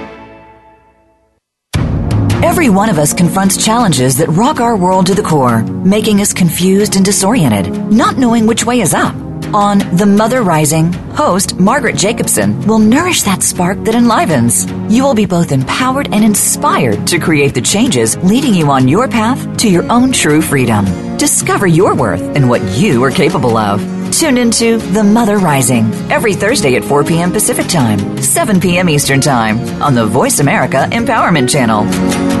Every 2.43 2.69
one 2.69 2.89
of 2.89 2.97
us 2.97 3.13
confronts 3.13 3.63
challenges 3.63 4.17
that 4.17 4.29
rock 4.29 4.59
our 4.59 4.75
world 4.75 5.05
to 5.05 5.13
the 5.13 5.21
core, 5.21 5.61
making 5.61 6.21
us 6.21 6.33
confused 6.33 6.95
and 6.95 7.05
disoriented, 7.05 7.71
not 7.91 8.17
knowing 8.17 8.47
which 8.47 8.65
way 8.65 8.81
is 8.81 8.95
up. 8.95 9.13
On 9.53 9.77
The 9.95 10.07
Mother 10.07 10.41
Rising, 10.41 10.91
host 11.13 11.59
Margaret 11.59 11.95
Jacobson 11.95 12.59
will 12.65 12.79
nourish 12.79 13.21
that 13.21 13.43
spark 13.43 13.83
that 13.83 13.93
enlivens. 13.93 14.65
You 14.89 15.03
will 15.03 15.13
be 15.13 15.27
both 15.27 15.51
empowered 15.51 16.11
and 16.11 16.25
inspired 16.25 17.05
to 17.07 17.19
create 17.19 17.53
the 17.53 17.61
changes 17.61 18.17
leading 18.17 18.55
you 18.55 18.71
on 18.71 18.87
your 18.87 19.07
path 19.07 19.57
to 19.57 19.69
your 19.69 19.89
own 19.91 20.11
true 20.11 20.41
freedom. 20.41 20.85
Discover 21.17 21.67
your 21.67 21.93
worth 21.93 22.21
and 22.35 22.49
what 22.49 22.63
you 22.75 23.03
are 23.03 23.11
capable 23.11 23.55
of. 23.55 24.00
Tune 24.11 24.37
into 24.37 24.77
The 24.77 25.03
Mother 25.03 25.37
Rising 25.37 25.85
every 26.11 26.33
Thursday 26.33 26.75
at 26.75 26.83
4 26.83 27.03
p.m. 27.03 27.31
Pacific 27.31 27.67
Time, 27.67 28.21
7 28.21 28.59
p.m. 28.59 28.89
Eastern 28.89 29.21
Time 29.21 29.59
on 29.81 29.95
the 29.95 30.05
Voice 30.05 30.39
America 30.39 30.87
Empowerment 30.91 31.49
Channel. 31.49 32.40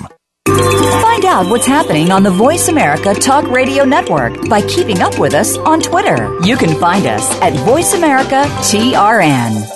Find 1.01 1.25
out 1.25 1.49
what's 1.49 1.65
happening 1.65 2.11
on 2.11 2.23
the 2.23 2.31
Voice 2.31 2.67
America 2.67 3.13
Talk 3.13 3.49
Radio 3.49 3.85
Network 3.85 4.49
by 4.49 4.61
keeping 4.61 4.99
up 5.01 5.17
with 5.17 5.33
us 5.33 5.57
on 5.57 5.79
Twitter. 5.79 6.37
You 6.43 6.57
can 6.57 6.77
find 6.79 7.05
us 7.05 7.29
at 7.41 7.53
Voice 7.65 7.93
America 7.93 8.43
TRN. 8.59 9.67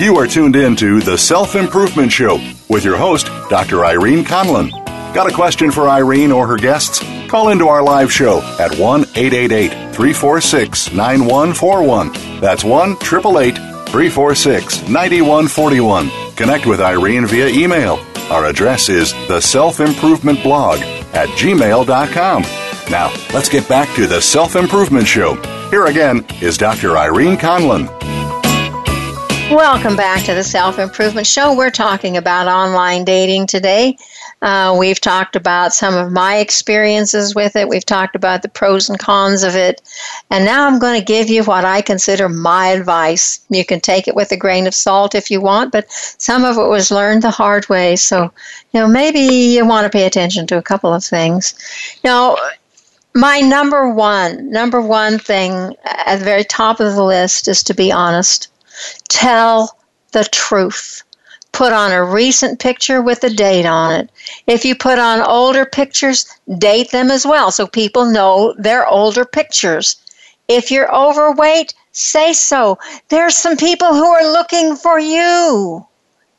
You 0.00 0.16
are 0.18 0.26
tuned 0.26 0.56
in 0.56 0.76
to 0.76 1.00
The 1.00 1.16
Self 1.16 1.54
Improvement 1.54 2.12
Show 2.12 2.38
with 2.68 2.84
your 2.84 2.96
host, 2.96 3.26
Dr. 3.48 3.84
Irene 3.86 4.24
Conlon. 4.24 4.70
Got 5.14 5.30
a 5.30 5.34
question 5.34 5.70
for 5.70 5.88
Irene 5.88 6.32
or 6.32 6.46
her 6.46 6.56
guests? 6.56 7.02
Call 7.28 7.48
into 7.48 7.68
our 7.68 7.82
live 7.82 8.12
show 8.12 8.40
at 8.58 8.78
1 8.78 9.00
888 9.14 9.70
346 9.94 10.92
9141. 10.92 12.40
That's 12.40 12.64
1 12.64 12.92
888 12.92 13.56
346 13.88 14.88
9141. 14.88 16.10
Connect 16.36 16.66
with 16.66 16.80
Irene 16.80 17.26
via 17.26 17.48
email. 17.48 17.98
Our 18.30 18.46
address 18.46 18.88
is 18.88 19.12
the 19.28 19.40
self 19.40 19.80
improvement 19.80 20.42
blog 20.42 20.80
at 21.14 21.28
gmail.com. 21.30 22.42
Now, 22.90 23.12
let's 23.32 23.48
get 23.48 23.68
back 23.68 23.94
to 23.96 24.06
the 24.06 24.20
Self 24.20 24.56
Improvement 24.56 25.06
Show. 25.06 25.36
Here 25.70 25.86
again 25.86 26.24
is 26.42 26.58
Dr. 26.58 26.96
Irene 26.96 27.36
Conlon. 27.36 27.88
Welcome 29.50 29.96
back 29.96 30.24
to 30.24 30.34
the 30.34 30.42
Self 30.44 30.78
Improvement 30.78 31.26
Show. 31.26 31.56
We're 31.56 31.70
talking 31.70 32.16
about 32.16 32.48
online 32.48 33.04
dating 33.04 33.46
today. 33.46 33.96
Uh, 34.42 34.76
we've 34.78 35.00
talked 35.00 35.36
about 35.36 35.72
some 35.72 35.94
of 35.94 36.12
my 36.12 36.36
experiences 36.36 37.34
with 37.34 37.56
it. 37.56 37.68
We've 37.68 37.84
talked 37.84 38.14
about 38.14 38.42
the 38.42 38.48
pros 38.48 38.88
and 38.88 38.98
cons 38.98 39.42
of 39.42 39.54
it. 39.54 39.80
And 40.30 40.44
now 40.44 40.66
I'm 40.66 40.78
going 40.78 40.98
to 40.98 41.04
give 41.04 41.30
you 41.30 41.44
what 41.44 41.64
I 41.64 41.80
consider 41.80 42.28
my 42.28 42.68
advice. 42.68 43.44
You 43.48 43.64
can 43.64 43.80
take 43.80 44.06
it 44.06 44.14
with 44.14 44.32
a 44.32 44.36
grain 44.36 44.66
of 44.66 44.74
salt 44.74 45.14
if 45.14 45.30
you 45.30 45.40
want, 45.40 45.72
but 45.72 45.90
some 45.90 46.44
of 46.44 46.58
it 46.58 46.68
was 46.68 46.90
learned 46.90 47.22
the 47.22 47.30
hard 47.30 47.68
way. 47.68 47.96
So, 47.96 48.32
you 48.72 48.80
know, 48.80 48.86
maybe 48.86 49.20
you 49.20 49.66
want 49.66 49.84
to 49.84 49.96
pay 49.96 50.04
attention 50.04 50.46
to 50.48 50.58
a 50.58 50.62
couple 50.62 50.92
of 50.92 51.04
things. 51.04 51.54
Now, 52.04 52.36
my 53.14 53.40
number 53.40 53.88
one, 53.88 54.50
number 54.50 54.80
one 54.80 55.18
thing 55.18 55.76
at 55.84 56.18
the 56.18 56.24
very 56.24 56.44
top 56.44 56.80
of 56.80 56.94
the 56.94 57.04
list 57.04 57.48
is 57.48 57.62
to 57.62 57.74
be 57.74 57.92
honest. 57.92 58.48
Tell 59.08 59.78
the 60.12 60.24
truth 60.24 61.02
put 61.54 61.72
on 61.72 61.92
a 61.92 62.04
recent 62.04 62.58
picture 62.58 63.00
with 63.00 63.22
a 63.22 63.30
date 63.30 63.64
on 63.64 63.92
it. 63.92 64.10
If 64.48 64.64
you 64.64 64.74
put 64.74 64.98
on 64.98 65.22
older 65.22 65.64
pictures, 65.64 66.26
date 66.58 66.90
them 66.90 67.10
as 67.12 67.24
well 67.24 67.50
so 67.52 67.66
people 67.66 68.04
know 68.04 68.54
they're 68.58 68.86
older 68.86 69.24
pictures. 69.24 69.96
If 70.48 70.70
you're 70.72 70.92
overweight, 70.94 71.72
say 71.92 72.32
so. 72.32 72.78
There's 73.08 73.36
some 73.36 73.56
people 73.56 73.94
who 73.94 74.04
are 74.04 74.32
looking 74.32 74.74
for 74.74 74.98
you. 74.98 75.86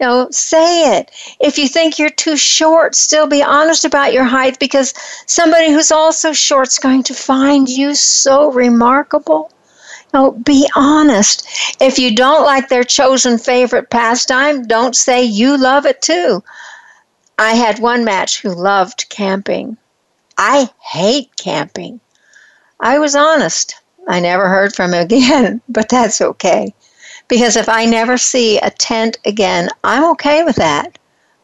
You 0.02 0.06
know, 0.06 0.28
say 0.32 0.98
it. 0.98 1.10
If 1.40 1.58
you 1.58 1.70
think 1.70 1.98
you're 1.98 2.10
too 2.10 2.36
short, 2.36 2.94
still 2.94 3.26
be 3.26 3.42
honest 3.42 3.86
about 3.86 4.12
your 4.12 4.26
height 4.26 4.60
because 4.60 4.94
somebody 5.26 5.72
who's 5.72 5.92
also 5.92 6.34
short 6.34 6.68
is 6.68 6.78
going 6.78 7.04
to 7.04 7.14
find 7.14 7.70
you 7.70 7.96
so 7.96 8.52
remarkable. 8.52 9.50
No, 10.14 10.32
be 10.32 10.70
honest. 10.76 11.48
If 11.82 12.00
you 12.00 12.16
don't 12.16 12.46
like 12.46 12.70
their 12.70 12.84
chosen 12.84 13.38
favorite 13.38 13.90
pastime, 13.90 14.64
don't 14.64 14.96
say 14.96 15.24
you 15.24 15.58
love 15.58 15.86
it 15.86 16.02
too. 16.02 16.44
I 17.38 17.56
had 17.56 17.80
one 17.80 18.06
match 18.06 18.42
who 18.42 18.54
loved 18.54 19.10
camping. 19.10 19.78
I 20.38 20.70
hate 20.82 21.36
camping. 21.36 22.00
I 22.80 23.00
was 23.00 23.16
honest. 23.16 23.76
I 24.08 24.20
never 24.20 24.48
heard 24.48 24.74
from 24.74 24.94
him 24.94 25.02
again, 25.06 25.62
but 25.68 25.90
that's 25.90 26.22
okay. 26.22 26.74
Because 27.28 27.56
if 27.56 27.68
I 27.68 27.86
never 27.86 28.18
see 28.18 28.60
a 28.60 28.70
tent 28.70 29.18
again, 29.26 29.70
I'm 29.84 30.04
okay 30.12 30.44
with 30.44 30.56
that. 30.58 30.98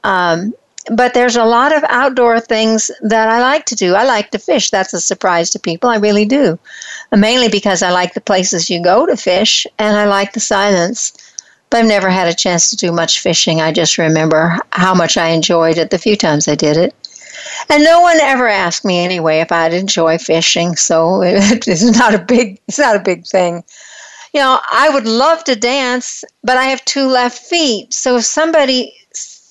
Um, 0.04 0.54
but 0.92 1.14
there's 1.14 1.38
a 1.38 1.46
lot 1.46 1.76
of 1.76 1.84
outdoor 1.88 2.40
things 2.40 2.92
that 3.02 3.30
I 3.30 3.40
like 3.40 3.66
to 3.68 3.76
do. 3.76 3.96
I 3.96 4.04
like 4.04 4.32
to 4.32 4.40
fish. 4.40 4.70
That's 4.70 4.94
a 4.94 5.00
surprise 5.00 5.50
to 5.52 5.60
people. 5.60 5.90
I 5.90 5.96
really 5.96 6.26
do. 6.26 6.60
Uh, 7.12 7.18
mainly 7.18 7.48
because 7.48 7.82
I 7.82 7.92
like 7.92 8.14
the 8.14 8.22
places 8.22 8.70
you 8.70 8.84
go 8.84 9.06
to 9.06 9.16
fish 9.16 9.66
and 9.80 9.96
I 9.96 10.06
like 10.06 10.34
the 10.34 10.42
silence. 10.42 11.14
But 11.70 11.80
I've 11.80 11.88
never 11.88 12.10
had 12.10 12.28
a 12.28 12.34
chance 12.34 12.70
to 12.70 12.76
do 12.76 12.92
much 12.92 13.22
fishing. 13.22 13.62
I 13.62 13.72
just 13.72 13.98
remember 13.98 14.58
how 14.72 14.94
much 14.94 15.16
I 15.16 15.30
enjoyed 15.30 15.78
it 15.78 15.90
the 15.90 15.98
few 15.98 16.18
times 16.18 16.50
I 16.50 16.56
did 16.56 16.76
it. 16.76 16.94
And 17.70 17.86
no 17.86 18.02
one 18.02 18.20
ever 18.20 18.50
asked 18.50 18.84
me 18.84 19.00
anyway 19.00 19.40
if 19.40 19.52
I'd 19.52 19.74
enjoy 19.74 20.18
fishing, 20.18 20.76
so 20.76 21.22
it's 21.24 21.98
not 21.98 22.14
a 22.14 22.20
big 22.20 22.60
it's 22.68 22.78
not 22.78 22.98
a 22.98 23.00
big 23.00 23.26
thing. 23.26 23.64
You 24.34 24.42
know, 24.42 24.60
I 24.70 24.90
would 24.90 25.06
love 25.06 25.44
to 25.46 25.56
dance, 25.56 26.26
but 26.44 26.58
I 26.58 26.66
have 26.66 26.84
two 26.84 27.08
left 27.08 27.40
feet. 27.40 27.94
So 27.94 28.18
if 28.18 28.26
somebody 28.26 28.94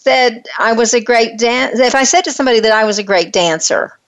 said 0.03 0.47
I 0.59 0.73
was 0.73 0.95
a 0.95 1.01
great 1.01 1.39
dance, 1.39 1.79
if 1.79 1.95
I 1.95 2.05
said 2.05 2.23
to 2.23 2.33
somebody 2.33 2.61
that 2.61 2.73
I 2.73 2.85
was 2.85 2.99
a 2.99 3.03
great 3.03 3.33
dancer, 3.33 3.99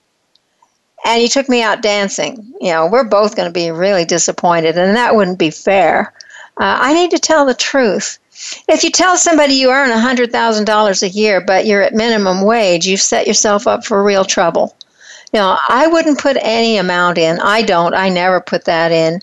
and 1.05 1.21
you 1.21 1.27
took 1.27 1.47
me 1.49 1.61
out 1.61 1.81
dancing, 1.81 2.53
you 2.59 2.71
know, 2.71 2.87
we're 2.87 3.03
both 3.03 3.35
going 3.35 3.47
to 3.47 3.53
be 3.53 3.69
really 3.69 4.05
disappointed, 4.05 4.77
and 4.77 4.95
that 4.95 5.15
wouldn't 5.15 5.37
be 5.37 5.51
fair. 5.51 6.13
Uh, 6.57 6.77
I 6.81 6.93
need 6.93 7.11
to 7.11 7.19
tell 7.19 7.45
the 7.45 7.53
truth. 7.53 8.17
If 8.67 8.83
you 8.83 8.89
tell 8.89 9.17
somebody 9.17 9.53
you 9.53 9.69
earn 9.69 9.91
$100,000 9.91 11.03
a 11.03 11.09
year, 11.09 11.41
but 11.41 11.65
you're 11.65 11.83
at 11.83 11.93
minimum 11.93 12.41
wage, 12.41 12.87
you've 12.87 13.01
set 13.01 13.27
yourself 13.27 13.67
up 13.67 13.85
for 13.85 14.03
real 14.03 14.25
trouble. 14.25 14.75
You 15.31 15.39
know, 15.39 15.57
I 15.69 15.87
wouldn't 15.87 16.19
put 16.19 16.37
any 16.41 16.77
amount 16.77 17.17
in. 17.17 17.39
I 17.39 17.61
don't. 17.61 17.93
I 17.93 18.09
never 18.09 18.39
put 18.41 18.65
that 18.65 18.91
in. 18.91 19.21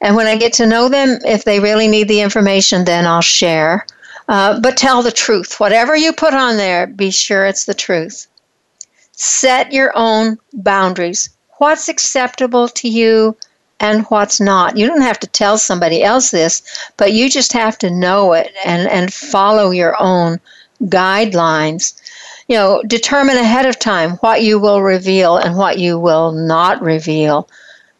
And 0.00 0.16
when 0.16 0.26
I 0.26 0.36
get 0.36 0.52
to 0.54 0.66
know 0.66 0.88
them, 0.88 1.18
if 1.24 1.44
they 1.44 1.60
really 1.60 1.88
need 1.88 2.08
the 2.08 2.20
information, 2.20 2.84
then 2.84 3.06
I'll 3.06 3.20
share. 3.20 3.84
Uh, 4.28 4.60
but 4.60 4.76
tell 4.76 5.02
the 5.02 5.10
truth. 5.10 5.58
Whatever 5.58 5.96
you 5.96 6.12
put 6.12 6.34
on 6.34 6.56
there, 6.56 6.86
be 6.86 7.10
sure 7.10 7.46
it's 7.46 7.64
the 7.64 7.74
truth. 7.74 8.26
Set 9.12 9.72
your 9.72 9.90
own 9.94 10.38
boundaries. 10.52 11.30
What's 11.56 11.88
acceptable 11.88 12.68
to 12.68 12.88
you 12.88 13.36
and 13.80 14.04
what's 14.06 14.40
not. 14.40 14.76
You 14.76 14.86
don't 14.86 15.00
have 15.00 15.20
to 15.20 15.26
tell 15.26 15.56
somebody 15.58 16.02
else 16.02 16.30
this, 16.30 16.62
but 16.96 17.12
you 17.12 17.30
just 17.30 17.52
have 17.52 17.78
to 17.78 17.90
know 17.90 18.32
it 18.32 18.52
and, 18.64 18.88
and 18.88 19.12
follow 19.12 19.70
your 19.70 20.00
own 20.00 20.40
guidelines. 20.82 22.00
You 22.48 22.56
know, 22.56 22.82
determine 22.86 23.36
ahead 23.36 23.66
of 23.66 23.78
time 23.78 24.12
what 24.16 24.42
you 24.42 24.58
will 24.58 24.82
reveal 24.82 25.36
and 25.36 25.56
what 25.56 25.78
you 25.78 25.98
will 25.98 26.32
not 26.32 26.80
reveal. 26.82 27.48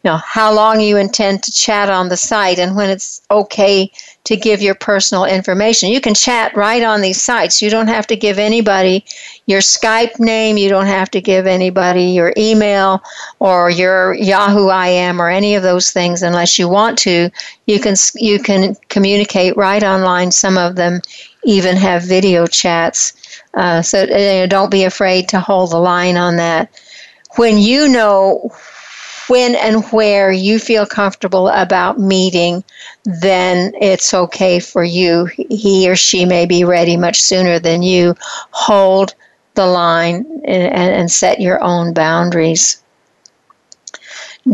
You 0.03 0.09
know 0.09 0.17
how 0.17 0.53
long 0.53 0.79
you 0.79 0.97
intend 0.97 1.43
to 1.43 1.51
chat 1.51 1.89
on 1.89 2.09
the 2.09 2.17
site 2.17 2.59
and 2.59 2.75
when 2.75 2.89
it's 2.89 3.21
okay 3.29 3.91
to 4.29 4.35
give 4.35 4.61
your 4.61 4.75
personal 4.75 5.25
information. 5.25 5.89
You 5.89 5.99
can 5.99 6.13
chat 6.13 6.55
right 6.55 6.83
on 6.83 7.01
these 7.01 7.21
sites. 7.21 7.63
You 7.63 7.69
don't 7.71 7.87
have 7.87 8.05
to 8.07 8.15
give 8.15 8.37
anybody 8.37 9.03
your 9.47 9.59
skype 9.59 10.19
name. 10.19 10.55
You 10.55 10.69
don't 10.69 10.85
have 10.85 11.09
to 11.11 11.21
give 11.21 11.47
anybody 11.47 12.03
your 12.03 12.31
email 12.37 13.01
or 13.39 13.71
your 13.71 14.13
yahoo 14.13 14.69
im 14.69 15.19
or 15.19 15.29
any 15.29 15.55
of 15.55 15.63
those 15.63 15.91
things 15.91 16.21
unless 16.21 16.59
you 16.59 16.69
want 16.69 16.97
to. 16.99 17.31
You 17.65 17.79
can 17.79 17.95
you 18.15 18.39
can 18.39 18.75
communicate 18.89 19.57
right 19.57 19.83
online. 19.83 20.31
Some 20.31 20.57
of 20.57 20.75
them 20.75 21.01
even 21.43 21.75
have 21.75 22.03
video 22.03 22.45
chats. 22.45 23.41
Uh, 23.55 23.81
so 23.81 24.03
uh, 24.03 24.45
don't 24.45 24.69
be 24.69 24.83
afraid 24.83 25.27
to 25.29 25.39
hold 25.39 25.71
the 25.71 25.79
line 25.79 26.17
on 26.17 26.35
that. 26.35 26.69
When 27.35 27.57
you 27.57 27.87
know 27.89 28.51
when 29.29 29.55
and 29.55 29.85
where 29.91 30.31
you 30.31 30.59
feel 30.59 30.85
comfortable 30.85 31.47
about 31.49 31.99
meeting, 31.99 32.63
then 33.05 33.73
it's 33.79 34.13
okay 34.13 34.59
for 34.59 34.83
you. 34.83 35.25
He 35.49 35.89
or 35.89 35.95
she 35.95 36.25
may 36.25 36.45
be 36.45 36.63
ready 36.63 36.97
much 36.97 37.21
sooner 37.21 37.59
than 37.59 37.83
you. 37.83 38.15
Hold 38.51 39.13
the 39.53 39.65
line 39.65 40.25
and, 40.45 40.73
and 40.73 41.11
set 41.11 41.39
your 41.39 41.61
own 41.63 41.93
boundaries. 41.93 42.81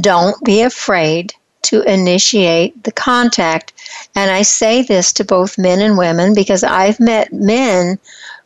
Don't 0.01 0.43
be 0.43 0.61
afraid 0.61 1.33
to 1.63 1.81
initiate 1.81 2.83
the 2.83 2.91
contact. 2.91 3.73
And 4.15 4.29
I 4.29 4.43
say 4.43 4.81
this 4.83 5.11
to 5.13 5.23
both 5.23 5.57
men 5.57 5.81
and 5.81 5.97
women 5.97 6.35
because 6.35 6.63
I've 6.63 6.99
met 6.99 7.33
men 7.33 7.97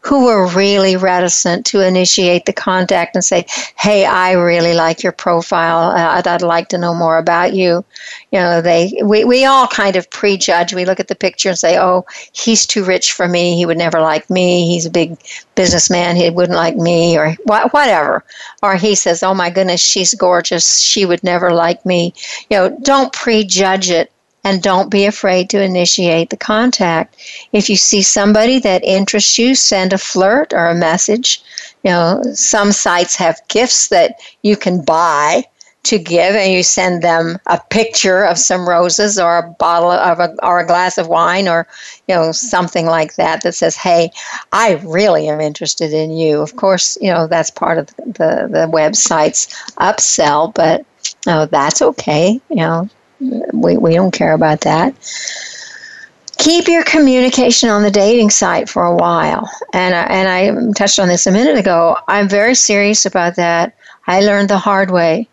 who 0.01 0.25
were 0.25 0.47
really 0.47 0.95
reticent 0.95 1.65
to 1.67 1.85
initiate 1.85 2.45
the 2.45 2.53
contact 2.53 3.15
and 3.15 3.23
say, 3.23 3.45
"Hey, 3.77 4.05
I 4.05 4.31
really 4.31 4.73
like 4.73 5.03
your 5.03 5.11
profile. 5.11 5.91
Uh, 5.91 6.17
I'd, 6.17 6.27
I'd 6.27 6.41
like 6.41 6.69
to 6.69 6.77
know 6.77 6.95
more 6.95 7.17
about 7.17 7.53
you." 7.53 7.83
You 8.31 8.39
know, 8.39 8.61
they 8.61 8.99
we, 9.03 9.25
we 9.25 9.45
all 9.45 9.67
kind 9.67 9.95
of 9.95 10.09
prejudge. 10.09 10.73
We 10.73 10.85
look 10.85 10.99
at 10.99 11.09
the 11.09 11.15
picture 11.15 11.49
and 11.49 11.59
say, 11.59 11.77
"Oh, 11.77 12.05
he's 12.31 12.65
too 12.65 12.83
rich 12.83 13.11
for 13.11 13.27
me. 13.27 13.55
He 13.55 13.65
would 13.65 13.77
never 13.77 13.99
like 13.99 14.29
me. 14.29 14.67
He's 14.67 14.85
a 14.85 14.91
big 14.91 15.17
businessman. 15.55 16.15
He 16.15 16.29
wouldn't 16.29 16.57
like 16.57 16.75
me, 16.75 17.17
or 17.17 17.31
wh- 17.47 17.73
whatever." 17.73 18.23
Or 18.63 18.75
he 18.75 18.95
says, 18.95 19.21
"Oh 19.21 19.33
my 19.33 19.49
goodness, 19.49 19.81
she's 19.81 20.13
gorgeous. 20.13 20.79
She 20.79 21.05
would 21.05 21.23
never 21.23 21.51
like 21.51 21.85
me." 21.85 22.13
You 22.49 22.57
know, 22.57 22.77
don't 22.81 23.11
prejudge 23.11 23.89
it 23.89 24.11
and 24.43 24.61
don't 24.61 24.89
be 24.89 25.05
afraid 25.05 25.49
to 25.49 25.61
initiate 25.61 26.29
the 26.29 26.37
contact. 26.37 27.17
If 27.51 27.69
you 27.69 27.75
see 27.75 28.01
somebody 28.01 28.59
that 28.59 28.83
interests 28.83 29.37
you, 29.37 29.55
send 29.55 29.93
a 29.93 29.97
flirt 29.97 30.53
or 30.53 30.67
a 30.67 30.75
message. 30.75 31.41
You 31.83 31.91
know, 31.91 32.21
some 32.33 32.71
sites 32.71 33.15
have 33.17 33.41
gifts 33.47 33.89
that 33.89 34.19
you 34.41 34.55
can 34.55 34.83
buy 34.83 35.43
to 35.83 35.97
give 35.97 36.35
and 36.35 36.51
you 36.51 36.61
send 36.61 37.01
them 37.01 37.39
a 37.47 37.59
picture 37.69 38.23
of 38.23 38.37
some 38.37 38.67
roses 38.67 39.17
or 39.17 39.37
a 39.37 39.49
bottle 39.59 39.91
of 39.91 40.19
a, 40.19 40.35
or 40.43 40.59
a 40.59 40.67
glass 40.67 40.97
of 40.97 41.07
wine 41.07 41.47
or 41.47 41.67
you 42.07 42.13
know 42.13 42.31
something 42.33 42.85
like 42.85 43.15
that 43.15 43.41
that 43.43 43.55
says 43.55 43.77
hey 43.77 44.11
i 44.51 44.73
really 44.85 45.29
am 45.29 45.39
interested 45.39 45.93
in 45.93 46.11
you 46.11 46.41
of 46.41 46.57
course 46.57 46.97
you 47.01 47.09
know 47.09 47.27
that's 47.27 47.49
part 47.49 47.77
of 47.77 47.87
the 47.95 48.47
the 48.51 48.69
website's 48.71 49.47
upsell 49.77 50.53
but 50.53 50.85
know, 51.25 51.45
that's 51.45 51.81
okay 51.81 52.41
you 52.49 52.57
know 52.57 52.89
we, 53.19 53.77
we 53.77 53.93
don't 53.93 54.11
care 54.11 54.33
about 54.33 54.61
that. 54.61 54.93
Keep 56.37 56.67
your 56.67 56.83
communication 56.83 57.69
on 57.69 57.83
the 57.83 57.91
dating 57.91 58.29
site 58.29 58.69
for 58.69 58.83
a 58.85 58.95
while. 58.95 59.49
And, 59.73 59.93
I, 59.93 60.03
and 60.03 60.27
I 60.29 60.71
touched 60.73 60.99
on 60.99 61.09
this 61.09 61.27
a 61.27 61.31
minute 61.31 61.57
ago. 61.57 61.97
I'm 62.07 62.29
very 62.29 62.55
serious 62.55 63.05
about 63.05 63.35
that. 63.35 63.75
I 64.07 64.21
learned 64.21 64.49
the 64.49 64.57
hard 64.57 64.89
way. 64.89 65.27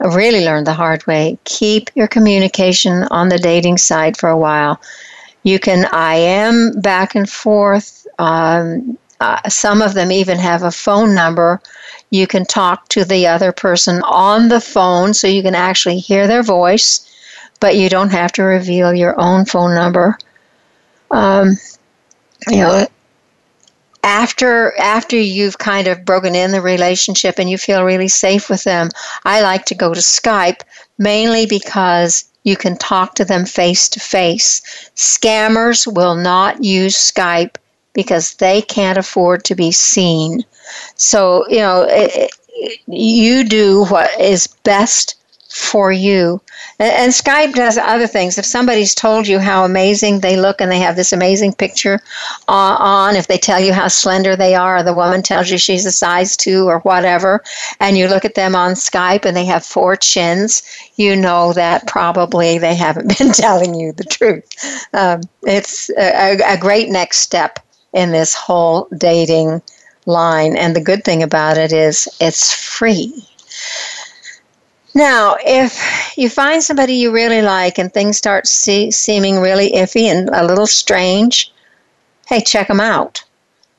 I 0.00 0.14
really 0.14 0.44
learned 0.44 0.66
the 0.66 0.74
hard 0.74 1.06
way. 1.06 1.38
Keep 1.44 1.90
your 1.96 2.06
communication 2.06 3.04
on 3.10 3.28
the 3.28 3.38
dating 3.38 3.78
site 3.78 4.16
for 4.16 4.28
a 4.28 4.38
while. 4.38 4.80
You 5.42 5.58
can 5.58 5.86
IM 5.92 6.80
back 6.80 7.14
and 7.14 7.28
forth. 7.28 8.06
Um, 8.18 8.98
uh, 9.20 9.48
some 9.48 9.82
of 9.82 9.94
them 9.94 10.12
even 10.12 10.38
have 10.38 10.62
a 10.62 10.70
phone 10.70 11.14
number. 11.14 11.60
You 12.10 12.26
can 12.26 12.44
talk 12.44 12.88
to 12.90 13.04
the 13.04 13.26
other 13.26 13.50
person 13.50 14.02
on 14.02 14.48
the 14.48 14.60
phone 14.60 15.14
so 15.14 15.26
you 15.26 15.42
can 15.42 15.54
actually 15.54 15.98
hear 15.98 16.28
their 16.28 16.42
voice 16.42 17.10
but 17.60 17.76
you 17.76 17.88
don't 17.88 18.10
have 18.10 18.32
to 18.32 18.42
reveal 18.42 18.92
your 18.94 19.18
own 19.18 19.44
phone 19.44 19.74
number. 19.74 20.18
Um, 21.10 21.56
you 22.48 22.58
know, 22.58 22.86
after 24.02 24.72
after 24.78 25.16
you've 25.16 25.58
kind 25.58 25.88
of 25.88 26.04
broken 26.04 26.34
in 26.34 26.52
the 26.52 26.60
relationship 26.60 27.38
and 27.38 27.50
you 27.50 27.58
feel 27.58 27.84
really 27.84 28.08
safe 28.08 28.48
with 28.48 28.64
them, 28.64 28.90
I 29.24 29.42
like 29.42 29.64
to 29.66 29.74
go 29.74 29.92
to 29.92 30.00
Skype 30.00 30.60
mainly 30.98 31.46
because 31.46 32.24
you 32.44 32.56
can 32.56 32.76
talk 32.76 33.16
to 33.16 33.24
them 33.24 33.44
face 33.44 33.88
to 33.90 34.00
face. 34.00 34.62
Scammers 34.94 35.92
will 35.92 36.14
not 36.14 36.62
use 36.62 36.94
Skype 36.94 37.56
because 37.92 38.34
they 38.34 38.62
can't 38.62 38.98
afford 38.98 39.42
to 39.44 39.56
be 39.56 39.72
seen. 39.72 40.44
So, 40.94 41.44
you 41.48 41.58
know, 41.58 41.82
it, 41.88 42.30
it, 42.48 42.80
you 42.86 43.42
do 43.42 43.86
what 43.86 44.08
is 44.20 44.46
best 44.46 45.16
for 45.56 45.90
you. 45.90 46.38
And, 46.78 46.92
and, 46.92 47.12
Skype 47.12 47.54
does 47.54 47.78
other 47.78 48.06
things. 48.06 48.36
If 48.36 48.44
somebody's 48.44 48.94
told 48.94 49.26
you 49.26 49.38
how 49.38 49.64
amazing 49.64 50.20
they 50.20 50.36
look 50.36 50.60
and 50.60 50.70
they 50.70 50.80
have 50.80 50.96
this 50.96 51.14
amazing 51.14 51.54
picture 51.54 51.98
uh, 52.46 52.76
on, 52.78 53.16
if 53.16 53.26
they 53.26 53.38
tell 53.38 53.58
you 53.58 53.72
how 53.72 53.88
slender 53.88 54.36
they 54.36 54.54
are, 54.54 54.76
or 54.76 54.82
the 54.82 54.92
woman 54.92 55.22
tells 55.22 55.50
you 55.50 55.56
she's 55.56 55.86
a 55.86 55.92
size 55.92 56.36
two 56.36 56.68
or 56.68 56.80
whatever, 56.80 57.42
and 57.80 57.96
you 57.96 58.06
look 58.06 58.26
at 58.26 58.34
them 58.34 58.54
on 58.54 58.72
Skype 58.72 59.24
and 59.24 59.34
they 59.34 59.46
have 59.46 59.64
four 59.64 59.96
chins, 59.96 60.62
you 60.96 61.16
know 61.16 61.54
that 61.54 61.86
probably 61.86 62.58
they 62.58 62.74
haven't 62.74 63.08
been 63.18 63.32
telling 63.32 63.74
you 63.74 63.92
the 63.92 64.04
truth. 64.04 64.44
Um, 64.92 65.22
it's 65.42 65.88
a, 65.96 66.38
a 66.46 66.58
great 66.58 66.90
next 66.90 67.20
step 67.20 67.60
in 67.94 68.12
this 68.12 68.34
whole 68.34 68.88
dating 68.98 69.62
line. 70.04 70.54
And 70.54 70.76
the 70.76 70.82
good 70.82 71.02
thing 71.02 71.22
about 71.22 71.56
it 71.56 71.72
is 71.72 72.08
it's 72.20 72.52
free. 72.52 73.26
Now, 74.96 75.36
if 75.44 76.16
you 76.16 76.30
find 76.30 76.62
somebody 76.62 76.94
you 76.94 77.12
really 77.12 77.42
like 77.42 77.76
and 77.76 77.92
things 77.92 78.16
start 78.16 78.46
see, 78.46 78.90
seeming 78.90 79.38
really 79.40 79.72
iffy 79.72 80.04
and 80.04 80.30
a 80.30 80.42
little 80.42 80.66
strange, 80.66 81.52
hey, 82.26 82.40
check 82.40 82.68
them 82.68 82.80
out. 82.80 83.22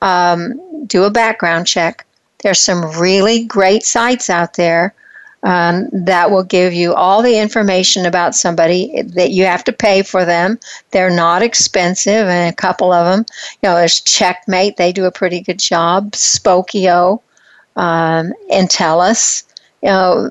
Um, 0.00 0.86
do 0.86 1.02
a 1.02 1.10
background 1.10 1.66
check. 1.66 2.06
There's 2.44 2.60
some 2.60 3.00
really 3.00 3.44
great 3.44 3.82
sites 3.82 4.30
out 4.30 4.54
there 4.54 4.94
um, 5.42 5.88
that 5.92 6.30
will 6.30 6.44
give 6.44 6.72
you 6.72 6.94
all 6.94 7.20
the 7.20 7.36
information 7.36 8.06
about 8.06 8.36
somebody 8.36 9.02
that 9.02 9.32
you 9.32 9.44
have 9.44 9.64
to 9.64 9.72
pay 9.72 10.04
for 10.04 10.24
them. 10.24 10.60
They're 10.92 11.10
not 11.10 11.42
expensive, 11.42 12.28
and 12.28 12.48
a 12.48 12.56
couple 12.56 12.92
of 12.92 13.06
them, 13.06 13.26
you 13.60 13.68
know, 13.68 13.74
there's 13.74 14.00
Checkmate. 14.02 14.76
They 14.76 14.92
do 14.92 15.06
a 15.06 15.10
pretty 15.10 15.40
good 15.40 15.58
job. 15.58 16.12
Spokeo, 16.12 17.20
um. 17.74 18.32
You 19.82 19.88
know, 19.88 20.30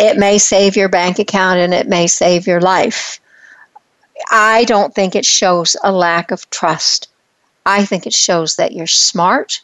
it 0.00 0.16
may 0.16 0.38
save 0.38 0.76
your 0.76 0.88
bank 0.88 1.18
account 1.18 1.58
and 1.58 1.74
it 1.74 1.86
may 1.86 2.06
save 2.06 2.46
your 2.46 2.60
life. 2.60 3.20
I 4.30 4.64
don't 4.64 4.94
think 4.94 5.14
it 5.14 5.26
shows 5.26 5.76
a 5.84 5.92
lack 5.92 6.30
of 6.30 6.48
trust. 6.48 7.08
I 7.66 7.84
think 7.84 8.06
it 8.06 8.14
shows 8.14 8.56
that 8.56 8.72
you're 8.72 8.86
smart, 8.86 9.60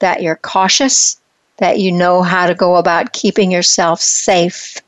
that 0.00 0.20
you're 0.20 0.36
cautious, 0.36 1.20
that 1.58 1.78
you 1.78 1.92
know 1.92 2.22
how 2.22 2.48
to 2.48 2.54
go 2.54 2.76
about 2.76 3.12
keeping 3.12 3.52
yourself 3.52 4.00
safe. 4.00 4.78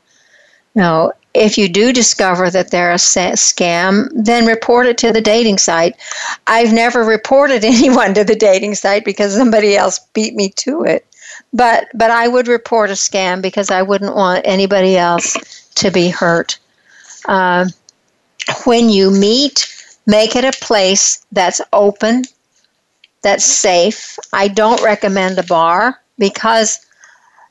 Now, 0.75 1.13
if 1.33 1.57
you 1.57 1.69
do 1.69 1.93
discover 1.93 2.49
that 2.49 2.71
they're 2.71 2.91
a 2.91 2.95
scam, 2.95 4.09
then 4.13 4.45
report 4.45 4.87
it 4.87 4.97
to 4.99 5.13
the 5.13 5.21
dating 5.21 5.57
site. 5.57 5.95
I've 6.47 6.73
never 6.73 7.05
reported 7.05 7.63
anyone 7.65 8.13
to 8.15 8.25
the 8.25 8.35
dating 8.35 8.75
site 8.75 9.05
because 9.05 9.35
somebody 9.35 9.77
else 9.77 9.99
beat 10.13 10.35
me 10.35 10.49
to 10.57 10.83
it. 10.83 11.05
But 11.53 11.87
but 11.93 12.11
I 12.11 12.27
would 12.27 12.47
report 12.47 12.89
a 12.89 12.93
scam 12.93 13.41
because 13.41 13.69
I 13.71 13.81
wouldn't 13.81 14.15
want 14.15 14.41
anybody 14.45 14.97
else 14.97 15.35
to 15.75 15.91
be 15.91 16.09
hurt. 16.09 16.57
Uh, 17.25 17.67
when 18.65 18.89
you 18.89 19.11
meet, 19.11 19.67
make 20.05 20.35
it 20.35 20.45
a 20.45 20.57
place 20.65 21.25
that's 21.31 21.61
open, 21.73 22.23
that's 23.21 23.45
safe. 23.45 24.17
I 24.33 24.47
don't 24.47 24.81
recommend 24.81 25.37
a 25.37 25.43
bar 25.43 26.01
because 26.17 26.79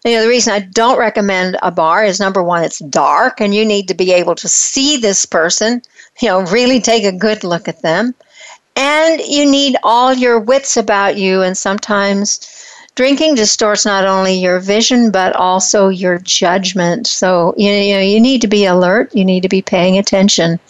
you 0.04 0.12
know 0.12 0.22
the 0.22 0.28
reason 0.28 0.54
I 0.54 0.60
don't 0.60 0.98
recommend 0.98 1.58
a 1.62 1.70
bar 1.70 2.04
is 2.04 2.20
number 2.20 2.42
one, 2.42 2.64
it's 2.64 2.78
dark 2.78 3.40
and 3.40 3.54
you 3.54 3.64
need 3.64 3.88
to 3.88 3.94
be 3.94 4.12
able 4.12 4.34
to 4.36 4.48
see 4.48 4.96
this 4.96 5.26
person. 5.26 5.82
You 6.20 6.28
know, 6.28 6.40
really 6.42 6.80
take 6.80 7.04
a 7.04 7.12
good 7.12 7.44
look 7.44 7.68
at 7.68 7.82
them, 7.82 8.14
and 8.76 9.20
you 9.20 9.50
need 9.50 9.76
all 9.82 10.12
your 10.12 10.38
wits 10.38 10.76
about 10.76 11.16
you, 11.16 11.42
and 11.42 11.56
sometimes 11.56 12.40
drinking 13.00 13.34
distorts 13.34 13.86
not 13.86 14.04
only 14.04 14.34
your 14.34 14.60
vision 14.60 15.10
but 15.10 15.34
also 15.34 15.88
your 15.88 16.18
judgment. 16.18 17.06
So 17.06 17.54
you 17.56 17.70
know 17.94 18.00
you 18.00 18.20
need 18.20 18.42
to 18.42 18.46
be 18.46 18.66
alert. 18.66 19.14
You 19.14 19.24
need 19.24 19.42
to 19.42 19.48
be 19.48 19.62
paying 19.62 19.96
attention. 19.96 20.60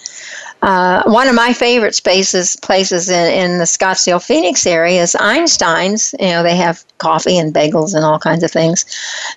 Uh, 0.63 1.03
one 1.07 1.27
of 1.27 1.35
my 1.35 1.53
favorite 1.53 1.97
spaces 1.97 2.55
places 2.63 3.09
in, 3.09 3.33
in 3.33 3.59
the 3.59 3.65
Scottsdale 3.65 4.25
Phoenix 4.25 4.65
area 4.65 5.03
is 5.03 5.17
Einstein's. 5.17 6.15
You 6.21 6.29
know, 6.29 6.45
they 6.45 6.55
have 6.55 6.85
coffee 6.99 7.37
and 7.37 7.53
bagels 7.53 7.97
and 7.97 8.05
all 8.05 8.21
kinds 8.21 8.45
of 8.45 8.53
things 8.53 8.85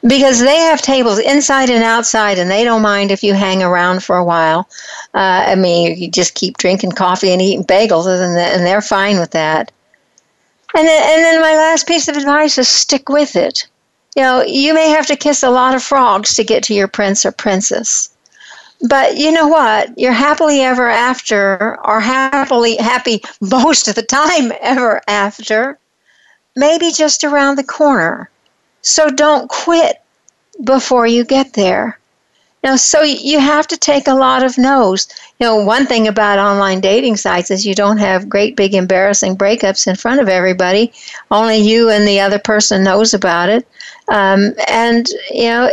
because 0.05 0.39
they 0.39 0.57
have 0.57 0.79
tables 0.79 1.17
inside 1.17 1.71
and 1.71 1.83
outside, 1.83 2.37
and 2.37 2.51
they 2.51 2.63
don't 2.63 2.83
mind 2.83 3.09
if 3.09 3.23
you 3.23 3.33
hang 3.33 3.63
around 3.63 4.03
for 4.03 4.17
a 4.17 4.23
while. 4.23 4.69
Uh, 5.15 5.45
I 5.47 5.55
mean, 5.55 5.97
you 5.97 6.11
just 6.11 6.35
keep 6.35 6.57
drinking 6.57 6.91
coffee 6.91 7.31
and 7.31 7.41
eating 7.41 7.65
bagels, 7.65 8.05
and, 8.05 8.37
and 8.37 8.63
they're 8.63 8.81
fine 8.81 9.17
with 9.17 9.31
that. 9.31 9.71
And 10.75 10.87
then, 10.87 11.03
and 11.09 11.23
then 11.23 11.41
my 11.41 11.55
last 11.55 11.87
piece 11.87 12.07
of 12.07 12.17
advice 12.17 12.57
is 12.57 12.67
stick 12.67 13.09
with 13.09 13.35
it. 13.35 13.67
You 14.15 14.23
know, 14.23 14.43
you 14.43 14.73
may 14.73 14.89
have 14.89 15.07
to 15.07 15.15
kiss 15.15 15.43
a 15.43 15.49
lot 15.49 15.75
of 15.75 15.83
frogs 15.83 16.35
to 16.35 16.43
get 16.43 16.63
to 16.63 16.73
your 16.73 16.87
prince 16.87 17.25
or 17.25 17.31
princess 17.31 18.13
but 18.83 19.15
you 19.15 19.31
know 19.31 19.47
what? 19.47 19.97
You're 19.97 20.11
happily 20.11 20.59
ever 20.61 20.89
after, 20.89 21.79
or 21.85 22.01
happily 22.01 22.75
happy 22.75 23.23
most 23.41 23.87
of 23.87 23.95
the 23.95 24.03
time 24.03 24.51
ever 24.61 25.01
after, 25.07 25.79
maybe 26.55 26.91
just 26.91 27.23
around 27.23 27.55
the 27.55 27.63
corner. 27.63 28.29
So 28.81 29.09
don't 29.09 29.49
quit 29.49 30.01
before 30.63 31.07
you 31.07 31.23
get 31.23 31.53
there. 31.53 31.97
Know, 32.63 32.77
so 32.77 33.01
you 33.01 33.39
have 33.39 33.67
to 33.67 33.77
take 33.77 34.07
a 34.07 34.13
lot 34.13 34.41
of 34.43 34.57
no's. 34.57 35.07
You 35.39 35.47
know, 35.47 35.57
one 35.57 35.85
thing 35.85 36.07
about 36.07 36.39
online 36.39 36.79
dating 36.79 37.17
sites 37.17 37.51
is 37.51 37.65
you 37.65 37.75
don't 37.75 37.97
have 37.97 38.29
great 38.29 38.55
big 38.55 38.73
embarrassing 38.73 39.35
breakups 39.37 39.85
in 39.85 39.95
front 39.97 40.21
of 40.21 40.29
everybody. 40.29 40.93
Only 41.29 41.57
you 41.57 41.89
and 41.89 42.07
the 42.07 42.21
other 42.21 42.39
person 42.39 42.83
knows 42.83 43.13
about 43.13 43.49
it. 43.49 43.67
Um, 44.07 44.53
and 44.69 45.07
you 45.31 45.49
know, 45.49 45.69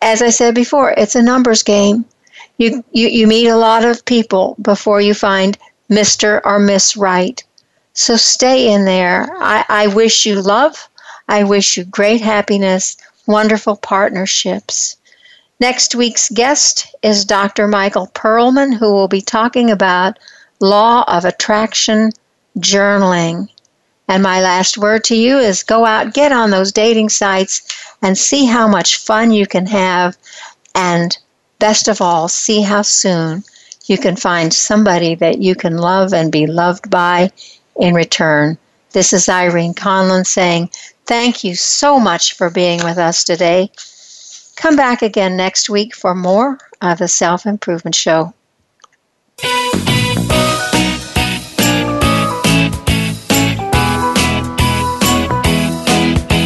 as 0.00 0.22
I 0.22 0.30
said 0.30 0.54
before, 0.54 0.92
it's 0.96 1.14
a 1.14 1.22
numbers 1.22 1.62
game. 1.62 2.06
You, 2.56 2.82
you, 2.92 3.08
you 3.08 3.26
meet 3.26 3.48
a 3.48 3.56
lot 3.56 3.84
of 3.84 4.04
people 4.04 4.56
before 4.62 5.00
you 5.00 5.12
find 5.14 5.58
Mr. 5.90 6.40
or 6.44 6.58
Miss 6.58 6.96
Right. 6.96 7.42
So 7.92 8.16
stay 8.16 8.72
in 8.72 8.84
there. 8.86 9.28
I, 9.38 9.64
I 9.68 9.86
wish 9.88 10.24
you 10.24 10.40
love. 10.40 10.88
I 11.28 11.44
wish 11.44 11.76
you 11.76 11.84
great 11.84 12.20
happiness, 12.22 12.96
wonderful 13.26 13.76
partnerships. 13.76 14.96
Next 15.64 15.94
week's 15.94 16.28
guest 16.28 16.94
is 17.02 17.24
Dr. 17.24 17.66
Michael 17.66 18.08
Perlman, 18.08 18.76
who 18.76 18.92
will 18.92 19.08
be 19.08 19.22
talking 19.22 19.70
about 19.70 20.18
law 20.60 21.04
of 21.08 21.24
attraction 21.24 22.10
journaling. 22.58 23.48
And 24.06 24.22
my 24.22 24.42
last 24.42 24.76
word 24.76 25.04
to 25.04 25.16
you 25.16 25.38
is 25.38 25.62
go 25.62 25.86
out, 25.86 26.12
get 26.12 26.32
on 26.32 26.50
those 26.50 26.70
dating 26.70 27.08
sites, 27.08 27.62
and 28.02 28.18
see 28.18 28.44
how 28.44 28.68
much 28.68 28.98
fun 28.98 29.30
you 29.30 29.46
can 29.46 29.64
have 29.64 30.18
and 30.74 31.16
Best 31.58 31.88
of 31.88 32.02
all, 32.02 32.28
see 32.28 32.60
how 32.60 32.82
soon 32.82 33.42
you 33.86 33.96
can 33.96 34.16
find 34.16 34.52
somebody 34.52 35.14
that 35.14 35.40
you 35.40 35.54
can 35.54 35.78
love 35.78 36.12
and 36.12 36.30
be 36.30 36.46
loved 36.46 36.90
by 36.90 37.30
in 37.80 37.94
return. 37.94 38.58
This 38.92 39.14
is 39.14 39.30
Irene 39.30 39.72
Conlon 39.72 40.26
saying, 40.26 40.68
Thank 41.06 41.42
you 41.42 41.54
so 41.54 41.98
much 41.98 42.34
for 42.34 42.50
being 42.50 42.84
with 42.84 42.98
us 42.98 43.24
today. 43.24 43.70
Come 44.56 44.76
back 44.76 45.02
again 45.02 45.36
next 45.36 45.68
week 45.68 45.94
for 45.94 46.14
more 46.14 46.58
of 46.80 46.98
the 46.98 47.08
Self 47.08 47.46
Improvement 47.46 47.94
Show. 47.94 48.32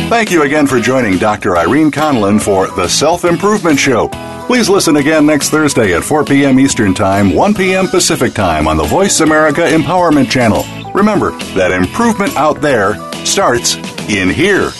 Thank 0.09 0.31
you 0.31 0.43
again 0.43 0.67
for 0.67 0.81
joining 0.81 1.19
Dr. 1.19 1.59
Irene 1.59 1.91
Conlon 1.91 2.41
for 2.41 2.69
the 2.69 2.89
Self 2.89 3.27
Improvement 3.27 3.79
Show. 3.79 4.09
Please 4.47 4.71
listen 4.71 4.97
again 4.97 5.27
next 5.27 5.51
Thursday 5.51 5.95
at 5.95 6.03
4 6.03 6.25
p.m. 6.25 6.59
Eastern 6.59 6.95
Time, 6.95 7.35
1 7.35 7.55
p.m. 7.55 7.87
Pacific 7.87 8.33
Time 8.33 8.67
on 8.67 8.79
the 8.79 8.85
Voice 8.85 9.21
America 9.21 9.61
Empowerment 9.61 10.31
Channel. 10.31 10.65
Remember 10.95 11.33
that 11.53 11.71
improvement 11.73 12.35
out 12.37 12.63
there 12.63 12.95
starts 13.27 13.77
in 14.09 14.31
here. 14.31 14.71